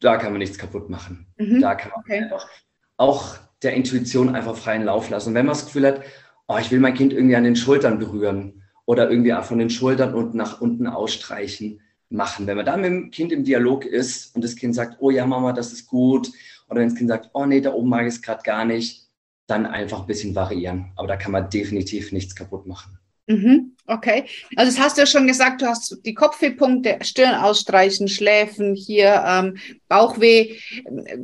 Da 0.00 0.16
kann 0.16 0.32
man 0.32 0.38
nichts 0.38 0.56
kaputt 0.56 0.88
machen. 0.88 1.26
Mhm. 1.36 1.60
Da 1.60 1.74
kann 1.74 1.90
man 1.90 2.00
okay. 2.00 2.22
einfach 2.22 2.48
auch 2.96 3.36
der 3.62 3.74
Intuition 3.74 4.34
einfach 4.34 4.56
freien 4.56 4.84
Lauf 4.84 5.10
lassen. 5.10 5.30
Und 5.30 5.34
wenn 5.34 5.46
man 5.46 5.54
das 5.54 5.66
Gefühl 5.66 5.86
hat, 5.86 6.02
oh, 6.46 6.56
ich 6.58 6.70
will 6.70 6.80
mein 6.80 6.94
Kind 6.94 7.12
irgendwie 7.12 7.36
an 7.36 7.44
den 7.44 7.56
Schultern 7.56 7.98
berühren 7.98 8.62
oder 8.86 9.10
irgendwie 9.10 9.34
von 9.42 9.58
den 9.58 9.70
Schultern 9.70 10.14
unten 10.14 10.36
nach 10.36 10.60
unten 10.60 10.86
ausstreichen, 10.86 11.80
machen. 12.10 12.46
Wenn 12.46 12.56
man 12.56 12.66
da 12.66 12.76
mit 12.76 12.86
dem 12.86 13.10
Kind 13.10 13.32
im 13.32 13.44
Dialog 13.44 13.84
ist 13.84 14.34
und 14.34 14.42
das 14.42 14.56
Kind 14.56 14.74
sagt, 14.74 14.96
oh 15.00 15.10
ja, 15.10 15.26
Mama, 15.26 15.52
das 15.52 15.72
ist 15.72 15.86
gut, 15.86 16.30
oder 16.68 16.80
wenn 16.80 16.88
das 16.88 16.98
Kind 16.98 17.08
sagt, 17.08 17.30
oh 17.32 17.46
nee, 17.46 17.60
da 17.60 17.72
oben 17.72 17.88
mag 17.88 18.02
ich 18.02 18.14
es 18.14 18.22
gerade 18.22 18.42
gar 18.42 18.64
nicht, 18.64 19.08
dann 19.46 19.66
einfach 19.66 20.00
ein 20.00 20.06
bisschen 20.06 20.34
variieren. 20.34 20.92
Aber 20.96 21.08
da 21.08 21.16
kann 21.16 21.32
man 21.32 21.48
definitiv 21.48 22.12
nichts 22.12 22.34
kaputt 22.34 22.66
machen. 22.66 22.97
Mhm, 23.28 23.72
okay. 23.86 24.24
Also 24.56 24.72
das 24.72 24.80
hast 24.80 24.96
du 24.96 25.02
ja 25.02 25.06
schon 25.06 25.26
gesagt, 25.26 25.60
du 25.60 25.66
hast 25.66 26.00
die 26.06 26.14
Kopfwehpunkte, 26.14 26.98
Stirn 27.02 27.34
ausstreichen, 27.34 28.08
Schläfen, 28.08 28.74
hier 28.74 29.22
ähm, 29.26 29.58
Bauchweh. 29.86 30.56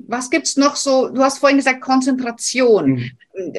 Was 0.06 0.28
gibt's 0.28 0.58
noch 0.58 0.76
so? 0.76 1.08
Du 1.08 1.22
hast 1.22 1.38
vorhin 1.38 1.56
gesagt 1.56 1.80
Konzentration. 1.80 2.90
Mhm. 2.90 3.10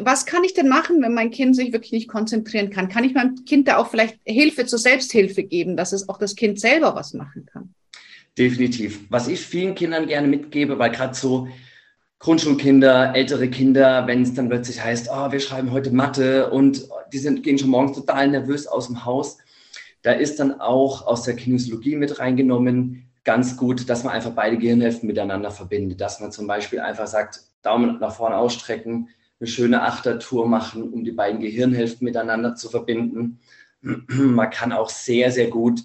Was 0.02 0.28
kann 0.28 0.44
ich 0.44 0.54
denn 0.54 0.70
machen, 0.70 1.02
wenn 1.02 1.14
mein 1.14 1.32
Kind 1.32 1.56
sich 1.56 1.74
wirklich 1.74 1.92
nicht 1.92 2.08
konzentrieren 2.08 2.70
kann? 2.70 2.88
Kann 2.88 3.04
ich 3.04 3.16
meinem 3.16 3.44
Kind 3.46 3.68
da 3.68 3.78
auch 3.78 3.90
vielleicht 3.90 4.20
Hilfe 4.26 4.68
zur 4.68 4.80
Selbsthilfe 4.80 5.44
geben, 5.44 5.76
dass 5.76 5.92
es 5.92 6.08
auch 6.08 6.20
das 6.20 6.36
Kind 6.36 6.60
selber 6.60 6.96
was 6.96 7.14
machen 7.14 7.48
kann? 7.52 7.74
Definitiv. 8.38 9.00
Was 9.10 9.28
ich 9.28 9.42
vielen 9.42 9.74
Kindern 9.74 10.06
gerne 10.06 10.28
mitgebe, 10.28 10.78
weil 10.78 10.92
gerade 10.92 11.16
so 11.16 11.48
Grundschulkinder, 12.26 13.16
ältere 13.16 13.52
Kinder, 13.52 14.08
wenn 14.08 14.24
es 14.24 14.34
dann 14.34 14.50
plötzlich 14.50 14.84
heißt, 14.84 15.10
oh, 15.14 15.32
wir 15.32 15.40
schreiben 15.40 15.72
heute 15.72 15.92
Mathe 15.92 16.50
und 16.50 16.88
die 17.14 17.20
sind, 17.20 17.44
gehen 17.44 17.60
schon 17.60 17.70
morgens 17.70 17.96
total 17.96 18.30
nervös 18.30 18.66
aus 18.66 18.88
dem 18.88 19.06
Haus. 19.06 19.38
Da 20.02 20.12
ist 20.12 20.40
dann 20.40 20.60
auch 20.60 21.06
aus 21.06 21.22
der 21.22 21.36
Kinesiologie 21.36 21.96
mit 21.96 22.18
reingenommen, 22.18 23.12
ganz 23.26 23.58
gut, 23.58 23.88
dass 23.92 24.04
man 24.04 24.14
einfach 24.14 24.32
beide 24.32 24.58
Gehirnhälften 24.58 25.06
miteinander 25.06 25.52
verbindet. 25.52 26.02
Dass 26.02 26.20
man 26.20 26.32
zum 26.32 26.48
Beispiel 26.48 26.80
einfach 26.80 27.06
sagt, 27.06 27.42
Daumen 27.62 28.00
nach 28.00 28.16
vorne 28.16 28.38
ausstrecken, 28.38 29.10
eine 29.40 29.48
schöne 29.48 29.84
Achtertour 29.84 30.48
machen, 30.48 30.82
um 30.82 31.04
die 31.04 31.12
beiden 31.12 31.42
Gehirnhälften 31.42 32.06
miteinander 32.06 32.56
zu 32.56 32.70
verbinden. 32.70 33.40
Man 33.82 34.50
kann 34.50 34.72
auch 34.72 34.90
sehr, 34.90 35.32
sehr 35.32 35.52
gut 35.52 35.82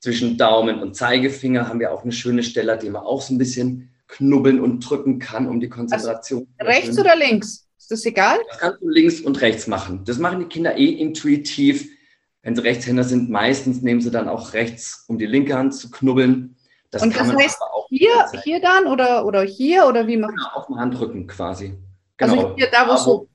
zwischen 0.00 0.36
Daumen 0.36 0.80
und 0.80 0.96
Zeigefinger 0.96 1.66
haben 1.66 1.80
wir 1.80 1.92
auch 1.92 2.02
eine 2.02 2.12
schöne 2.12 2.42
Stelle, 2.42 2.76
die 2.76 2.90
man 2.90 3.04
auch 3.04 3.22
so 3.22 3.32
ein 3.32 3.38
bisschen 3.38 3.88
knubbeln 4.08 4.60
und 4.60 4.80
drücken 4.80 5.18
kann, 5.18 5.46
um 5.46 5.60
die 5.60 5.68
Konzentration. 5.68 6.48
Also 6.58 6.70
rechts 6.70 6.98
oder 6.98 7.14
links? 7.14 7.68
Ist 7.78 7.90
das 7.90 8.04
egal? 8.04 8.38
Das 8.48 8.58
kannst 8.58 8.82
du 8.82 8.88
links 8.88 9.20
und 9.20 9.40
rechts 9.40 9.66
machen. 9.66 10.04
Das 10.04 10.18
machen 10.18 10.40
die 10.40 10.46
Kinder 10.46 10.76
eh 10.76 10.88
intuitiv. 10.88 11.88
Wenn 12.42 12.56
sie 12.56 12.62
Rechtshänder 12.62 13.04
sind, 13.04 13.30
meistens 13.30 13.82
nehmen 13.82 14.00
sie 14.00 14.10
dann 14.10 14.28
auch 14.28 14.54
rechts, 14.54 15.04
um 15.08 15.18
die 15.18 15.26
linke 15.26 15.56
Hand 15.56 15.74
zu 15.74 15.90
knubbeln. 15.90 16.56
Das 16.90 17.02
und 17.02 17.14
das 17.14 17.34
heißt 17.34 17.58
hier, 17.90 18.26
hier 18.44 18.60
dann 18.60 18.86
oder, 18.86 19.26
oder 19.26 19.42
hier 19.42 19.86
oder 19.86 20.06
wie 20.06 20.16
man? 20.16 20.30
Genau, 20.30 20.48
auf 20.54 20.66
dem 20.66 20.76
Handrücken 20.76 21.26
quasi. 21.26 21.74
Also 22.18 22.34
genau. 22.34 22.48
Also 22.48 22.56
hier, 22.56 22.68
da 22.70 22.88
wo 22.88 22.96
so. 22.96 23.28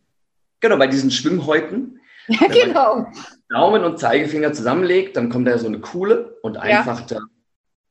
Genau, 0.60 0.78
bei 0.78 0.88
diesen 0.88 1.12
Schwimmhäuten. 1.12 2.00
Ja, 2.30 2.48
genau. 2.48 3.06
Daumen 3.50 3.84
und 3.84 4.00
Zeigefinger 4.00 4.54
zusammenlegt, 4.54 5.18
dann 5.18 5.30
kommt 5.30 5.46
da 5.46 5.58
so 5.58 5.68
eine 5.68 5.82
Kuhle 5.82 6.38
und 6.42 6.56
einfach 6.56 7.02
ja. 7.02 7.18
da 7.18 7.20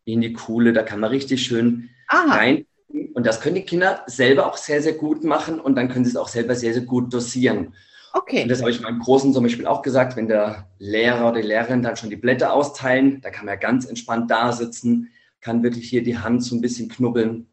in 0.06 0.22
die 0.22 0.32
Kuhle, 0.32 0.72
da 0.72 0.82
kann 0.82 1.00
man 1.00 1.10
richtig 1.10 1.44
schön 1.44 1.90
Aha. 2.08 2.34
rein 2.34 2.66
und 3.14 3.26
das 3.26 3.40
können 3.40 3.56
die 3.56 3.64
Kinder 3.64 4.02
selber 4.06 4.46
auch 4.46 4.56
sehr, 4.56 4.82
sehr 4.82 4.94
gut 4.94 5.24
machen 5.24 5.60
und 5.60 5.74
dann 5.74 5.88
können 5.88 6.04
sie 6.04 6.10
es 6.10 6.16
auch 6.16 6.28
selber 6.28 6.54
sehr, 6.54 6.72
sehr 6.72 6.82
gut 6.82 7.12
dosieren. 7.12 7.74
Okay. 8.14 8.42
Und 8.42 8.48
das 8.50 8.60
habe 8.60 8.70
ich 8.70 8.80
meinem 8.80 9.00
Großen 9.00 9.32
zum 9.32 9.42
Beispiel 9.42 9.66
auch 9.66 9.82
gesagt, 9.82 10.16
wenn 10.16 10.28
der 10.28 10.68
Lehrer 10.78 11.28
oder 11.28 11.40
die 11.40 11.48
Lehrerin 11.48 11.82
dann 11.82 11.96
schon 11.96 12.10
die 12.10 12.16
Blätter 12.16 12.52
austeilen, 12.52 13.20
da 13.22 13.30
kann 13.30 13.46
man 13.46 13.54
ja 13.54 13.60
ganz 13.60 13.86
entspannt 13.86 14.30
da 14.30 14.52
sitzen, 14.52 15.10
kann 15.40 15.62
wirklich 15.62 15.88
hier 15.88 16.02
die 16.02 16.18
Hand 16.18 16.44
so 16.44 16.54
ein 16.54 16.60
bisschen 16.60 16.88
knubbeln, 16.88 17.46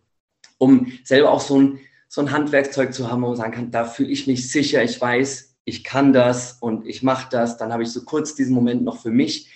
um 0.58 0.92
selber 1.04 1.32
auch 1.32 1.42
so 1.42 1.60
ein, 1.60 1.80
so 2.08 2.22
ein 2.22 2.32
Handwerkzeug 2.32 2.94
zu 2.94 3.10
haben, 3.10 3.22
wo 3.22 3.28
man 3.28 3.38
sagen 3.38 3.54
kann, 3.54 3.72
da 3.72 3.86
fühle 3.86 4.10
ich 4.10 4.28
mich 4.28 4.52
sicher, 4.52 4.84
ich 4.84 5.00
weiß, 5.00 5.56
ich 5.64 5.84
kann 5.84 6.14
das 6.14 6.58
und 6.60 6.88
ich 6.88 7.04
mache 7.04 7.28
das. 7.32 7.58
Dann 7.58 7.72
habe 7.72 7.84
ich 7.84 7.90
so 7.90 8.04
kurz 8.04 8.36
diesen 8.36 8.56
Moment 8.56 8.84
noch 8.84 8.98
für 8.98 9.12
mich 9.12 9.50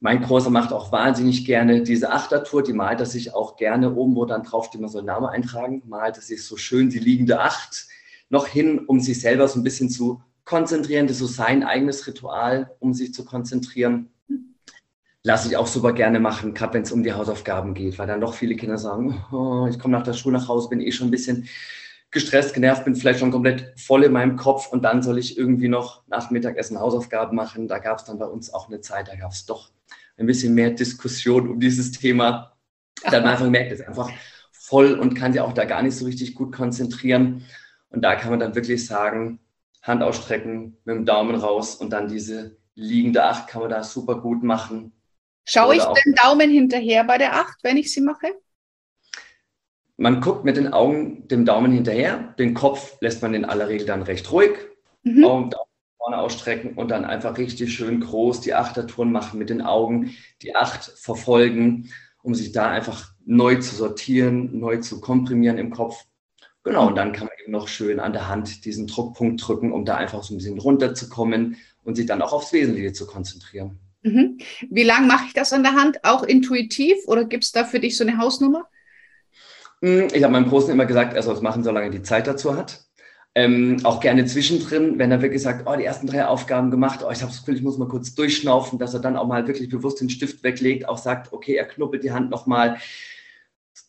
mein 0.00 0.22
Großer 0.22 0.50
macht 0.50 0.72
auch 0.72 0.92
wahnsinnig 0.92 1.44
gerne 1.44 1.82
diese 1.82 2.12
Achtertour, 2.12 2.62
die 2.62 2.72
malt 2.72 3.00
er 3.00 3.06
sich 3.06 3.34
auch 3.34 3.56
gerne 3.56 3.94
oben, 3.94 4.14
wo 4.14 4.24
dann 4.26 4.44
drauf 4.44 4.70
die 4.70 4.78
man 4.78 4.88
so 4.88 4.98
einen 4.98 5.08
Namen 5.08 5.26
eintragen, 5.26 5.82
malt 5.86 6.16
er 6.16 6.22
sich 6.22 6.44
so 6.44 6.56
schön 6.56 6.88
die 6.88 7.00
liegende 7.00 7.40
Acht 7.40 7.88
noch 8.30 8.46
hin, 8.46 8.78
um 8.78 9.00
sich 9.00 9.20
selber 9.20 9.48
so 9.48 9.58
ein 9.58 9.64
bisschen 9.64 9.90
zu 9.90 10.22
konzentrieren. 10.44 11.06
Das 11.06 11.16
ist 11.16 11.20
so 11.20 11.26
sein 11.26 11.64
eigenes 11.64 12.06
Ritual, 12.06 12.74
um 12.78 12.94
sich 12.94 13.12
zu 13.12 13.24
konzentrieren. 13.24 14.10
Lasse 15.24 15.48
ich 15.48 15.56
auch 15.56 15.66
super 15.66 15.92
gerne 15.92 16.20
machen, 16.20 16.54
gerade 16.54 16.74
wenn 16.74 16.82
es 16.82 16.92
um 16.92 17.02
die 17.02 17.12
Hausaufgaben 17.12 17.74
geht, 17.74 17.98
weil 17.98 18.06
dann 18.06 18.20
doch 18.20 18.34
viele 18.34 18.54
Kinder 18.54 18.78
sagen, 18.78 19.24
oh, 19.32 19.66
ich 19.68 19.78
komme 19.78 19.96
nach 19.96 20.04
der 20.04 20.12
Schule 20.12 20.38
nach 20.38 20.48
Hause, 20.48 20.68
bin 20.68 20.80
eh 20.80 20.92
schon 20.92 21.08
ein 21.08 21.10
bisschen 21.10 21.48
gestresst, 22.10 22.54
genervt, 22.54 22.84
bin 22.84 22.94
vielleicht 22.94 23.18
schon 23.18 23.32
komplett 23.32 23.74
voll 23.78 24.04
in 24.04 24.12
meinem 24.12 24.36
Kopf 24.36 24.72
und 24.72 24.82
dann 24.82 25.02
soll 25.02 25.18
ich 25.18 25.36
irgendwie 25.36 25.68
noch 25.68 26.02
nach 26.06 26.30
Mittagessen 26.30 26.78
Hausaufgaben 26.78 27.36
machen. 27.36 27.66
Da 27.66 27.78
gab 27.78 27.98
es 27.98 28.04
dann 28.04 28.18
bei 28.18 28.26
uns 28.26 28.54
auch 28.54 28.68
eine 28.68 28.80
Zeit, 28.80 29.08
da 29.08 29.16
gab 29.16 29.32
es 29.32 29.44
doch 29.44 29.70
ein 30.18 30.26
bisschen 30.26 30.54
mehr 30.54 30.70
Diskussion 30.70 31.48
um 31.48 31.60
dieses 31.60 31.92
Thema. 31.92 32.56
Dann 33.04 33.22
man 33.22 33.32
einfach 33.32 33.48
merkt, 33.48 33.72
es 33.72 33.80
einfach 33.80 34.10
voll 34.52 34.94
und 34.94 35.14
kann 35.14 35.32
sich 35.32 35.40
auch 35.40 35.52
da 35.52 35.64
gar 35.64 35.82
nicht 35.82 35.96
so 35.96 36.04
richtig 36.04 36.34
gut 36.34 36.54
konzentrieren. 36.54 37.44
Und 37.90 38.02
da 38.02 38.16
kann 38.16 38.30
man 38.30 38.40
dann 38.40 38.54
wirklich 38.54 38.84
sagen, 38.84 39.38
Hand 39.82 40.02
ausstrecken, 40.02 40.76
mit 40.84 40.96
dem 40.96 41.06
Daumen 41.06 41.36
raus 41.36 41.76
und 41.76 41.90
dann 41.90 42.08
diese 42.08 42.56
liegende 42.74 43.24
Acht 43.24 43.48
kann 43.48 43.62
man 43.62 43.70
da 43.70 43.82
super 43.82 44.20
gut 44.20 44.42
machen. 44.42 44.92
Schaue 45.46 45.76
ich 45.76 45.82
den 46.04 46.14
Daumen 46.14 46.50
hinterher 46.50 47.04
bei 47.04 47.16
der 47.16 47.34
Acht, 47.34 47.58
wenn 47.62 47.78
ich 47.78 47.92
sie 47.92 48.02
mache? 48.02 48.26
Man 49.96 50.20
guckt 50.20 50.44
mit 50.44 50.56
den 50.56 50.72
Augen 50.72 51.26
dem 51.28 51.44
Daumen 51.44 51.72
hinterher. 51.72 52.34
Den 52.38 52.54
Kopf 52.54 52.98
lässt 53.00 53.22
man 53.22 53.34
in 53.34 53.44
aller 53.44 53.68
Regel 53.68 53.86
dann 53.86 54.02
recht 54.02 54.30
ruhig. 54.30 54.58
Mhm. 55.02 55.24
Augen, 55.24 55.50
vorne 55.98 56.18
ausstrecken 56.18 56.74
und 56.74 56.90
dann 56.90 57.04
einfach 57.04 57.36
richtig 57.36 57.74
schön 57.74 58.00
groß 58.00 58.40
die 58.40 58.54
Achtertouren 58.54 59.12
machen 59.12 59.38
mit 59.38 59.50
den 59.50 59.60
Augen, 59.60 60.14
die 60.42 60.56
Acht 60.56 60.84
verfolgen 60.84 61.90
um 62.22 62.34
sich 62.34 62.52
da 62.52 62.70
einfach 62.70 63.12
neu 63.24 63.56
zu 63.56 63.74
sortieren, 63.74 64.58
neu 64.58 64.78
zu 64.78 65.00
komprimieren 65.00 65.58
im 65.58 65.70
Kopf. 65.70 66.04
Genau, 66.64 66.88
und 66.88 66.96
dann 66.96 67.12
kann 67.12 67.26
man 67.26 67.36
eben 67.42 67.52
noch 67.52 67.68
schön 67.68 68.00
an 68.00 68.12
der 68.12 68.28
Hand 68.28 68.64
diesen 68.64 68.86
Druckpunkt 68.86 69.46
drücken, 69.46 69.72
um 69.72 69.84
da 69.84 69.96
einfach 69.96 70.22
so 70.22 70.34
ein 70.34 70.36
bisschen 70.36 70.58
runterzukommen 70.58 71.56
und 71.84 71.94
sich 71.94 72.06
dann 72.06 72.20
auch 72.20 72.32
aufs 72.32 72.52
Wesentliche 72.52 72.92
zu 72.92 73.06
konzentrieren. 73.06 73.78
Mhm. 74.02 74.38
Wie 74.68 74.82
lange 74.82 75.06
mache 75.06 75.24
ich 75.26 75.32
das 75.32 75.52
an 75.52 75.62
der 75.62 75.72
Hand? 75.72 76.04
Auch 76.04 76.22
intuitiv 76.22 76.96
oder 77.06 77.24
gibt 77.24 77.44
es 77.44 77.52
da 77.52 77.64
für 77.64 77.80
dich 77.80 77.96
so 77.96 78.04
eine 78.04 78.18
Hausnummer? 78.18 78.68
Hm, 79.80 80.08
ich 80.12 80.22
habe 80.22 80.32
meinem 80.32 80.48
Großen 80.48 80.70
immer 80.70 80.86
gesagt, 80.86 81.14
er 81.14 81.22
soll 81.22 81.34
es 81.34 81.40
machen, 81.40 81.64
solange 81.64 81.86
er 81.86 81.92
die 81.92 82.02
Zeit 82.02 82.26
dazu 82.26 82.56
hat. 82.56 82.87
Ähm, 83.38 83.78
auch 83.84 84.00
gerne 84.00 84.24
zwischendrin, 84.24 84.98
wenn 84.98 85.12
er 85.12 85.22
wirklich 85.22 85.42
sagt, 85.42 85.68
oh, 85.68 85.76
die 85.76 85.84
ersten 85.84 86.08
drei 86.08 86.26
Aufgaben 86.26 86.72
gemacht, 86.72 87.04
oh, 87.06 87.10
ich 87.12 87.20
habe 87.20 87.30
das 87.30 87.38
Gefühl, 87.38 87.54
ich 87.54 87.62
muss 87.62 87.78
mal 87.78 87.86
kurz 87.86 88.12
durchschnaufen, 88.16 88.80
dass 88.80 88.94
er 88.94 89.00
dann 89.00 89.16
auch 89.16 89.28
mal 89.28 89.46
wirklich 89.46 89.68
bewusst 89.68 90.00
den 90.00 90.10
Stift 90.10 90.42
weglegt, 90.42 90.88
auch 90.88 90.98
sagt, 90.98 91.32
okay, 91.32 91.54
er 91.54 91.64
knuppelt 91.64 92.02
die 92.02 92.10
Hand 92.10 92.30
nochmal. 92.30 92.78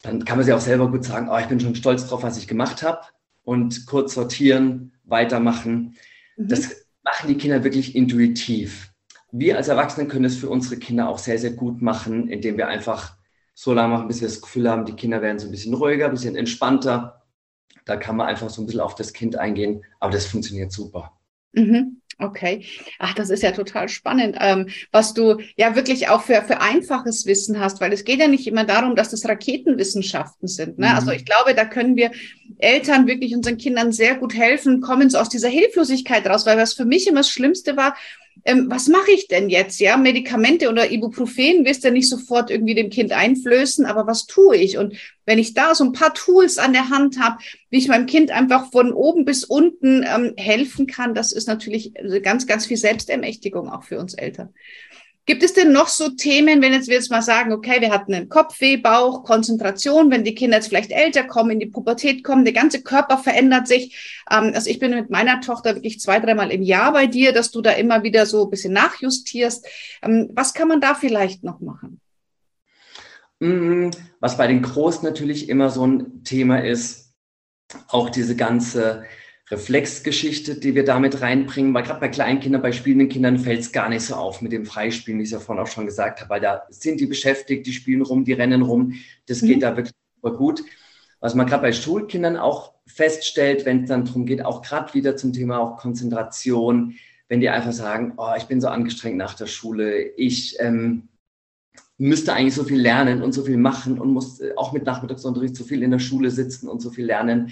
Dann 0.04 0.24
kann 0.24 0.38
man 0.38 0.46
sich 0.46 0.54
auch 0.54 0.60
selber 0.60 0.92
gut 0.92 1.04
sagen, 1.04 1.30
oh, 1.32 1.38
ich 1.40 1.48
bin 1.48 1.60
schon 1.60 1.74
stolz 1.74 2.06
drauf, 2.06 2.22
was 2.22 2.38
ich 2.38 2.48
gemacht 2.48 2.84
habe. 2.84 3.02
Und 3.42 3.88
kurz 3.88 4.14
sortieren, 4.14 4.94
weitermachen. 5.04 5.96
Mhm. 6.38 6.48
Das 6.48 6.86
machen 7.02 7.28
die 7.28 7.38
Kinder 7.38 7.64
wirklich 7.64 7.96
intuitiv. 7.96 8.92
Wir 9.32 9.58
als 9.58 9.68
Erwachsene 9.68 10.08
können 10.08 10.26
es 10.26 10.36
für 10.36 10.50
unsere 10.50 10.78
Kinder 10.78 11.10
auch 11.10 11.18
sehr, 11.18 11.40
sehr 11.40 11.54
gut 11.54 11.82
machen, 11.82 12.28
indem 12.28 12.56
wir 12.58 12.68
einfach 12.68 13.18
so 13.56 13.74
lange 13.74 13.96
machen, 13.96 14.08
bis 14.08 14.22
wir 14.22 14.28
das 14.28 14.42
Gefühl 14.42 14.70
haben, 14.70 14.86
die 14.86 14.94
Kinder 14.94 15.24
werden 15.24 15.40
so 15.40 15.48
ein 15.48 15.52
bisschen 15.52 15.74
ruhiger, 15.74 16.06
ein 16.06 16.12
bisschen 16.12 16.36
entspannter 16.36 17.19
da 17.90 17.98
kann 17.98 18.16
man 18.16 18.28
einfach 18.28 18.50
so 18.50 18.62
ein 18.62 18.66
bisschen 18.66 18.82
auf 18.82 18.96
das 18.96 19.14
Kind 19.14 19.36
eingehen, 19.36 19.84
aber 20.00 20.12
das 20.12 20.26
funktioniert 20.26 20.72
super. 20.72 21.14
Mhm. 21.54 22.02
Okay. 22.22 22.66
Ach, 23.00 23.14
das 23.14 23.30
ist 23.30 23.44
ja 23.44 23.52
total 23.52 23.88
spannend, 23.88 24.36
ähm, 24.42 24.68
was 24.92 25.14
du 25.14 25.38
ja 25.56 25.78
wirklich 25.78 26.10
auch 26.10 26.22
für, 26.22 26.42
für 26.42 26.60
einfaches 26.60 27.26
Wissen 27.26 27.62
hast, 27.62 27.80
weil 27.80 27.94
es 27.94 28.04
geht 28.04 28.20
ja 28.20 28.28
nicht 28.28 28.46
immer 28.46 28.66
darum, 28.66 28.98
dass 28.98 29.12
das 29.12 29.26
Raketenwissenschaften 29.26 30.50
sind. 30.50 30.80
Ne? 30.80 30.88
Also 30.88 31.06
mhm. 31.06 31.10
Also 31.10 31.12
ich 31.14 31.26
glaube, 31.26 31.56
da 31.56 31.64
können 31.64 31.96
wir 31.96 32.12
Eltern 32.58 33.08
wirklich 33.08 33.34
unseren 33.34 33.58
Kindern 33.58 33.94
sehr 33.94 34.16
gut 34.16 34.36
helfen, 34.36 34.82
kommen 34.82 35.10
so 35.10 35.18
aus 35.18 35.30
dieser 35.30 35.48
Hilflosigkeit 35.48 36.28
raus, 36.28 36.46
weil 36.46 36.58
was 36.58 36.74
für 36.74 36.84
mich 36.84 37.08
immer 37.08 37.22
das 37.22 37.30
Schlimmste 37.30 37.78
war, 37.78 37.96
ähm, 38.46 38.68
was 38.70 38.88
mache 38.88 39.12
ich 39.12 39.28
denn 39.28 39.50
jetzt? 39.50 39.80
Ja, 39.80 39.98
Medikamente 39.98 40.70
oder 40.70 40.92
Ibuprofen 40.92 41.66
wirst 41.66 41.84
du 41.84 41.92
nicht 41.92 42.10
sofort 42.10 42.50
irgendwie 42.50 42.76
dem 42.76 42.90
Kind 42.90 43.12
einflößen, 43.12 43.86
aber 43.86 44.08
was 44.08 44.26
tue 44.26 44.58
ich? 44.58 44.78
Und 44.78 44.96
wenn 45.26 45.40
ich 45.40 45.54
da 45.54 45.76
so 45.76 45.84
ein 45.84 45.94
paar 45.94 46.14
Tools 46.14 46.58
an 46.58 46.74
der 46.74 46.90
Hand 46.90 47.20
habe, 47.20 47.38
wie 47.70 47.78
ich 47.78 47.88
meinem 47.88 48.06
Kind 48.06 48.32
einfach 48.32 48.72
von 48.72 48.94
oben 48.94 49.26
bis 49.26 49.44
unten 49.44 50.04
ähm, 50.04 50.34
helfen 50.38 50.88
kann, 50.88 51.14
das 51.14 51.32
ist 51.32 51.48
natürlich 51.48 51.94
ganz, 52.24 52.48
ganz 52.48 52.66
viel 52.66 52.78
Selbstermächtigung 52.78 53.70
auch 53.70 53.84
für 53.84 54.00
uns 54.00 54.14
Eltern. 54.14 54.54
Gibt 55.26 55.44
es 55.44 55.54
denn 55.54 55.72
noch 55.72 55.90
so 55.90 56.10
Themen, 56.10 56.62
wenn 56.62 56.74
jetzt 56.74 56.88
wir 56.88 56.96
jetzt 56.96 57.12
mal 57.12 57.22
sagen, 57.22 57.52
okay, 57.52 57.82
wir 57.82 57.92
hatten 57.92 58.14
einen 58.14 58.30
Kopfweh, 58.30 58.78
Bauch, 58.78 59.24
Konzentration, 59.24 60.10
wenn 60.10 60.24
die 60.24 60.34
Kinder 60.34 60.58
jetzt 60.58 60.70
vielleicht 60.70 60.92
älter 60.92 61.24
kommen, 61.24 61.52
in 61.52 61.60
die 61.60 61.68
Pubertät 61.68 62.24
kommen, 62.24 62.46
der 62.46 62.54
ganze 62.54 62.82
Körper 62.82 63.18
verändert 63.18 63.68
sich. 63.68 64.24
Ähm, 64.32 64.52
also 64.56 64.70
ich 64.70 64.80
bin 64.80 64.92
mit 64.92 65.10
meiner 65.10 65.40
Tochter 65.42 65.76
wirklich 65.76 66.00
zwei, 66.00 66.20
dreimal 66.20 66.52
im 66.52 66.64
Jahr 66.64 66.94
bei 66.94 67.06
dir, 67.06 67.32
dass 67.32 67.52
du 67.52 67.62
da 67.62 67.72
immer 67.72 68.02
wieder 68.02 68.26
so 68.26 68.46
ein 68.46 68.50
bisschen 68.50 68.74
nachjustierst. 68.74 69.68
Ähm, 70.02 70.30
was 70.34 70.54
kann 70.54 70.68
man 70.68 70.82
da 70.82 70.96
vielleicht 70.96 71.44
noch 71.44 71.60
machen? 71.60 72.02
Mm, 73.40 73.90
was 74.20 74.38
bei 74.38 74.48
den 74.48 74.62
Großen 74.62 75.04
natürlich 75.04 75.48
immer 75.48 75.70
so 75.70 75.86
ein 75.86 76.24
Thema 76.24 76.64
ist, 76.64 77.14
auch 77.88 78.10
diese 78.10 78.36
ganze 78.36 79.04
Reflexgeschichte, 79.52 80.56
die 80.56 80.76
wir 80.76 80.86
damit 80.86 81.22
reinbringen, 81.22 81.74
weil 81.74 81.84
gerade 81.84 82.00
bei 82.00 82.10
Kleinkindern, 82.10 82.62
bei 82.62 82.72
spielenden 82.72 83.10
Kindern 83.10 83.40
fällt 83.40 83.62
es 83.62 83.72
gar 83.72 83.90
nicht 83.90 84.04
so 84.04 84.14
auf 84.16 84.42
mit 84.42 84.52
dem 84.52 84.66
Freispielen, 84.66 85.20
wie 85.20 85.24
ich 85.24 85.30
es 85.30 85.34
ja 85.34 85.40
vorhin 85.40 85.64
auch 85.64 85.72
schon 85.72 85.88
gesagt 85.88 86.22
habe, 86.22 86.30
weil 86.30 86.42
da 86.42 86.64
sind 86.70 87.00
die 87.00 87.08
beschäftigt, 87.08 87.66
die 87.66 87.74
spielen 87.74 88.04
rum, 88.04 88.26
die 88.26 88.34
rennen 88.34 88.62
rum, 88.62 88.94
das 89.26 89.42
mhm. 89.42 89.48
geht 89.48 89.64
da 89.64 89.76
wirklich 89.76 89.96
super 90.16 90.38
gut. 90.38 90.64
Was 91.20 91.34
man 91.34 91.48
gerade 91.48 91.64
bei 91.64 91.74
Schulkindern 91.74 92.38
auch 92.38 92.74
feststellt, 92.86 93.66
wenn 93.66 93.84
es 93.84 93.90
dann 93.90 94.06
darum 94.06 94.26
geht, 94.26 94.46
auch 94.46 94.62
gerade 94.62 94.94
wieder 94.94 95.18
zum 95.18 95.34
Thema 95.34 95.60
auch 95.60 95.78
Konzentration, 95.78 96.96
wenn 97.28 97.42
die 97.42 97.50
einfach 97.50 97.74
sagen, 97.74 98.14
oh, 98.18 98.34
ich 98.38 98.46
bin 98.46 98.62
so 98.62 98.68
angestrengt 98.68 99.18
nach 99.18 99.34
der 99.34 99.48
Schule, 99.48 100.00
ich 100.00 100.58
ähm, 100.60 101.10
müsste 101.98 102.34
eigentlich 102.34 102.56
so 102.56 102.64
viel 102.64 102.80
lernen 102.80 103.22
und 103.22 103.34
so 103.34 103.44
viel 103.44 103.58
machen 103.58 104.00
und 104.00 104.14
muss 104.14 104.42
auch 104.56 104.74
mit 104.74 104.86
Nachmittagsunterricht 104.86 105.56
so 105.56 105.64
viel 105.64 105.84
in 105.84 105.92
der 105.92 106.00
Schule 106.00 106.30
sitzen 106.30 106.70
und 106.70 106.82
so 106.82 106.92
viel 106.92 107.06
lernen 107.06 107.52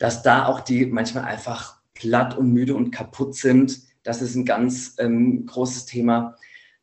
dass 0.00 0.22
da 0.22 0.46
auch 0.46 0.60
die 0.60 0.86
manchmal 0.86 1.24
einfach 1.24 1.76
platt 1.94 2.36
und 2.36 2.52
müde 2.52 2.74
und 2.74 2.90
kaputt 2.90 3.36
sind. 3.36 3.82
Das 4.02 4.22
ist 4.22 4.34
ein 4.34 4.46
ganz 4.46 4.96
ähm, 4.98 5.44
großes 5.44 5.84
Thema. 5.84 6.36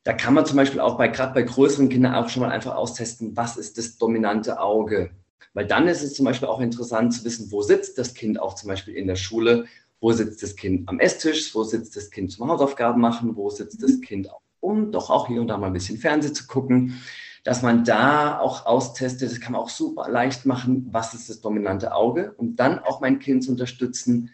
Da 0.04 0.14
kann 0.14 0.36
man 0.36 0.46
zum 0.46 0.56
Beispiel 0.56 0.80
auch 0.80 0.98
bei, 0.98 1.08
gerade 1.08 1.34
bei 1.34 1.42
größeren 1.42 1.90
Kindern 1.90 2.14
auch 2.14 2.30
schon 2.30 2.44
mal 2.44 2.52
einfach 2.52 2.76
austesten, 2.76 3.36
was 3.36 3.58
ist 3.58 3.78
das 3.80 3.98
dominante 3.98 4.62
Auge? 4.62 5.10
Weil 5.54 5.66
dann 5.66 5.88
ist 5.88 6.04
es 6.04 6.14
zum 6.14 6.26
Beispiel 6.26 6.48
auch 6.48 6.62
interessant 6.62 7.12
zu 7.12 7.26
wissen, 7.26 7.52
wo 7.52 7.64
sitzt 7.64 7.98
das 7.98 8.14
Kind 8.14 8.40
auch 8.40 8.54
zum 8.54 8.70
Beispiel 8.70 8.96
in 8.96 9.08
der 9.08 9.16
Schule, 9.16 9.66
wo 10.00 10.12
sitzt 10.12 10.44
das 10.44 10.56
Kind 10.56 10.88
am 10.88 11.00
Esstisch, 11.00 11.56
wo 11.56 11.64
sitzt 11.64 11.96
das 11.96 12.12
Kind 12.12 12.32
zum 12.32 12.48
Hausaufgaben 12.48 13.02
machen, 13.02 13.36
wo 13.36 13.50
sitzt 13.50 13.82
das 13.82 14.00
Kind, 14.00 14.30
um 14.60 14.92
doch 14.92 15.10
auch 15.10 15.28
hier 15.28 15.42
und 15.42 15.48
da 15.48 15.58
mal 15.58 15.68
ein 15.68 15.74
bisschen 15.74 15.98
Fernsehen 15.98 16.36
zu 16.36 16.46
gucken 16.46 17.02
dass 17.48 17.62
man 17.62 17.86
da 17.86 18.40
auch 18.40 18.66
austestet, 18.66 19.32
das 19.32 19.40
kann 19.40 19.54
man 19.54 19.62
auch 19.62 19.70
super 19.70 20.10
leicht 20.10 20.46
machen, 20.46 20.86
was 20.92 21.14
ist 21.14 21.30
das 21.30 21.40
dominante 21.40 21.94
Auge, 21.94 22.34
um 22.36 22.58
dann 22.58 22.80
auch 22.80 23.00
mein 23.00 23.20
Kind 23.20 23.46
zu 23.46 23.52
unterstützen, 23.52 24.32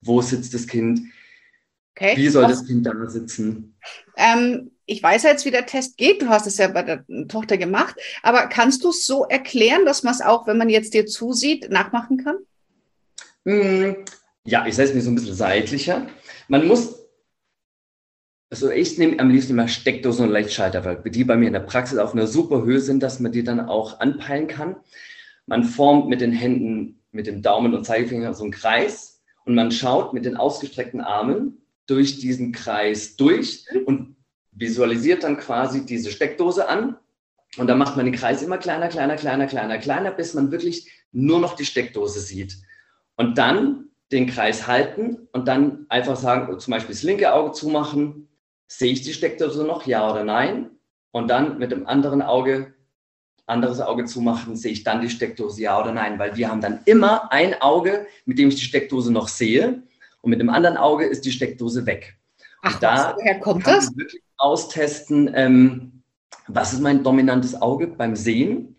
wo 0.00 0.20
sitzt 0.20 0.52
das 0.52 0.66
Kind, 0.66 0.98
okay. 1.94 2.16
wie 2.16 2.28
soll 2.28 2.48
das 2.48 2.66
Kind 2.66 2.84
da 2.84 2.92
sitzen. 3.06 3.76
Ähm, 4.16 4.72
ich 4.84 5.00
weiß 5.00 5.22
jetzt, 5.22 5.44
wie 5.44 5.52
der 5.52 5.66
Test 5.66 5.96
geht, 5.96 6.22
du 6.22 6.28
hast 6.28 6.48
es 6.48 6.58
ja 6.58 6.66
bei 6.66 6.82
der 6.82 7.04
Tochter 7.28 7.56
gemacht, 7.56 7.94
aber 8.24 8.48
kannst 8.48 8.82
du 8.82 8.88
es 8.88 9.06
so 9.06 9.26
erklären, 9.26 9.84
dass 9.84 10.02
man 10.02 10.14
es 10.14 10.20
auch, 10.20 10.48
wenn 10.48 10.58
man 10.58 10.68
jetzt 10.68 10.92
dir 10.92 11.06
zusieht, 11.06 11.70
nachmachen 11.70 12.24
kann? 12.24 12.38
Hm, 13.44 14.04
ja, 14.44 14.66
ich 14.66 14.74
setze 14.74 14.92
mich 14.92 15.04
so 15.04 15.10
ein 15.10 15.14
bisschen 15.14 15.36
seitlicher. 15.36 16.08
Man 16.48 16.66
muss 16.66 17.05
also 18.56 18.70
ich 18.70 18.96
nehme 18.96 19.20
am 19.20 19.28
liebsten 19.28 19.52
immer 19.52 19.68
Steckdosen 19.68 20.26
und 20.26 20.32
Lichtschalter, 20.32 20.82
weil 20.82 21.02
die 21.10 21.24
bei 21.24 21.36
mir 21.36 21.48
in 21.48 21.52
der 21.52 21.60
Praxis 21.60 21.98
auf 21.98 22.14
einer 22.14 22.26
super 22.26 22.64
Höhe 22.64 22.80
sind, 22.80 23.02
dass 23.02 23.20
man 23.20 23.30
die 23.30 23.44
dann 23.44 23.60
auch 23.60 24.00
anpeilen 24.00 24.48
kann. 24.48 24.76
Man 25.44 25.62
formt 25.62 26.08
mit 26.08 26.22
den 26.22 26.32
Händen, 26.32 27.02
mit 27.10 27.26
dem 27.26 27.42
Daumen 27.42 27.74
und 27.74 27.84
Zeigefinger 27.84 28.32
so 28.32 28.44
einen 28.44 28.52
Kreis 28.52 29.20
und 29.44 29.54
man 29.54 29.70
schaut 29.72 30.14
mit 30.14 30.24
den 30.24 30.38
ausgestreckten 30.38 31.02
Armen 31.02 31.66
durch 31.86 32.18
diesen 32.18 32.52
Kreis 32.52 33.16
durch 33.16 33.66
und 33.84 34.16
visualisiert 34.52 35.24
dann 35.24 35.36
quasi 35.36 35.84
diese 35.84 36.10
Steckdose 36.10 36.66
an. 36.66 36.96
Und 37.58 37.66
dann 37.66 37.76
macht 37.76 37.96
man 37.96 38.06
den 38.06 38.14
Kreis 38.14 38.40
immer 38.40 38.56
kleiner, 38.56 38.88
kleiner, 38.88 39.16
kleiner, 39.16 39.46
kleiner, 39.46 39.76
kleiner, 39.76 40.10
bis 40.12 40.32
man 40.32 40.50
wirklich 40.50 40.90
nur 41.12 41.40
noch 41.40 41.56
die 41.56 41.66
Steckdose 41.66 42.20
sieht. 42.20 42.56
Und 43.16 43.36
dann 43.36 43.90
den 44.12 44.26
Kreis 44.26 44.66
halten 44.66 45.28
und 45.32 45.46
dann 45.46 45.84
einfach 45.90 46.16
sagen, 46.16 46.58
zum 46.58 46.70
Beispiel 46.70 46.94
das 46.94 47.02
linke 47.02 47.34
Auge 47.34 47.52
zumachen, 47.52 48.25
sehe 48.68 48.92
ich 48.92 49.02
die 49.02 49.12
Steckdose 49.12 49.64
noch, 49.64 49.86
ja 49.86 50.10
oder 50.10 50.24
nein? 50.24 50.70
Und 51.10 51.28
dann 51.28 51.58
mit 51.58 51.72
dem 51.72 51.86
anderen 51.86 52.22
Auge, 52.22 52.74
anderes 53.46 53.80
Auge 53.80 54.04
zumachen, 54.04 54.56
sehe 54.56 54.72
ich 54.72 54.84
dann 54.84 55.00
die 55.00 55.10
Steckdose, 55.10 55.62
ja 55.62 55.80
oder 55.80 55.92
nein? 55.92 56.18
Weil 56.18 56.36
wir 56.36 56.50
haben 56.50 56.60
dann 56.60 56.80
immer 56.84 57.32
ein 57.32 57.60
Auge, 57.60 58.06
mit 58.24 58.38
dem 58.38 58.48
ich 58.48 58.56
die 58.56 58.64
Steckdose 58.64 59.12
noch 59.12 59.28
sehe 59.28 59.82
und 60.22 60.30
mit 60.30 60.40
dem 60.40 60.50
anderen 60.50 60.76
Auge 60.76 61.06
ist 61.06 61.24
die 61.24 61.32
Steckdose 61.32 61.86
weg. 61.86 62.16
Ach, 62.62 62.74
und 62.74 62.82
da 62.82 62.94
was, 62.94 63.16
woher 63.16 63.40
kommt 63.40 63.64
kann 63.64 63.76
das? 63.76 63.96
wirklich 63.96 64.22
austesten, 64.36 65.30
ähm, 65.34 66.02
was 66.48 66.72
ist 66.72 66.80
mein 66.80 67.02
dominantes 67.02 67.60
Auge 67.60 67.86
beim 67.86 68.16
Sehen 68.16 68.75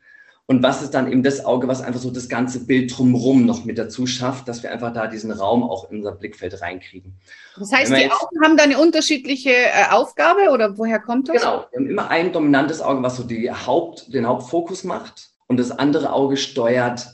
und 0.50 0.64
was 0.64 0.82
ist 0.82 0.94
dann 0.94 1.12
eben 1.12 1.24
das 1.24 1.44
Auge, 1.44 1.68
was 1.68 1.82
einfach 1.82 2.00
so 2.00 2.10
das 2.10 2.30
ganze 2.30 2.66
Bild 2.66 2.98
drumherum 2.98 3.46
noch 3.46 3.66
mit 3.66 3.78
dazu 3.78 4.08
schafft, 4.08 4.48
dass 4.48 4.64
wir 4.64 4.72
einfach 4.72 4.94
da 4.94 5.08
diesen 5.08 5.32
Raum 5.32 5.62
auch 5.62 5.92
in 5.92 5.98
unser 5.98 6.14
Blickfeld 6.14 6.62
reinkriegen. 6.62 7.20
Das 7.58 7.74
heißt, 7.74 7.92
die 7.92 8.10
Augen 8.10 8.42
haben 8.42 8.56
da 8.56 8.64
eine 8.64 8.80
unterschiedliche 8.80 9.52
äh, 9.52 9.90
Aufgabe 9.92 10.50
oder 10.54 10.78
woher 10.78 11.00
kommt 11.00 11.28
das? 11.28 11.42
Genau, 11.42 11.66
wir 11.70 11.80
haben 11.80 11.90
immer 11.90 12.10
ein 12.10 12.32
dominantes 12.32 12.82
Auge, 12.82 13.04
was 13.04 13.18
so 13.18 13.24
die 13.24 13.52
Haupt, 13.52 14.14
den 14.14 14.26
Hauptfokus 14.26 14.86
macht 14.86 15.32
und 15.48 15.60
das 15.60 15.72
andere 15.72 16.14
Auge 16.14 16.38
steuert 16.38 17.08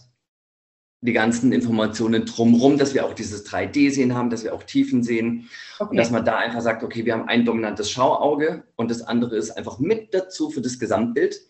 die 1.02 1.14
ganzen 1.14 1.52
Informationen 1.52 2.26
drumherum, 2.26 2.78
dass 2.78 2.94
wir 2.94 3.04
auch 3.04 3.14
dieses 3.14 3.48
3D-Sehen 3.48 4.14
haben, 4.14 4.30
dass 4.30 4.44
wir 4.44 4.54
auch 4.54 4.64
Tiefen 4.64 5.02
sehen 5.02 5.50
okay. 5.80 5.90
und 5.90 5.98
dass 5.98 6.12
man 6.12 6.24
da 6.24 6.38
einfach 6.38 6.62
sagt, 6.62 6.84
okay, 6.84 7.04
wir 7.04 7.14
haben 7.14 7.28
ein 7.28 7.46
dominantes 7.46 7.90
Schauauge 7.90 8.64
und 8.76 8.92
das 8.92 9.02
andere 9.02 9.36
ist 9.38 9.50
einfach 9.50 9.80
mit 9.80 10.14
dazu 10.14 10.52
für 10.52 10.62
das 10.62 10.78
Gesamtbild. 10.78 11.42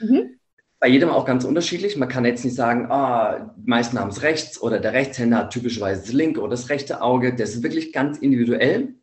Mhm 0.00 0.36
bei 0.80 0.88
jedem 0.88 1.10
auch 1.10 1.26
ganz 1.26 1.44
unterschiedlich. 1.44 1.96
Man 1.96 2.08
kann 2.08 2.24
jetzt 2.24 2.44
nicht 2.44 2.56
sagen, 2.56 2.90
ah, 2.90 3.52
die 3.54 3.68
meisten 3.68 3.98
haben 3.98 4.08
es 4.08 4.22
rechts 4.22 4.60
oder 4.60 4.80
der 4.80 4.94
Rechtshänder 4.94 5.36
hat 5.36 5.52
typischerweise 5.52 6.00
das 6.00 6.12
linke 6.12 6.40
oder 6.40 6.52
das 6.52 6.70
rechte 6.70 7.02
Auge. 7.02 7.34
Das 7.34 7.50
ist 7.50 7.62
wirklich 7.62 7.92
ganz 7.92 8.18
individuell. 8.18 8.94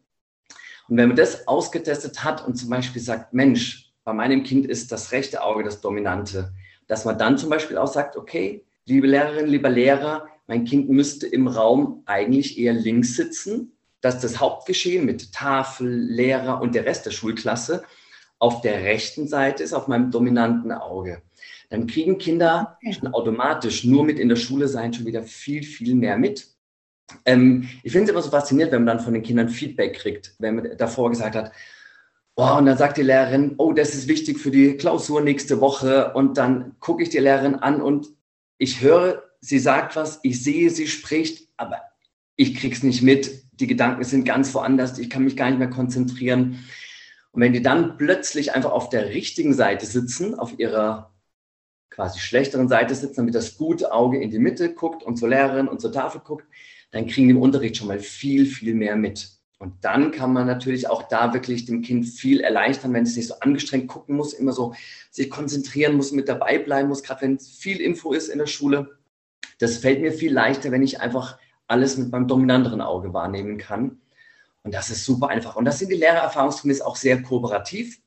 Und 0.89 0.97
wenn 0.97 1.09
man 1.09 1.15
das 1.15 1.47
ausgetestet 1.47 2.23
hat 2.23 2.45
und 2.45 2.55
zum 2.55 2.71
Beispiel 2.71 3.01
sagt, 3.01 3.33
Mensch, 3.33 3.93
bei 4.03 4.11
meinem 4.13 4.43
Kind 4.43 4.65
ist 4.65 4.91
das 4.91 5.11
rechte 5.11 5.43
Auge 5.43 5.63
das 5.63 5.79
Dominante, 5.79 6.53
dass 6.87 7.05
man 7.05 7.17
dann 7.17 7.37
zum 7.37 7.49
Beispiel 7.49 7.77
auch 7.77 7.87
sagt, 7.87 8.17
okay, 8.17 8.65
liebe 8.85 9.05
Lehrerin, 9.05 9.47
lieber 9.47 9.69
Lehrer, 9.69 10.27
mein 10.47 10.63
Kind 10.63 10.89
müsste 10.89 11.27
im 11.27 11.47
Raum 11.47 12.01
eigentlich 12.05 12.57
eher 12.57 12.73
links 12.73 13.15
sitzen, 13.15 13.73
dass 14.01 14.19
das 14.19 14.39
Hauptgeschehen 14.39 15.05
mit 15.05 15.33
Tafel, 15.33 15.89
Lehrer 15.89 16.61
und 16.61 16.73
der 16.73 16.85
Rest 16.85 17.05
der 17.05 17.11
Schulklasse 17.11 17.83
auf 18.39 18.61
der 18.61 18.83
rechten 18.83 19.27
Seite 19.27 19.61
ist, 19.61 19.73
auf 19.73 19.87
meinem 19.87 20.09
dominanten 20.09 20.71
Auge. 20.71 21.21
Dann 21.69 21.87
kriegen 21.87 22.17
Kinder 22.17 22.77
schon 22.91 23.13
automatisch 23.13 23.83
nur 23.83 24.03
mit 24.03 24.19
in 24.19 24.29
der 24.29 24.35
Schule 24.35 24.67
sein 24.67 24.93
schon 24.93 25.05
wieder 25.05 25.23
viel, 25.23 25.63
viel 25.63 25.95
mehr 25.95 26.17
mit. 26.17 26.47
Ähm, 27.25 27.67
ich 27.83 27.91
finde 27.91 28.05
es 28.05 28.11
immer 28.11 28.21
so 28.21 28.29
faszinierend, 28.29 28.73
wenn 28.73 28.83
man 28.83 28.97
dann 28.97 29.05
von 29.05 29.13
den 29.13 29.23
Kindern 29.23 29.49
Feedback 29.49 29.95
kriegt, 29.95 30.35
wenn 30.39 30.55
man 30.55 30.77
davor 30.77 31.09
gesagt 31.09 31.35
hat, 31.35 31.51
oh, 32.35 32.57
und 32.57 32.65
dann 32.65 32.77
sagt 32.77 32.97
die 32.97 33.03
Lehrerin, 33.03 33.55
oh, 33.57 33.73
das 33.73 33.95
ist 33.95 34.07
wichtig 34.07 34.39
für 34.39 34.51
die 34.51 34.77
Klausur 34.77 35.21
nächste 35.21 35.59
Woche. 35.59 36.13
Und 36.13 36.37
dann 36.37 36.75
gucke 36.79 37.03
ich 37.03 37.09
die 37.09 37.17
Lehrerin 37.17 37.55
an 37.55 37.81
und 37.81 38.07
ich 38.57 38.81
höre, 38.81 39.23
sie 39.41 39.59
sagt 39.59 39.95
was, 39.95 40.19
ich 40.23 40.43
sehe, 40.43 40.69
sie 40.69 40.87
spricht, 40.87 41.49
aber 41.57 41.81
ich 42.35 42.55
krieg's 42.55 42.83
nicht 42.83 43.01
mit. 43.01 43.43
Die 43.59 43.67
Gedanken 43.67 44.03
sind 44.03 44.23
ganz 44.23 44.53
woanders, 44.53 44.99
ich 44.99 45.09
kann 45.09 45.23
mich 45.23 45.35
gar 45.35 45.49
nicht 45.49 45.59
mehr 45.59 45.69
konzentrieren. 45.69 46.63
Und 47.31 47.41
wenn 47.41 47.53
die 47.53 47.61
dann 47.61 47.97
plötzlich 47.97 48.53
einfach 48.53 48.71
auf 48.71 48.89
der 48.89 49.09
richtigen 49.09 49.53
Seite 49.53 49.85
sitzen, 49.85 50.35
auf 50.35 50.57
ihrer 50.59 51.11
quasi 51.97 52.19
schlechteren 52.19 52.67
Seite 52.67 52.93
sitzen, 52.93 53.15
damit 53.15 53.33
das 53.33 53.57
gute 53.57 53.91
Auge 53.91 54.21
in 54.21 54.29
die 54.29 54.37
Mitte 54.37 54.71
guckt 54.71 55.01
und 55.01 55.17
zur 55.17 55.29
Lehrerin 55.29 55.67
und 55.67 55.81
zur 55.81 55.91
Tafel 55.91 56.21
guckt, 56.23 56.45
dann 56.91 57.07
kriegen 57.07 57.27
die 57.27 57.33
im 57.33 57.41
Unterricht 57.41 57.75
schon 57.75 57.87
mal 57.87 57.99
viel, 57.99 58.45
viel 58.45 58.75
mehr 58.75 58.95
mit. 58.95 59.31
Und 59.57 59.73
dann 59.83 60.11
kann 60.11 60.31
man 60.31 60.45
natürlich 60.45 60.87
auch 60.87 61.07
da 61.07 61.33
wirklich 61.33 61.65
dem 61.65 61.81
Kind 61.81 62.05
viel 62.05 62.41
erleichtern, 62.41 62.93
wenn 62.93 63.01
es 63.01 63.15
nicht 63.15 63.27
so 63.27 63.39
angestrengt 63.39 63.87
gucken 63.87 64.15
muss, 64.15 64.33
immer 64.33 64.51
so 64.51 64.75
sich 65.09 65.31
konzentrieren 65.31 65.95
muss, 65.95 66.11
mit 66.11 66.29
dabei 66.29 66.59
bleiben 66.59 66.87
muss, 66.87 67.01
gerade 67.01 67.23
wenn 67.23 67.39
viel 67.39 67.81
Info 67.81 68.13
ist 68.13 68.27
in 68.27 68.37
der 68.37 68.45
Schule. 68.45 68.99
Das 69.57 69.77
fällt 69.77 69.99
mir 69.99 70.11
viel 70.11 70.31
leichter, 70.31 70.69
wenn 70.69 70.83
ich 70.83 71.01
einfach 71.01 71.39
alles 71.65 71.97
mit 71.97 72.11
meinem 72.11 72.27
dominanteren 72.27 72.81
Auge 72.81 73.11
wahrnehmen 73.11 73.57
kann. 73.57 74.01
Und 74.61 74.75
das 74.75 74.91
ist 74.91 75.03
super 75.03 75.29
einfach. 75.29 75.55
Und 75.55 75.65
das 75.65 75.79
sind 75.79 75.91
die 75.91 75.97
Lehrer 75.97 76.19
erfahrungsgemäß 76.19 76.81
auch 76.81 76.95
sehr 76.95 77.23
kooperativ. 77.23 77.99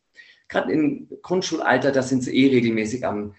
Gerade 0.46 0.72
im 0.72 1.09
Grundschulalter, 1.22 1.90
da 1.90 2.03
sind 2.03 2.22
sie 2.22 2.37
eh 2.37 2.50
regelmäßig 2.50 3.05
am 3.05 3.35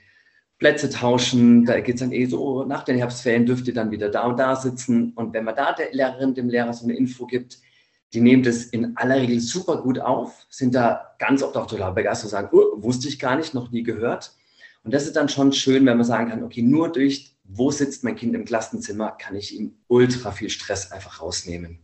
Plätze 0.62 0.91
tauschen. 0.91 1.65
Da 1.65 1.80
geht 1.80 1.95
es 1.95 2.02
dann 2.02 2.12
eh 2.12 2.28
so, 2.28 2.63
nach 2.63 2.84
den 2.84 2.95
Herbstferien 2.95 3.47
dürft 3.47 3.67
ihr 3.67 3.74
dann 3.74 3.89
wieder 3.89 4.10
da 4.10 4.28
und 4.28 4.38
da 4.38 4.56
sitzen. 4.56 5.12
Und 5.15 5.34
wenn 5.34 5.43
man 5.43 5.56
da 5.56 5.74
der 5.74 5.91
Lehrerin, 5.91 6.36
dem 6.36 6.50
Lehrer 6.50 6.71
so 6.71 6.86
eine 6.86 6.95
Info 6.95 7.26
gibt, 7.26 7.58
die 8.13 8.21
nehmen 8.21 8.43
das 8.43 8.65
in 8.65 8.95
aller 8.95 9.15
Regel 9.15 9.39
super 9.39 9.82
gut 9.82 10.00
auf, 10.00 10.45
sind 10.50 10.76
da 10.76 11.15
ganz 11.17 11.41
oft 11.41 11.58
auch 11.58 11.65
total 11.65 11.93
begeistert 11.93 12.26
und 12.26 12.30
sagen, 12.30 12.50
oh, 12.52 12.84
wusste 12.84 13.08
ich 13.08 13.17
gar 13.17 13.38
nicht, 13.38 13.56
noch 13.56 13.71
nie 13.71 13.82
gehört. 13.82 14.34
Und 14.84 14.93
das 14.93 15.08
ist 15.08 15.15
dann 15.15 15.30
schon 15.30 15.52
schön, 15.52 15.84
wenn 15.88 15.97
man 15.97 16.06
sagen 16.06 16.30
kann, 16.30 16.43
okay, 16.43 16.62
nur 16.62 16.91
durch, 16.91 17.36
wo 17.43 17.71
sitzt 17.71 18.04
mein 18.04 18.15
Kind 18.15 18.36
im 18.36 18.45
Klassenzimmer, 18.45 19.12
kann 19.19 19.36
ich 19.36 19.56
ihm 19.58 19.74
ultra 19.88 20.32
viel 20.32 20.52
Stress 20.52 20.91
einfach 20.91 21.24
rausnehmen. 21.24 21.80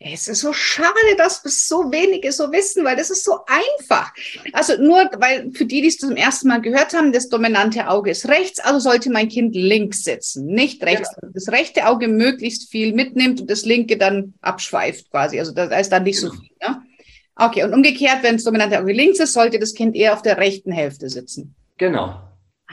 Es 0.00 0.28
ist 0.28 0.40
so 0.40 0.52
schade, 0.52 1.16
dass 1.16 1.40
so 1.42 1.90
wenige 1.90 2.30
so 2.32 2.52
wissen, 2.52 2.84
weil 2.84 2.96
das 2.96 3.10
ist 3.10 3.24
so 3.24 3.38
einfach. 3.46 4.12
Also 4.52 4.76
nur, 4.76 5.08
weil 5.16 5.50
für 5.52 5.64
die, 5.64 5.80
die 5.80 5.88
es 5.88 5.98
zum 5.98 6.16
ersten 6.16 6.48
Mal 6.48 6.60
gehört 6.60 6.92
haben, 6.92 7.12
das 7.12 7.28
dominante 7.28 7.88
Auge 7.88 8.10
ist 8.10 8.28
rechts, 8.28 8.60
also 8.60 8.80
sollte 8.80 9.10
mein 9.10 9.28
Kind 9.28 9.54
links 9.54 10.04
sitzen, 10.04 10.46
nicht 10.46 10.82
rechts. 10.84 11.08
Ja. 11.22 11.28
Das 11.32 11.48
rechte 11.48 11.86
Auge 11.86 12.08
möglichst 12.08 12.70
viel 12.70 12.92
mitnimmt 12.92 13.40
und 13.40 13.50
das 13.50 13.64
linke 13.64 13.96
dann 13.96 14.34
abschweift 14.42 15.10
quasi. 15.10 15.38
Also 15.38 15.52
da 15.52 15.64
ist 15.78 15.90
dann 15.90 16.02
nicht 16.02 16.20
genau. 16.20 16.32
so 16.32 16.40
viel. 16.40 16.50
Ne? 16.60 16.82
Okay, 17.36 17.64
und 17.64 17.72
umgekehrt, 17.72 18.22
wenn 18.22 18.34
das 18.34 18.44
dominante 18.44 18.78
Auge 18.78 18.92
links 18.92 19.20
ist, 19.20 19.32
sollte 19.32 19.58
das 19.58 19.74
Kind 19.74 19.96
eher 19.96 20.12
auf 20.12 20.22
der 20.22 20.36
rechten 20.36 20.70
Hälfte 20.70 21.08
sitzen. 21.08 21.54
Genau. 21.78 22.20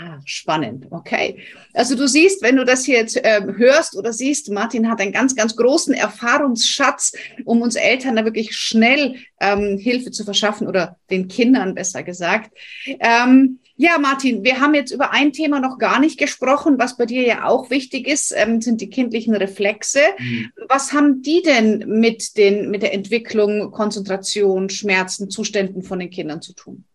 Ah, 0.03 0.19
spannend, 0.25 0.87
okay. 0.89 1.43
Also 1.73 1.95
du 1.95 2.07
siehst, 2.07 2.41
wenn 2.41 2.55
du 2.55 2.65
das 2.65 2.85
hier 2.85 2.97
jetzt 2.97 3.17
äh, 3.17 3.41
hörst 3.55 3.95
oder 3.95 4.11
siehst, 4.13 4.49
Martin 4.49 4.89
hat 4.89 4.99
einen 4.99 5.11
ganz, 5.11 5.35
ganz 5.35 5.55
großen 5.55 5.93
Erfahrungsschatz, 5.93 7.13
um 7.45 7.61
uns 7.61 7.75
Eltern 7.75 8.15
da 8.15 8.25
wirklich 8.25 8.55
schnell 8.55 9.17
ähm, 9.39 9.77
Hilfe 9.77 10.09
zu 10.09 10.23
verschaffen 10.23 10.67
oder 10.67 10.97
den 11.11 11.27
Kindern 11.27 11.75
besser 11.75 12.01
gesagt. 12.01 12.51
Ähm, 12.99 13.59
ja, 13.75 13.99
Martin, 13.99 14.43
wir 14.43 14.59
haben 14.59 14.73
jetzt 14.73 14.91
über 14.91 15.11
ein 15.11 15.33
Thema 15.33 15.59
noch 15.59 15.77
gar 15.77 15.99
nicht 15.99 16.17
gesprochen, 16.17 16.79
was 16.79 16.97
bei 16.97 17.05
dir 17.05 17.21
ja 17.21 17.45
auch 17.45 17.69
wichtig 17.69 18.07
ist, 18.07 18.33
ähm, 18.35 18.59
sind 18.59 18.81
die 18.81 18.89
kindlichen 18.89 19.35
Reflexe. 19.35 19.99
Mhm. 20.17 20.51
Was 20.67 20.93
haben 20.93 21.21
die 21.21 21.43
denn 21.43 21.83
mit, 21.87 22.37
den, 22.37 22.71
mit 22.71 22.81
der 22.81 22.93
Entwicklung, 22.95 23.69
Konzentration, 23.69 24.71
Schmerzen, 24.71 25.29
Zuständen 25.29 25.83
von 25.83 25.99
den 25.99 26.09
Kindern 26.09 26.41
zu 26.41 26.53
tun? 26.53 26.85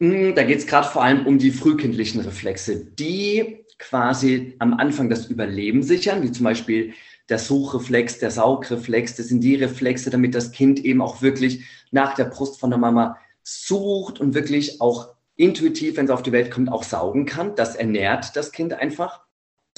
Hm, 0.00 0.34
da 0.34 0.42
geht 0.44 0.58
es 0.58 0.66
gerade 0.66 0.88
vor 0.88 1.02
allem 1.02 1.26
um 1.26 1.38
die 1.38 1.50
frühkindlichen 1.50 2.20
Reflexe, 2.20 2.84
die 2.84 3.64
quasi 3.78 4.54
am 4.58 4.74
Anfang 4.74 5.08
das 5.08 5.26
Überleben 5.26 5.82
sichern, 5.82 6.22
wie 6.22 6.32
zum 6.32 6.44
Beispiel 6.44 6.92
der 7.28 7.38
Suchreflex, 7.38 8.18
der 8.18 8.30
Saugreflex. 8.30 9.16
Das 9.16 9.28
sind 9.28 9.40
die 9.40 9.56
Reflexe, 9.56 10.10
damit 10.10 10.34
das 10.34 10.52
Kind 10.52 10.84
eben 10.84 11.00
auch 11.00 11.22
wirklich 11.22 11.64
nach 11.90 12.14
der 12.14 12.24
Brust 12.24 12.60
von 12.60 12.70
der 12.70 12.78
Mama 12.78 13.16
sucht 13.42 14.20
und 14.20 14.34
wirklich 14.34 14.80
auch 14.80 15.14
intuitiv, 15.36 15.96
wenn 15.96 16.06
es 16.06 16.10
auf 16.10 16.22
die 16.22 16.32
Welt 16.32 16.50
kommt, 16.50 16.70
auch 16.70 16.82
saugen 16.82 17.26
kann. 17.26 17.54
Das 17.54 17.74
ernährt 17.74 18.36
das 18.36 18.52
Kind 18.52 18.74
einfach. 18.74 19.22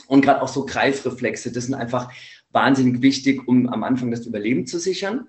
Und 0.07 0.23
gerade 0.23 0.43
auch 0.43 0.49
so 0.49 0.65
Greifreflexe, 0.65 1.53
das 1.53 1.65
sind 1.65 1.75
einfach 1.75 2.13
wahnsinnig 2.51 3.03
wichtig, 3.03 3.47
um 3.47 3.69
am 3.69 3.85
Anfang 3.85 4.11
das 4.11 4.27
Überleben 4.27 4.67
zu 4.67 4.79
sichern. 4.79 5.29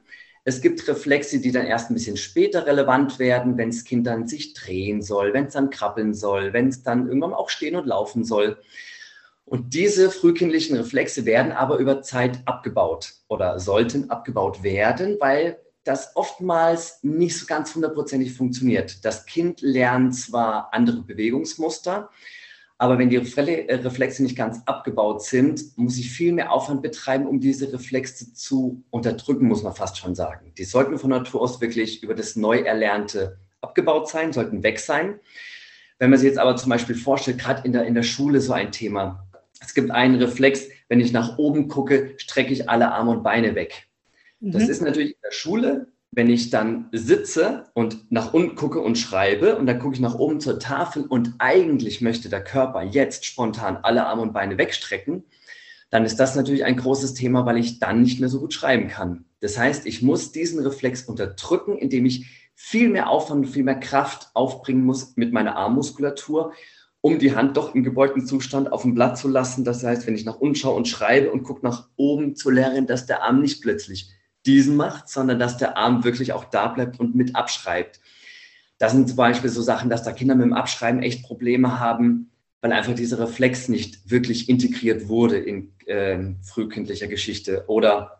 Es 0.50 0.62
gibt 0.62 0.88
Reflexe, 0.88 1.40
die 1.40 1.52
dann 1.52 1.68
erst 1.68 1.92
ein 1.92 1.94
bisschen 1.94 2.18
später 2.18 2.66
relevant 2.66 3.20
werden, 3.20 3.56
wenn 3.56 3.70
das 3.70 3.84
Kind 3.84 4.08
dann 4.08 4.28
sich 4.28 4.56
drehen 4.56 5.04
soll, 5.04 5.32
wenn 5.32 5.46
es 5.46 5.54
dann 5.54 5.70
krabbeln 5.70 6.16
soll, 6.16 6.54
wenn 6.54 6.70
es 6.70 6.82
dann 6.82 7.06
irgendwann 7.06 7.36
auch 7.36 7.52
stehen 7.52 7.76
und 7.76 7.86
laufen 7.86 8.24
soll. 8.24 8.58
Und 9.46 9.76
diese 9.76 10.10
frühkindlichen 10.10 10.76
Reflexe 10.76 11.26
werden 11.26 11.52
aber 11.52 11.78
über 11.78 12.02
Zeit 12.02 12.40
abgebaut 12.46 13.14
oder 13.28 13.60
sollten 13.60 14.10
abgebaut 14.10 14.64
werden, 14.64 15.18
weil 15.20 15.60
das 15.84 16.16
oftmals 16.16 16.98
nicht 17.04 17.38
so 17.38 17.46
ganz 17.46 17.76
hundertprozentig 17.76 18.34
funktioniert. 18.34 19.06
Das 19.06 19.28
Kind 19.28 19.62
lernt 19.62 20.16
zwar 20.16 20.74
andere 20.74 21.04
Bewegungsmuster, 21.04 22.10
aber 22.82 22.98
wenn 22.98 23.10
die 23.10 23.18
äh, 23.18 23.76
Reflexe 23.76 24.24
nicht 24.24 24.38
ganz 24.38 24.62
abgebaut 24.66 25.22
sind, 25.22 25.78
muss 25.78 25.98
ich 25.98 26.10
viel 26.10 26.32
mehr 26.32 26.52
Aufwand 26.52 26.82
betreiben, 26.82 27.28
um 27.28 27.42
diese 27.42 27.72
Reflexe 27.74 28.34
zu 28.34 28.84
unterdrücken, 28.90 29.48
muss 29.48 29.64
man 29.64 29.76
fast 29.76 29.98
schon 29.98 30.16
sagen. 30.16 30.54
Die 30.58 30.64
sollten 30.64 30.98
von 30.98 31.10
Natur 31.10 31.42
aus 31.42 31.60
wirklich 31.60 32.02
über 32.02 32.16
das 32.16 32.38
Neuerlernte 32.38 33.38
abgebaut 33.60 34.08
sein, 34.08 34.32
sollten 34.32 34.64
weg 34.64 34.80
sein. 34.80 35.20
Wenn 36.00 36.10
man 36.10 36.18
sich 36.18 36.30
jetzt 36.30 36.40
aber 36.40 36.56
zum 36.56 36.70
Beispiel 36.70 36.96
vorstellt, 36.96 37.40
gerade 37.40 37.66
in 37.66 37.74
der, 37.74 37.86
in 37.86 37.96
der 37.96 38.04
Schule 38.04 38.40
so 38.40 38.54
ein 38.54 38.72
Thema. 38.72 39.28
Es 39.60 39.74
gibt 39.74 39.92
einen 39.92 40.16
Reflex, 40.16 40.70
wenn 40.88 41.02
ich 41.02 41.12
nach 41.12 41.38
oben 41.38 41.68
gucke, 41.68 42.14
strecke 42.16 42.54
ich 42.54 42.70
alle 42.70 42.94
Arme 42.94 43.12
und 43.12 43.24
Beine 43.24 43.56
weg. 43.56 43.90
Mhm. 44.40 44.54
Das 44.54 44.70
ist 44.70 44.82
natürlich 44.82 45.16
in 45.16 45.22
der 45.22 45.34
Schule 45.34 45.92
wenn 46.12 46.30
ich 46.30 46.50
dann 46.50 46.90
sitze 46.92 47.66
und 47.74 48.12
nach 48.12 48.34
unten 48.34 48.56
gucke 48.56 48.80
und 48.80 48.98
schreibe 48.98 49.58
und 49.58 49.68
dann 49.68 49.80
gucke 49.80 49.96
ich 49.96 50.00
nach 50.00 50.16
oben 50.16 50.40
zur 50.40 50.60
Tafel 50.60 51.04
und 51.04 51.36
eigentlich 51.38 52.02
möchte 52.02 52.30
der 52.30 52.44
Körper 52.44 52.82
jetzt 52.82 53.26
spontan 53.26 53.78
alle 53.84 54.06
Arme 54.08 54.24
und 54.24 54.34
Beine 54.34 54.58
wegstrecken, 54.58 55.24
dann 55.92 56.06
ist 56.06 56.20
das 56.20 56.36
natürlich 56.36 56.66
ein 56.66 56.78
großes 56.78 57.14
Thema, 57.14 57.46
weil 57.46 57.58
ich 57.58 57.80
dann 57.80 58.02
nicht 58.02 58.20
mehr 58.20 58.30
so 58.30 58.40
gut 58.40 58.54
schreiben 58.54 58.88
kann. 58.88 59.26
Das 59.40 59.58
heißt, 59.58 59.86
ich 59.86 60.02
muss 60.02 60.32
diesen 60.32 60.60
Reflex 60.64 61.04
unterdrücken, 61.04 61.78
indem 61.78 62.06
ich 62.06 62.26
viel 62.56 62.90
mehr 62.90 63.10
Aufwand 63.10 63.46
und 63.46 63.52
viel 63.52 63.64
mehr 63.64 63.80
Kraft 63.80 64.30
aufbringen 64.34 64.84
muss 64.84 65.16
mit 65.16 65.32
meiner 65.32 65.56
Armmuskulatur, 65.56 66.54
um 67.02 67.18
die 67.18 67.36
Hand 67.36 67.56
doch 67.56 67.74
im 67.74 67.84
gebeugten 67.84 68.26
Zustand 68.26 68.72
auf 68.72 68.82
dem 68.82 68.94
Blatt 68.94 69.18
zu 69.18 69.30
lassen. 69.30 69.64
Das 69.64 69.84
heißt, 69.84 70.06
wenn 70.06 70.16
ich 70.16 70.26
nach 70.26 70.40
unten 70.40 70.56
schaue 70.56 70.76
und 70.76 70.88
schreibe 70.88 71.32
und 71.32 71.44
gucke 71.44 71.66
nach 71.66 71.88
oben 71.96 72.36
zu 72.36 72.50
lernen, 72.50 72.86
dass 72.86 73.06
der 73.06 73.24
Arm 73.24 73.42
nicht 73.42 73.62
plötzlich 73.62 74.12
diesen 74.46 74.76
macht, 74.76 75.10
sondern 75.10 75.40
dass 75.40 75.58
der 75.58 75.78
Arm 75.78 76.04
wirklich 76.04 76.34
auch 76.34 76.46
da 76.46 76.68
bleibt 76.68 77.00
und 77.00 77.16
mit 77.16 77.36
abschreibt. 77.36 78.00
Das 78.78 78.94
sind 78.94 79.08
zum 79.08 79.18
Beispiel 79.18 79.50
so 79.50 79.62
Sachen, 79.62 79.90
dass 79.90 80.04
da 80.04 80.12
Kinder 80.12 80.36
mit 80.36 80.46
dem 80.46 80.54
Abschreiben 80.54 81.04
echt 81.04 81.24
Probleme 81.24 81.80
haben, 81.80 82.32
weil 82.62 82.72
einfach 82.72 82.96
dieser 82.96 83.20
Reflex 83.20 83.68
nicht 83.68 84.10
wirklich 84.10 84.50
integriert 84.50 85.08
wurde 85.08 85.38
in 85.38 85.74
äh, 85.86 86.18
frühkindlicher 86.44 87.08
Geschichte 87.08 87.66
oder 87.68 88.20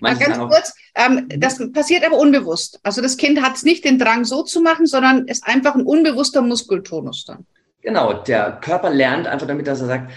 Ganz 0.00 0.38
kurz, 0.38 0.74
ähm, 0.94 1.28
das 1.28 1.58
passiert 1.72 2.04
aber 2.04 2.18
unbewusst. 2.18 2.78
Also 2.82 3.00
das 3.00 3.16
Kind 3.16 3.42
hat 3.42 3.60
nicht 3.64 3.84
den 3.84 3.98
Drang, 3.98 4.24
so 4.24 4.42
zu 4.42 4.60
machen, 4.60 4.86
sondern 4.86 5.26
ist 5.26 5.44
einfach 5.44 5.74
ein 5.74 5.82
unbewusster 5.82 6.42
Muskeltonus 6.42 7.24
dann. 7.24 7.46
Genau, 7.80 8.12
der 8.12 8.58
Körper 8.60 8.90
lernt 8.90 9.26
einfach 9.26 9.46
damit, 9.46 9.66
dass 9.66 9.80
er 9.80 9.88
sagt, 9.88 10.12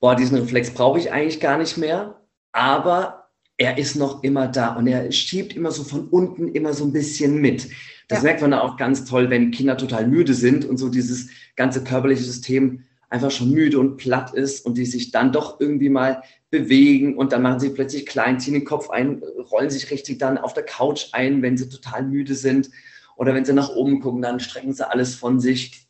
boah, 0.00 0.16
diesen 0.16 0.38
Reflex 0.38 0.70
brauche 0.72 0.98
ich 0.98 1.12
eigentlich 1.12 1.40
gar 1.40 1.58
nicht 1.58 1.76
mehr, 1.76 2.20
aber 2.52 3.21
er 3.56 3.78
ist 3.78 3.96
noch 3.96 4.22
immer 4.22 4.48
da 4.48 4.74
und 4.74 4.86
er 4.86 5.10
schiebt 5.12 5.54
immer 5.54 5.70
so 5.70 5.84
von 5.84 6.08
unten 6.08 6.48
immer 6.48 6.72
so 6.72 6.84
ein 6.84 6.92
bisschen 6.92 7.40
mit. 7.40 7.68
Das 8.08 8.18
ja. 8.18 8.24
merkt 8.24 8.42
man 8.42 8.54
auch 8.54 8.76
ganz 8.76 9.04
toll, 9.04 9.30
wenn 9.30 9.50
Kinder 9.50 9.76
total 9.76 10.06
müde 10.06 10.34
sind 10.34 10.64
und 10.64 10.78
so 10.78 10.88
dieses 10.88 11.28
ganze 11.56 11.84
körperliche 11.84 12.24
System 12.24 12.84
einfach 13.08 13.30
schon 13.30 13.50
müde 13.50 13.78
und 13.78 13.98
platt 13.98 14.34
ist 14.34 14.64
und 14.64 14.78
die 14.78 14.86
sich 14.86 15.10
dann 15.10 15.32
doch 15.32 15.60
irgendwie 15.60 15.90
mal 15.90 16.22
bewegen 16.50 17.16
und 17.16 17.32
dann 17.32 17.42
machen 17.42 17.60
sie 17.60 17.70
plötzlich 17.70 18.06
klein, 18.06 18.40
ziehen 18.40 18.54
den 18.54 18.64
Kopf 18.64 18.90
ein, 18.90 19.22
rollen 19.50 19.70
sich 19.70 19.90
richtig 19.90 20.18
dann 20.18 20.38
auf 20.38 20.54
der 20.54 20.64
Couch 20.64 21.08
ein, 21.12 21.42
wenn 21.42 21.56
sie 21.56 21.68
total 21.68 22.02
müde 22.04 22.34
sind 22.34 22.70
oder 23.16 23.34
wenn 23.34 23.44
sie 23.44 23.52
nach 23.52 23.68
oben 23.70 24.00
gucken, 24.00 24.22
dann 24.22 24.40
strecken 24.40 24.72
sie 24.72 24.88
alles 24.88 25.14
von 25.14 25.40
sich. 25.40 25.86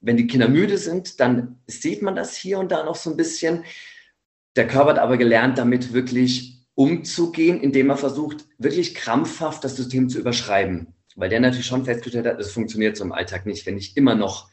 Wenn 0.00 0.16
die 0.16 0.26
Kinder 0.26 0.48
müde 0.48 0.78
sind, 0.78 1.20
dann 1.20 1.58
sieht 1.66 2.02
man 2.02 2.16
das 2.16 2.36
hier 2.36 2.58
und 2.58 2.72
da 2.72 2.84
noch 2.84 2.96
so 2.96 3.10
ein 3.10 3.16
bisschen. 3.16 3.64
Der 4.56 4.66
Körper 4.66 4.90
hat 4.90 4.98
aber 4.98 5.18
gelernt, 5.18 5.58
damit 5.58 5.92
wirklich 5.92 6.57
umzugehen, 6.78 7.60
indem 7.60 7.90
er 7.90 7.96
versucht, 7.96 8.46
wirklich 8.56 8.94
krampfhaft 8.94 9.64
das 9.64 9.74
System 9.74 10.08
zu 10.08 10.20
überschreiben. 10.20 10.94
Weil 11.16 11.28
der 11.28 11.40
natürlich 11.40 11.66
schon 11.66 11.84
festgestellt 11.84 12.26
hat, 12.26 12.38
es 12.38 12.52
funktioniert 12.52 12.96
so 12.96 13.02
im 13.02 13.10
Alltag 13.10 13.46
nicht, 13.46 13.66
wenn 13.66 13.76
ich 13.76 13.96
immer 13.96 14.14
noch 14.14 14.48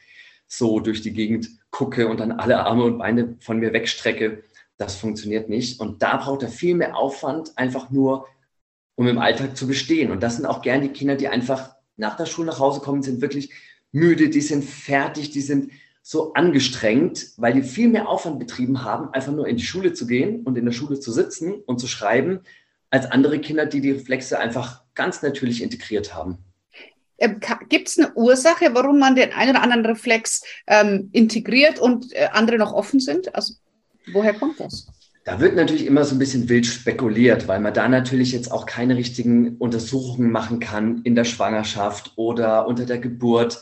so 0.48 0.80
durch 0.80 1.04
die 1.04 1.14
Gegend 1.14 1.50
gucke 1.70 2.08
und 2.08 2.20
dann 2.20 2.32
alle 2.32 2.66
Arme 2.66 2.86
und 2.86 2.98
Beine 2.98 3.38
von 3.42 3.60
mir 3.60 3.74
wegstrecke. 3.74 4.42
Das 4.78 4.96
funktioniert 4.96 5.50
nicht. 5.50 5.80
Und 5.80 6.02
da 6.02 6.18
braucht 6.18 6.42
er 6.42 6.50
viel 6.50 6.74
mehr 6.74 6.98
Aufwand, 6.98 7.56
einfach 7.60 7.92
nur, 7.92 8.26
um 8.96 9.08
im 9.08 9.20
Alltag 9.20 9.56
zu 9.56 9.68
bestehen. 9.68 10.10
Und 10.10 10.24
das 10.24 10.38
sind 10.38 10.48
auch 10.48 10.64
gern 10.64 10.82
die 10.82 10.90
Kinder, 10.90 11.16
die 11.16 11.28
einfach 11.28 11.76
nach 11.96 12.18
der 12.18 12.26
Schule 12.26 12.48
nach 12.48 12.60
Hause 12.60 12.80
kommen, 12.80 13.04
sind 13.04 13.22
wirklich 13.22 13.52
müde, 13.92 14.30
die 14.30 14.42
sind 14.42 14.64
fertig, 14.64 15.30
die 15.30 15.42
sind 15.42 15.72
so 16.08 16.34
angestrengt, 16.34 17.30
weil 17.38 17.54
die 17.54 17.64
viel 17.64 17.88
mehr 17.88 18.08
Aufwand 18.08 18.38
betrieben 18.38 18.84
haben, 18.84 19.12
einfach 19.12 19.32
nur 19.32 19.48
in 19.48 19.58
die 19.58 19.64
Schule 19.64 19.92
zu 19.94 20.06
gehen 20.06 20.44
und 20.44 20.56
in 20.56 20.64
der 20.64 20.72
Schule 20.72 21.00
zu 21.00 21.12
sitzen 21.12 21.56
und 21.66 21.80
zu 21.80 21.88
schreiben, 21.88 22.42
als 22.92 23.08
andere 23.12 23.40
Kinder, 23.40 23.66
die 23.66 23.82
die 23.82 23.90
Reflexe 23.90 24.38
einfach 24.38 24.84
ganz 24.94 25.24
natürlich 25.24 25.64
integriert 25.64 26.14
haben. 26.14 26.38
Ähm, 27.18 27.40
Gibt 27.70 27.88
es 27.88 27.98
eine 27.98 28.14
Ursache, 28.14 28.70
warum 28.74 29.00
man 29.00 29.16
den 29.16 29.34
einen 29.34 29.50
oder 29.50 29.64
anderen 29.64 29.84
Reflex 29.84 30.44
ähm, 30.68 31.10
integriert 31.12 31.80
und 31.80 32.14
äh, 32.14 32.28
andere 32.32 32.60
noch 32.60 32.74
offen 32.74 33.00
sind? 33.00 33.34
Also 33.34 33.56
woher 34.14 34.36
kommt 34.36 34.60
das? 34.60 34.86
Da 35.24 35.40
wird 35.40 35.56
natürlich 35.56 35.88
immer 35.88 36.04
so 36.04 36.14
ein 36.14 36.20
bisschen 36.20 36.50
wild 36.50 36.68
spekuliert, 36.68 37.48
weil 37.48 37.60
man 37.60 37.74
da 37.74 37.90
natürlich 37.90 38.32
jetzt 38.32 38.52
auch 38.52 38.68
keine 38.68 38.96
richtigen 38.96 39.58
Untersuchungen 39.58 40.30
machen 40.30 40.60
kann 40.60 41.02
in 41.02 41.16
der 41.16 41.24
Schwangerschaft 41.24 42.14
oder 42.16 42.68
unter 42.68 42.86
der 42.86 43.00
Geburt. 43.00 43.60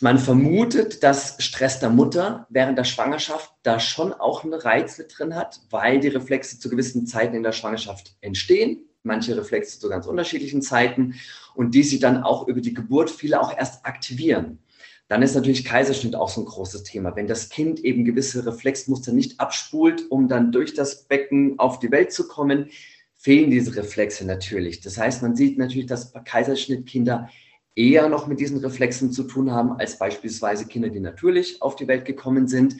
Man 0.00 0.18
vermutet, 0.18 1.02
dass 1.02 1.36
Stress 1.38 1.78
der 1.78 1.90
Mutter 1.90 2.46
während 2.50 2.78
der 2.78 2.84
Schwangerschaft 2.84 3.52
da 3.62 3.78
schon 3.78 4.12
auch 4.12 4.42
einen 4.42 4.54
Reiz 4.54 4.98
mit 4.98 5.16
drin 5.16 5.34
hat, 5.34 5.60
weil 5.70 6.00
die 6.00 6.08
Reflexe 6.08 6.58
zu 6.58 6.68
gewissen 6.68 7.06
Zeiten 7.06 7.36
in 7.36 7.42
der 7.42 7.52
Schwangerschaft 7.52 8.16
entstehen. 8.20 8.88
Manche 9.04 9.36
Reflexe 9.36 9.80
zu 9.80 9.88
ganz 9.88 10.06
unterschiedlichen 10.06 10.62
Zeiten 10.62 11.14
und 11.54 11.74
die 11.74 11.82
sich 11.82 12.00
dann 12.00 12.22
auch 12.22 12.46
über 12.48 12.60
die 12.60 12.74
Geburt 12.74 13.10
viele 13.10 13.40
auch 13.40 13.56
erst 13.56 13.84
aktivieren. 13.84 14.60
Dann 15.08 15.22
ist 15.22 15.34
natürlich 15.34 15.64
Kaiserschnitt 15.64 16.14
auch 16.14 16.28
so 16.28 16.40
ein 16.40 16.46
großes 16.46 16.84
Thema. 16.84 17.14
Wenn 17.14 17.26
das 17.26 17.48
Kind 17.48 17.80
eben 17.80 18.04
gewisse 18.04 18.46
Reflexmuster 18.46 19.12
nicht 19.12 19.40
abspult, 19.40 20.10
um 20.10 20.28
dann 20.28 20.52
durch 20.52 20.74
das 20.74 21.04
Becken 21.04 21.58
auf 21.58 21.80
die 21.80 21.90
Welt 21.90 22.12
zu 22.12 22.28
kommen, 22.28 22.70
fehlen 23.16 23.50
diese 23.50 23.76
Reflexe 23.76 24.24
natürlich. 24.24 24.80
Das 24.80 24.96
heißt, 24.98 25.22
man 25.22 25.36
sieht 25.36 25.58
natürlich, 25.58 25.86
dass 25.86 26.12
Kaiserschnittkinder 26.24 27.28
eher 27.74 28.08
noch 28.08 28.26
mit 28.26 28.40
diesen 28.40 28.58
Reflexen 28.58 29.12
zu 29.12 29.24
tun 29.24 29.50
haben 29.50 29.72
als 29.72 29.98
beispielsweise 29.98 30.66
Kinder, 30.66 30.88
die 30.88 31.00
natürlich 31.00 31.62
auf 31.62 31.76
die 31.76 31.88
Welt 31.88 32.04
gekommen 32.04 32.46
sind. 32.48 32.76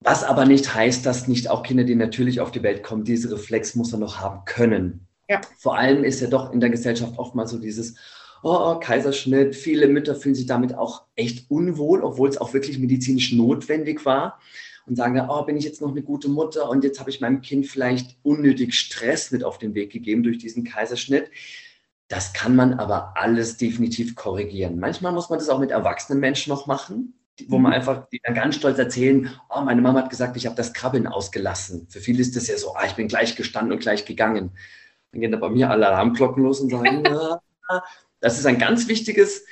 Was 0.00 0.24
aber 0.24 0.46
nicht 0.46 0.74
heißt, 0.74 1.04
dass 1.04 1.28
nicht 1.28 1.48
auch 1.48 1.62
Kinder, 1.62 1.84
die 1.84 1.94
natürlich 1.94 2.40
auf 2.40 2.50
die 2.50 2.62
Welt 2.62 2.82
kommen, 2.82 3.04
diese 3.04 3.30
Reflexmuster 3.32 3.98
noch 3.98 4.18
haben 4.18 4.44
können. 4.46 5.06
Ja. 5.28 5.40
Vor 5.58 5.76
allem 5.76 6.04
ist 6.04 6.20
ja 6.20 6.28
doch 6.28 6.52
in 6.52 6.60
der 6.60 6.70
Gesellschaft 6.70 7.18
oftmals 7.18 7.50
so 7.50 7.58
dieses, 7.58 7.96
oh, 8.42 8.76
Kaiserschnitt, 8.76 9.54
viele 9.54 9.88
Mütter 9.88 10.14
fühlen 10.14 10.34
sich 10.34 10.46
damit 10.46 10.74
auch 10.74 11.04
echt 11.16 11.50
unwohl, 11.50 12.02
obwohl 12.02 12.28
es 12.28 12.38
auch 12.38 12.54
wirklich 12.54 12.78
medizinisch 12.78 13.32
notwendig 13.32 14.04
war 14.04 14.40
und 14.86 14.96
sagen, 14.96 15.20
oh, 15.28 15.42
bin 15.44 15.56
ich 15.56 15.64
jetzt 15.64 15.80
noch 15.80 15.90
eine 15.90 16.02
gute 16.02 16.28
Mutter 16.28 16.68
und 16.68 16.82
jetzt 16.82 16.98
habe 16.98 17.10
ich 17.10 17.20
meinem 17.20 17.42
Kind 17.42 17.66
vielleicht 17.66 18.16
unnötig 18.22 18.74
Stress 18.74 19.30
mit 19.30 19.44
auf 19.44 19.58
den 19.58 19.74
Weg 19.74 19.92
gegeben 19.92 20.22
durch 20.22 20.38
diesen 20.38 20.64
Kaiserschnitt. 20.64 21.30
Das 22.10 22.32
kann 22.32 22.56
man 22.56 22.74
aber 22.74 23.14
alles 23.14 23.56
definitiv 23.56 24.16
korrigieren. 24.16 24.80
Manchmal 24.80 25.12
muss 25.12 25.30
man 25.30 25.38
das 25.38 25.48
auch 25.48 25.60
mit 25.60 25.70
erwachsenen 25.70 26.18
Menschen 26.18 26.50
noch 26.50 26.66
machen, 26.66 27.14
wo 27.46 27.56
man 27.58 27.70
mhm. 27.70 27.76
einfach 27.76 28.08
die 28.08 28.20
dann 28.24 28.34
ganz 28.34 28.56
stolz 28.56 28.78
erzählen, 28.78 29.30
oh, 29.48 29.60
meine 29.60 29.80
Mama 29.80 30.00
hat 30.00 30.10
gesagt, 30.10 30.36
ich 30.36 30.44
habe 30.46 30.56
das 30.56 30.72
Krabbeln 30.72 31.06
ausgelassen. 31.06 31.86
Für 31.88 32.00
viele 32.00 32.20
ist 32.20 32.34
das 32.34 32.48
ja 32.48 32.56
so, 32.56 32.74
ah, 32.74 32.84
ich 32.84 32.94
bin 32.94 33.06
gleich 33.06 33.36
gestanden 33.36 33.72
und 33.72 33.78
gleich 33.78 34.06
gegangen. 34.06 34.50
Dann 35.12 35.20
gehen 35.20 35.30
da 35.30 35.38
bei 35.38 35.50
mir 35.50 35.70
alle 35.70 35.86
Alarmglocken 35.86 36.42
los 36.42 36.58
und 36.58 36.70
sagen, 36.70 37.04
ja, 37.04 37.40
das 38.20 38.40
ist 38.40 38.46
ein 38.46 38.58
ganz 38.58 38.88
wichtiges, 38.88 39.44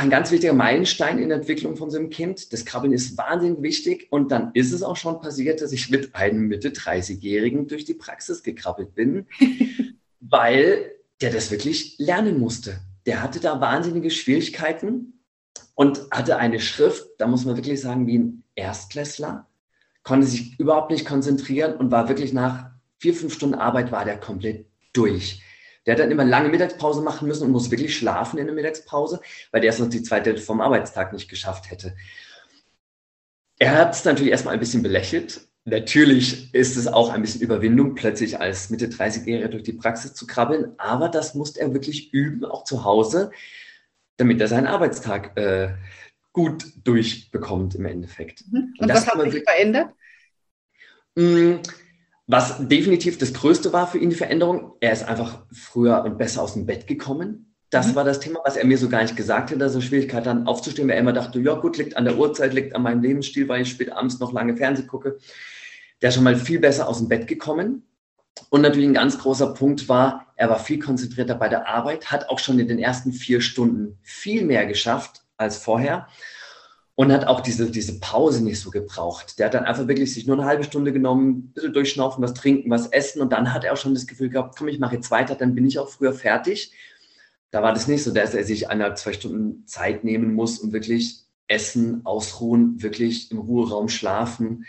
ein 0.00 0.10
ganz 0.10 0.32
wichtiger 0.32 0.54
Meilenstein 0.54 1.20
in 1.20 1.28
der 1.28 1.38
Entwicklung 1.38 1.76
von 1.76 1.88
so 1.88 1.98
einem 1.98 2.10
Kind. 2.10 2.52
Das 2.52 2.64
Krabbeln 2.64 2.92
ist 2.92 3.16
wahnsinnig 3.16 3.62
wichtig. 3.62 4.08
Und 4.10 4.32
dann 4.32 4.50
ist 4.54 4.72
es 4.72 4.82
auch 4.82 4.96
schon 4.96 5.20
passiert, 5.20 5.62
dass 5.62 5.70
ich 5.70 5.88
mit 5.88 6.16
einem 6.16 6.48
Mitte 6.48 6.70
30-Jährigen 6.70 7.68
durch 7.68 7.84
die 7.84 7.94
Praxis 7.94 8.42
gekrabbelt 8.42 8.96
bin, 8.96 9.28
weil 10.20 10.96
der 11.20 11.30
das 11.30 11.50
wirklich 11.50 11.96
lernen 11.98 12.38
musste. 12.38 12.80
Der 13.06 13.22
hatte 13.22 13.40
da 13.40 13.60
wahnsinnige 13.60 14.10
Schwierigkeiten 14.10 15.24
und 15.74 16.02
hatte 16.10 16.36
eine 16.36 16.60
Schrift, 16.60 17.04
da 17.18 17.26
muss 17.26 17.44
man 17.44 17.56
wirklich 17.56 17.80
sagen, 17.80 18.06
wie 18.06 18.18
ein 18.18 18.44
Erstklässler, 18.54 19.48
konnte 20.02 20.26
sich 20.26 20.58
überhaupt 20.58 20.90
nicht 20.90 21.06
konzentrieren 21.06 21.76
und 21.76 21.90
war 21.90 22.08
wirklich 22.08 22.32
nach 22.32 22.70
vier, 22.98 23.14
fünf 23.14 23.34
Stunden 23.34 23.54
Arbeit 23.54 23.92
war 23.92 24.04
der 24.04 24.18
komplett 24.18 24.66
durch. 24.92 25.42
Der 25.86 25.94
hat 25.94 26.00
dann 26.00 26.10
immer 26.10 26.24
lange 26.24 26.50
Mittagspause 26.50 27.00
machen 27.00 27.26
müssen 27.26 27.44
und 27.44 27.52
muss 27.52 27.70
wirklich 27.70 27.96
schlafen 27.96 28.38
in 28.38 28.46
der 28.46 28.54
Mittagspause, 28.54 29.20
weil 29.50 29.62
der 29.62 29.72
sonst 29.72 29.94
die 29.94 30.02
zweite 30.02 30.36
vom 30.36 30.60
Arbeitstag 30.60 31.12
nicht 31.12 31.28
geschafft 31.28 31.70
hätte. 31.70 31.96
Er 33.58 33.76
hat 33.76 33.94
es 33.94 34.04
natürlich 34.04 34.30
erstmal 34.30 34.54
ein 34.54 34.60
bisschen 34.60 34.82
belächelt. 34.82 35.40
Natürlich 35.64 36.54
ist 36.54 36.76
es 36.76 36.86
auch 36.86 37.10
ein 37.10 37.20
bisschen 37.20 37.42
Überwindung, 37.42 37.94
plötzlich 37.94 38.40
als 38.40 38.70
Mitte 38.70 38.86
30-Jähriger 38.86 39.48
durch 39.48 39.62
die 39.62 39.74
Praxis 39.74 40.14
zu 40.14 40.26
krabbeln, 40.26 40.72
aber 40.78 41.08
das 41.08 41.34
musste 41.34 41.60
er 41.60 41.72
wirklich 41.74 42.14
üben, 42.14 42.44
auch 42.44 42.64
zu 42.64 42.84
Hause, 42.84 43.30
damit 44.16 44.40
er 44.40 44.48
seinen 44.48 44.66
Arbeitstag 44.66 45.36
äh, 45.36 45.74
gut 46.32 46.64
durchbekommt 46.84 47.74
im 47.74 47.84
Endeffekt. 47.84 48.44
Mhm. 48.50 48.74
Und, 48.78 48.80
und 48.80 48.88
was 48.88 49.06
hat 49.06 49.30
sich 49.30 49.44
verändert? 49.44 49.90
Mh, 51.14 51.24
mm, 51.24 51.62
was 52.26 52.68
definitiv 52.68 53.18
das 53.18 53.34
Größte 53.34 53.72
war 53.72 53.88
für 53.88 53.98
ihn, 53.98 54.10
die 54.10 54.16
Veränderung, 54.16 54.74
er 54.80 54.92
ist 54.92 55.02
einfach 55.02 55.44
früher 55.52 56.04
und 56.04 56.16
besser 56.16 56.42
aus 56.42 56.54
dem 56.54 56.64
Bett 56.64 56.86
gekommen. 56.86 57.49
Das 57.70 57.88
mhm. 57.88 57.94
war 57.94 58.04
das 58.04 58.20
Thema, 58.20 58.40
was 58.44 58.56
er 58.56 58.66
mir 58.66 58.78
so 58.78 58.88
gar 58.88 59.02
nicht 59.02 59.16
gesagt 59.16 59.50
hat, 59.50 59.60
dass 59.60 59.74
er 59.74 59.80
Schwierigkeit 59.80 60.26
dann 60.26 60.46
aufzustehen, 60.46 60.88
weil 60.88 60.96
er 60.96 61.00
immer 61.00 61.12
dachte, 61.12 61.40
ja 61.40 61.54
gut, 61.54 61.78
liegt 61.78 61.96
an 61.96 62.04
der 62.04 62.18
Uhrzeit, 62.18 62.52
liegt 62.52 62.74
an 62.74 62.82
meinem 62.82 63.02
Lebensstil, 63.02 63.48
weil 63.48 63.62
ich 63.62 63.70
spät 63.70 63.92
abends 63.92 64.18
noch 64.18 64.32
lange 64.32 64.56
Fernsehen 64.56 64.88
gucke. 64.88 65.18
Der 66.02 66.08
ist 66.08 66.16
schon 66.16 66.24
mal 66.24 66.36
viel 66.36 66.58
besser 66.58 66.88
aus 66.88 66.98
dem 66.98 67.08
Bett 67.08 67.26
gekommen. 67.26 67.84
Und 68.48 68.62
natürlich 68.62 68.88
ein 68.88 68.94
ganz 68.94 69.18
großer 69.18 69.54
Punkt 69.54 69.88
war, 69.88 70.26
er 70.36 70.48
war 70.48 70.58
viel 70.58 70.78
konzentrierter 70.78 71.34
bei 71.34 71.48
der 71.48 71.68
Arbeit, 71.68 72.10
hat 72.10 72.28
auch 72.28 72.38
schon 72.38 72.58
in 72.58 72.68
den 72.68 72.78
ersten 72.78 73.12
vier 73.12 73.40
Stunden 73.40 73.98
viel 74.02 74.44
mehr 74.44 74.66
geschafft 74.66 75.22
als 75.36 75.58
vorher 75.58 76.08
und 76.94 77.12
hat 77.12 77.26
auch 77.26 77.40
diese, 77.40 77.70
diese 77.70 78.00
Pause 78.00 78.42
nicht 78.42 78.60
so 78.60 78.70
gebraucht. 78.70 79.38
Der 79.38 79.46
hat 79.46 79.54
dann 79.54 79.64
einfach 79.64 79.86
wirklich 79.86 80.12
sich 80.12 80.26
nur 80.26 80.36
eine 80.36 80.46
halbe 80.46 80.64
Stunde 80.64 80.92
genommen, 80.92 81.28
ein 81.28 81.52
bisschen 81.52 81.72
durchschnaufen, 81.72 82.22
was 82.22 82.34
trinken, 82.34 82.70
was 82.70 82.88
essen 82.88 83.20
und 83.20 83.32
dann 83.32 83.52
hat 83.52 83.64
er 83.64 83.72
auch 83.72 83.76
schon 83.76 83.94
das 83.94 84.06
Gefühl 84.06 84.30
gehabt, 84.30 84.56
komm, 84.58 84.68
ich 84.68 84.78
mache 84.78 84.96
jetzt 84.96 85.10
weiter, 85.10 85.34
dann 85.34 85.54
bin 85.54 85.66
ich 85.66 85.78
auch 85.78 85.88
früher 85.88 86.12
fertig. 86.12 86.72
Da 87.50 87.62
war 87.62 87.72
das 87.72 87.88
nicht 87.88 88.02
so, 88.02 88.12
dass 88.12 88.34
er 88.34 88.44
sich 88.44 88.68
eineinhalb, 88.68 88.98
zwei 88.98 89.12
Stunden 89.12 89.66
Zeit 89.66 90.04
nehmen 90.04 90.34
muss 90.34 90.58
und 90.58 90.72
wirklich 90.72 91.24
essen, 91.48 92.06
ausruhen, 92.06 92.80
wirklich 92.82 93.30
im 93.32 93.38
Ruheraum 93.38 93.88
schlafen. 93.88 94.66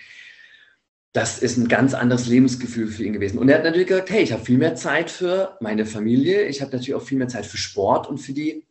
Das 1.13 1.39
ist 1.39 1.57
ein 1.57 1.67
ganz 1.67 1.93
anderes 1.93 2.25
Lebensgefühl 2.25 2.87
für 2.87 3.03
ihn 3.03 3.13
gewesen. 3.13 3.37
Und 3.37 3.49
er 3.49 3.57
hat 3.57 3.63
natürlich 3.63 3.87
gesagt, 3.87 4.09
hey, 4.09 4.23
ich 4.23 4.31
habe 4.31 4.43
viel 4.43 4.57
mehr 4.57 4.75
Zeit 4.75 5.11
für 5.11 5.57
meine 5.59 5.85
Familie, 5.85 6.47
ich 6.47 6.61
habe 6.61 6.71
natürlich 6.71 6.95
auch 6.95 7.03
viel 7.03 7.17
mehr 7.17 7.27
Zeit 7.27 7.45
für 7.45 7.57
Sport 7.57 8.07
und 8.07 8.17
für 8.17 8.33
die 8.33 8.65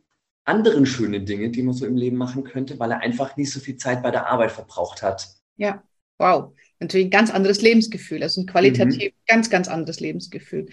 anderen 0.44 0.87
schönen 0.87 1.27
Dinge, 1.27 1.51
die 1.51 1.62
man 1.62 1.75
so 1.75 1.87
im 1.87 1.96
Leben 1.96 2.16
machen 2.16 2.44
könnte, 2.44 2.79
weil 2.79 2.90
er 2.90 3.01
einfach 3.01 3.37
nicht 3.37 3.53
so 3.53 3.61
viel 3.61 3.77
Zeit 3.77 4.03
bei 4.03 4.11
der 4.11 4.27
Arbeit 4.27 4.53
verbraucht 4.53 5.03
hat. 5.03 5.29
Ja, 5.57 5.83
wow. 6.18 6.53
Natürlich 6.81 7.09
ein 7.09 7.11
ganz 7.11 7.31
anderes 7.31 7.61
Lebensgefühl, 7.61 8.23
also 8.23 8.40
ein 8.40 8.46
qualitativ 8.46 9.12
mhm. 9.12 9.16
ganz, 9.27 9.51
ganz 9.51 9.68
anderes 9.68 10.01
Lebensgefühl. 10.01 10.66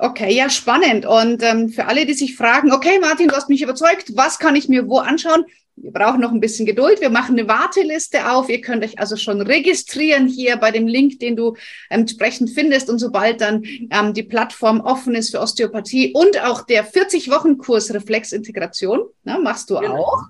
Okay, 0.00 0.32
ja, 0.32 0.48
spannend. 0.48 1.06
Und 1.06 1.42
ähm, 1.42 1.70
für 1.70 1.86
alle, 1.86 2.06
die 2.06 2.14
sich 2.14 2.36
fragen, 2.36 2.70
okay, 2.72 3.00
Martin, 3.00 3.28
du 3.28 3.34
hast 3.34 3.48
mich 3.48 3.62
überzeugt, 3.62 4.16
was 4.16 4.38
kann 4.38 4.54
ich 4.54 4.68
mir 4.68 4.88
wo 4.88 4.98
anschauen? 4.98 5.44
Wir 5.74 5.92
brauchen 5.92 6.20
noch 6.20 6.30
ein 6.30 6.40
bisschen 6.40 6.66
Geduld. 6.66 7.00
Wir 7.00 7.10
machen 7.10 7.36
eine 7.38 7.48
Warteliste 7.48 8.30
auf. 8.30 8.48
Ihr 8.48 8.60
könnt 8.60 8.84
euch 8.84 8.98
also 8.98 9.16
schon 9.16 9.40
registrieren 9.40 10.28
hier 10.28 10.56
bei 10.56 10.70
dem 10.70 10.86
Link, 10.86 11.18
den 11.18 11.34
du 11.34 11.56
entsprechend 11.88 12.50
findest. 12.50 12.90
Und 12.90 13.00
sobald 13.00 13.40
dann 13.40 13.64
ähm, 13.64 14.14
die 14.14 14.22
Plattform 14.22 14.80
offen 14.80 15.16
ist 15.16 15.30
für 15.30 15.40
Osteopathie 15.40 16.12
und 16.14 16.40
auch 16.44 16.62
der 16.62 16.88
40-Wochen-Kurs 16.88 17.92
Reflexintegration, 17.92 19.02
na, 19.24 19.38
machst 19.38 19.68
du 19.70 19.78
genau. 19.78 19.96
auch. 19.96 20.22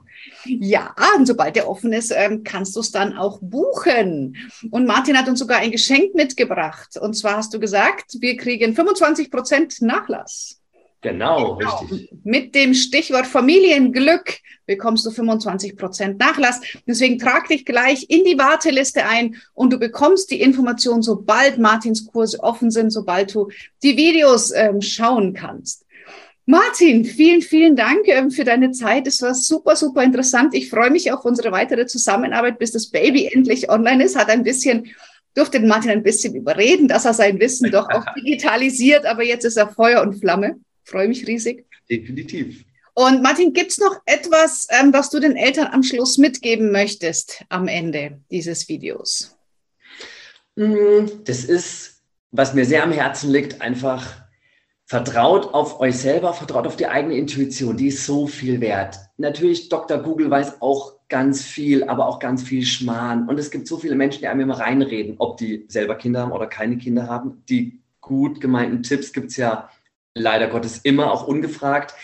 Ja, 0.44 0.94
und 1.16 1.26
sobald 1.26 1.56
der 1.56 1.68
offen 1.68 1.92
ist, 1.92 2.12
ähm, 2.14 2.44
kannst 2.44 2.76
du 2.76 2.80
es 2.80 2.90
dann 2.90 3.16
auch 3.16 3.38
buchen. 3.40 4.36
Und 4.70 4.86
Martin 4.86 5.18
hat 5.18 5.28
uns 5.28 5.38
sogar 5.38 5.58
ein 5.58 5.70
Geschenk 5.70 6.14
mitgebracht. 6.14 6.96
Und 6.96 7.14
zwar 7.14 7.36
hast 7.36 7.52
du 7.54 7.60
gesagt, 7.60 8.16
wir 8.20 8.36
kriegen 8.36 8.74
25 8.74 9.30
Prozent 9.30 9.82
Nachlass. 9.82 10.58
Genau, 11.00 11.54
genau, 11.56 11.78
richtig. 11.80 12.10
Mit 12.24 12.54
dem 12.56 12.74
Stichwort 12.74 13.26
Familienglück 13.26 14.38
bekommst 14.66 15.06
du 15.06 15.10
25 15.10 15.76
Prozent 15.76 16.18
Nachlass. 16.18 16.60
Deswegen 16.86 17.18
trag 17.18 17.46
dich 17.46 17.64
gleich 17.64 18.06
in 18.08 18.24
die 18.24 18.36
Warteliste 18.36 19.06
ein 19.06 19.36
und 19.54 19.72
du 19.72 19.78
bekommst 19.78 20.30
die 20.30 20.40
Information, 20.40 21.02
sobald 21.02 21.58
Martins 21.58 22.06
Kurse 22.06 22.40
offen 22.40 22.72
sind, 22.72 22.90
sobald 22.90 23.32
du 23.32 23.48
die 23.82 23.96
Videos 23.96 24.52
ähm, 24.52 24.80
schauen 24.82 25.34
kannst. 25.34 25.86
Martin, 26.50 27.04
vielen, 27.04 27.42
vielen 27.42 27.76
Dank 27.76 28.08
ähm, 28.08 28.30
für 28.30 28.42
deine 28.42 28.70
Zeit. 28.70 29.06
Es 29.06 29.20
war 29.20 29.34
super, 29.34 29.76
super 29.76 30.02
interessant. 30.02 30.54
Ich 30.54 30.70
freue 30.70 30.88
mich 30.88 31.12
auf 31.12 31.26
unsere 31.26 31.52
weitere 31.52 31.84
Zusammenarbeit, 31.84 32.58
bis 32.58 32.72
das 32.72 32.86
Baby 32.86 33.26
endlich 33.26 33.68
online 33.68 34.02
ist. 34.02 34.16
Hat 34.16 34.30
ein 34.30 34.44
bisschen 34.44 34.90
durfte 35.34 35.60
den 35.60 35.68
Martin 35.68 35.90
ein 35.90 36.02
bisschen 36.02 36.34
überreden, 36.34 36.88
dass 36.88 37.04
er 37.04 37.12
sein 37.12 37.38
Wissen 37.38 37.70
doch 37.70 37.90
auch 37.90 38.02
digitalisiert, 38.16 39.04
aber 39.04 39.24
jetzt 39.24 39.44
ist 39.44 39.58
er 39.58 39.68
Feuer 39.68 40.00
und 40.00 40.20
Flamme. 40.20 40.58
Freue 40.84 41.08
mich 41.08 41.26
riesig. 41.26 41.66
Definitiv. 41.90 42.64
Und 42.94 43.22
Martin, 43.22 43.52
gibt 43.52 43.72
es 43.72 43.78
noch 43.78 44.00
etwas, 44.06 44.68
ähm, 44.70 44.90
was 44.94 45.10
du 45.10 45.20
den 45.20 45.36
Eltern 45.36 45.66
am 45.66 45.82
Schluss 45.82 46.16
mitgeben 46.16 46.72
möchtest 46.72 47.44
am 47.50 47.68
Ende 47.68 48.22
dieses 48.30 48.70
Videos? 48.70 49.36
Mm, 50.56 51.04
das 51.24 51.44
ist, 51.44 52.00
was 52.30 52.54
mir 52.54 52.64
sehr 52.64 52.84
am 52.84 52.92
Herzen 52.92 53.30
liegt, 53.30 53.60
einfach 53.60 54.27
vertraut 54.88 55.52
auf 55.52 55.80
euch 55.80 55.98
selber, 55.98 56.32
vertraut 56.32 56.66
auf 56.66 56.76
die 56.76 56.86
eigene 56.86 57.14
Intuition. 57.14 57.76
Die 57.76 57.88
ist 57.88 58.06
so 58.06 58.26
viel 58.26 58.62
wert. 58.62 58.98
Natürlich, 59.18 59.68
Dr. 59.68 59.98
Google 59.98 60.30
weiß 60.30 60.62
auch 60.62 60.94
ganz 61.10 61.44
viel, 61.44 61.84
aber 61.84 62.08
auch 62.08 62.18
ganz 62.18 62.42
viel 62.42 62.64
Schmarrn. 62.64 63.28
Und 63.28 63.38
es 63.38 63.50
gibt 63.50 63.68
so 63.68 63.76
viele 63.76 63.94
Menschen, 63.94 64.20
die 64.20 64.28
einem 64.28 64.40
immer 64.40 64.58
reinreden, 64.58 65.16
ob 65.18 65.36
die 65.36 65.66
selber 65.68 65.94
Kinder 65.94 66.22
haben 66.22 66.32
oder 66.32 66.46
keine 66.46 66.78
Kinder 66.78 67.06
haben. 67.06 67.44
Die 67.50 67.82
gut 68.00 68.40
gemeinten 68.40 68.82
Tipps 68.82 69.12
gibt 69.12 69.30
es 69.30 69.36
ja 69.36 69.68
leider 70.14 70.48
Gottes 70.48 70.78
immer, 70.78 71.12
auch 71.12 71.28
ungefragt. 71.28 71.94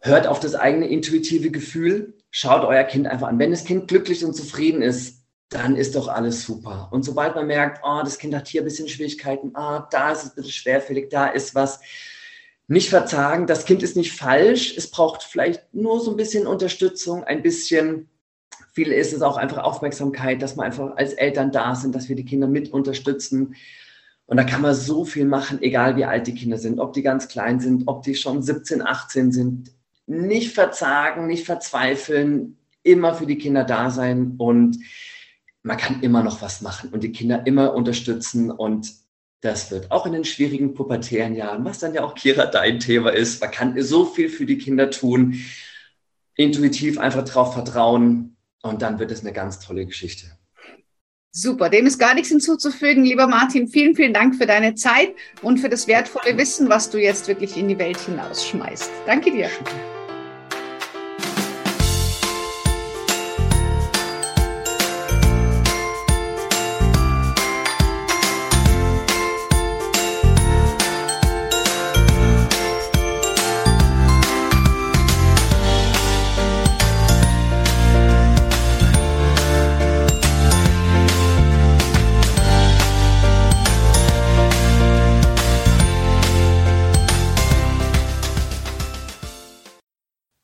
Hört 0.00 0.26
auf 0.26 0.40
das 0.40 0.54
eigene 0.54 0.88
intuitive 0.88 1.50
Gefühl, 1.50 2.14
schaut 2.30 2.64
euer 2.64 2.84
Kind 2.84 3.08
einfach 3.08 3.28
an. 3.28 3.38
Wenn 3.38 3.50
das 3.50 3.64
Kind 3.64 3.88
glücklich 3.88 4.24
und 4.24 4.34
zufrieden 4.34 4.80
ist, 4.80 5.19
dann 5.50 5.76
ist 5.76 5.96
doch 5.96 6.08
alles 6.08 6.44
super. 6.44 6.88
Und 6.92 7.04
sobald 7.04 7.34
man 7.34 7.46
merkt, 7.46 7.82
oh, 7.84 8.00
das 8.02 8.18
Kind 8.18 8.34
hat 8.34 8.48
hier 8.48 8.62
ein 8.62 8.64
bisschen 8.64 8.88
Schwierigkeiten, 8.88 9.50
ah, 9.54 9.88
da 9.90 10.12
ist 10.12 10.22
es 10.22 10.30
ein 10.30 10.34
bisschen 10.36 10.52
schwerfällig, 10.52 11.10
da 11.10 11.26
ist 11.26 11.54
was, 11.54 11.80
nicht 12.70 12.88
verzagen. 12.88 13.48
Das 13.48 13.64
Kind 13.64 13.82
ist 13.82 13.96
nicht 13.96 14.12
falsch. 14.12 14.76
Es 14.76 14.88
braucht 14.92 15.24
vielleicht 15.24 15.74
nur 15.74 16.00
so 16.00 16.12
ein 16.12 16.16
bisschen 16.16 16.46
Unterstützung, 16.46 17.24
ein 17.24 17.42
bisschen, 17.42 18.08
viel 18.72 18.92
ist 18.92 19.12
es 19.12 19.22
auch 19.22 19.36
einfach 19.36 19.58
Aufmerksamkeit, 19.58 20.40
dass 20.40 20.56
wir 20.56 20.62
einfach 20.62 20.96
als 20.96 21.14
Eltern 21.14 21.50
da 21.50 21.74
sind, 21.74 21.96
dass 21.96 22.08
wir 22.08 22.14
die 22.14 22.24
Kinder 22.24 22.46
mit 22.46 22.72
unterstützen. 22.72 23.56
Und 24.26 24.36
da 24.36 24.44
kann 24.44 24.62
man 24.62 24.76
so 24.76 25.04
viel 25.04 25.24
machen, 25.24 25.60
egal 25.62 25.96
wie 25.96 26.04
alt 26.04 26.28
die 26.28 26.34
Kinder 26.36 26.58
sind, 26.58 26.78
ob 26.78 26.92
die 26.92 27.02
ganz 27.02 27.26
klein 27.26 27.58
sind, 27.58 27.88
ob 27.88 28.04
die 28.04 28.14
schon 28.14 28.40
17, 28.40 28.86
18 28.86 29.32
sind. 29.32 29.72
Nicht 30.06 30.54
verzagen, 30.54 31.26
nicht 31.26 31.46
verzweifeln, 31.46 32.56
immer 32.84 33.14
für 33.14 33.26
die 33.26 33.38
Kinder 33.38 33.64
da 33.64 33.90
sein 33.90 34.36
und 34.38 34.78
man 35.62 35.76
kann 35.76 36.02
immer 36.02 36.22
noch 36.22 36.42
was 36.42 36.62
machen 36.62 36.90
und 36.90 37.02
die 37.02 37.12
Kinder 37.12 37.46
immer 37.46 37.74
unterstützen 37.74 38.50
und 38.50 38.92
das 39.40 39.70
wird 39.70 39.90
auch 39.90 40.06
in 40.06 40.12
den 40.12 40.24
schwierigen 40.24 40.74
pubertären 40.74 41.34
Jahren, 41.34 41.64
was 41.64 41.78
dann 41.78 41.94
ja 41.94 42.04
auch 42.04 42.14
Kira 42.14 42.46
dein 42.46 42.78
Thema 42.78 43.10
ist. 43.10 43.40
Man 43.40 43.50
kann 43.50 43.82
so 43.82 44.04
viel 44.04 44.28
für 44.28 44.44
die 44.44 44.58
Kinder 44.58 44.90
tun, 44.90 45.42
intuitiv 46.34 46.98
einfach 46.98 47.24
darauf 47.24 47.54
vertrauen 47.54 48.36
und 48.62 48.82
dann 48.82 48.98
wird 48.98 49.10
es 49.10 49.20
eine 49.20 49.32
ganz 49.32 49.58
tolle 49.60 49.86
Geschichte. 49.86 50.26
Super, 51.32 51.70
dem 51.70 51.86
ist 51.86 51.98
gar 51.98 52.14
nichts 52.14 52.28
hinzuzufügen. 52.28 53.04
Lieber 53.04 53.28
Martin, 53.28 53.68
vielen, 53.68 53.94
vielen 53.94 54.12
Dank 54.12 54.34
für 54.34 54.46
deine 54.46 54.74
Zeit 54.74 55.14
und 55.42 55.58
für 55.58 55.68
das 55.68 55.86
wertvolle 55.86 56.36
Wissen, 56.36 56.68
was 56.68 56.90
du 56.90 56.98
jetzt 56.98 57.28
wirklich 57.28 57.56
in 57.56 57.68
die 57.68 57.78
Welt 57.78 57.98
hinausschmeißt. 58.00 58.90
Danke 59.06 59.30
dir. 59.30 59.48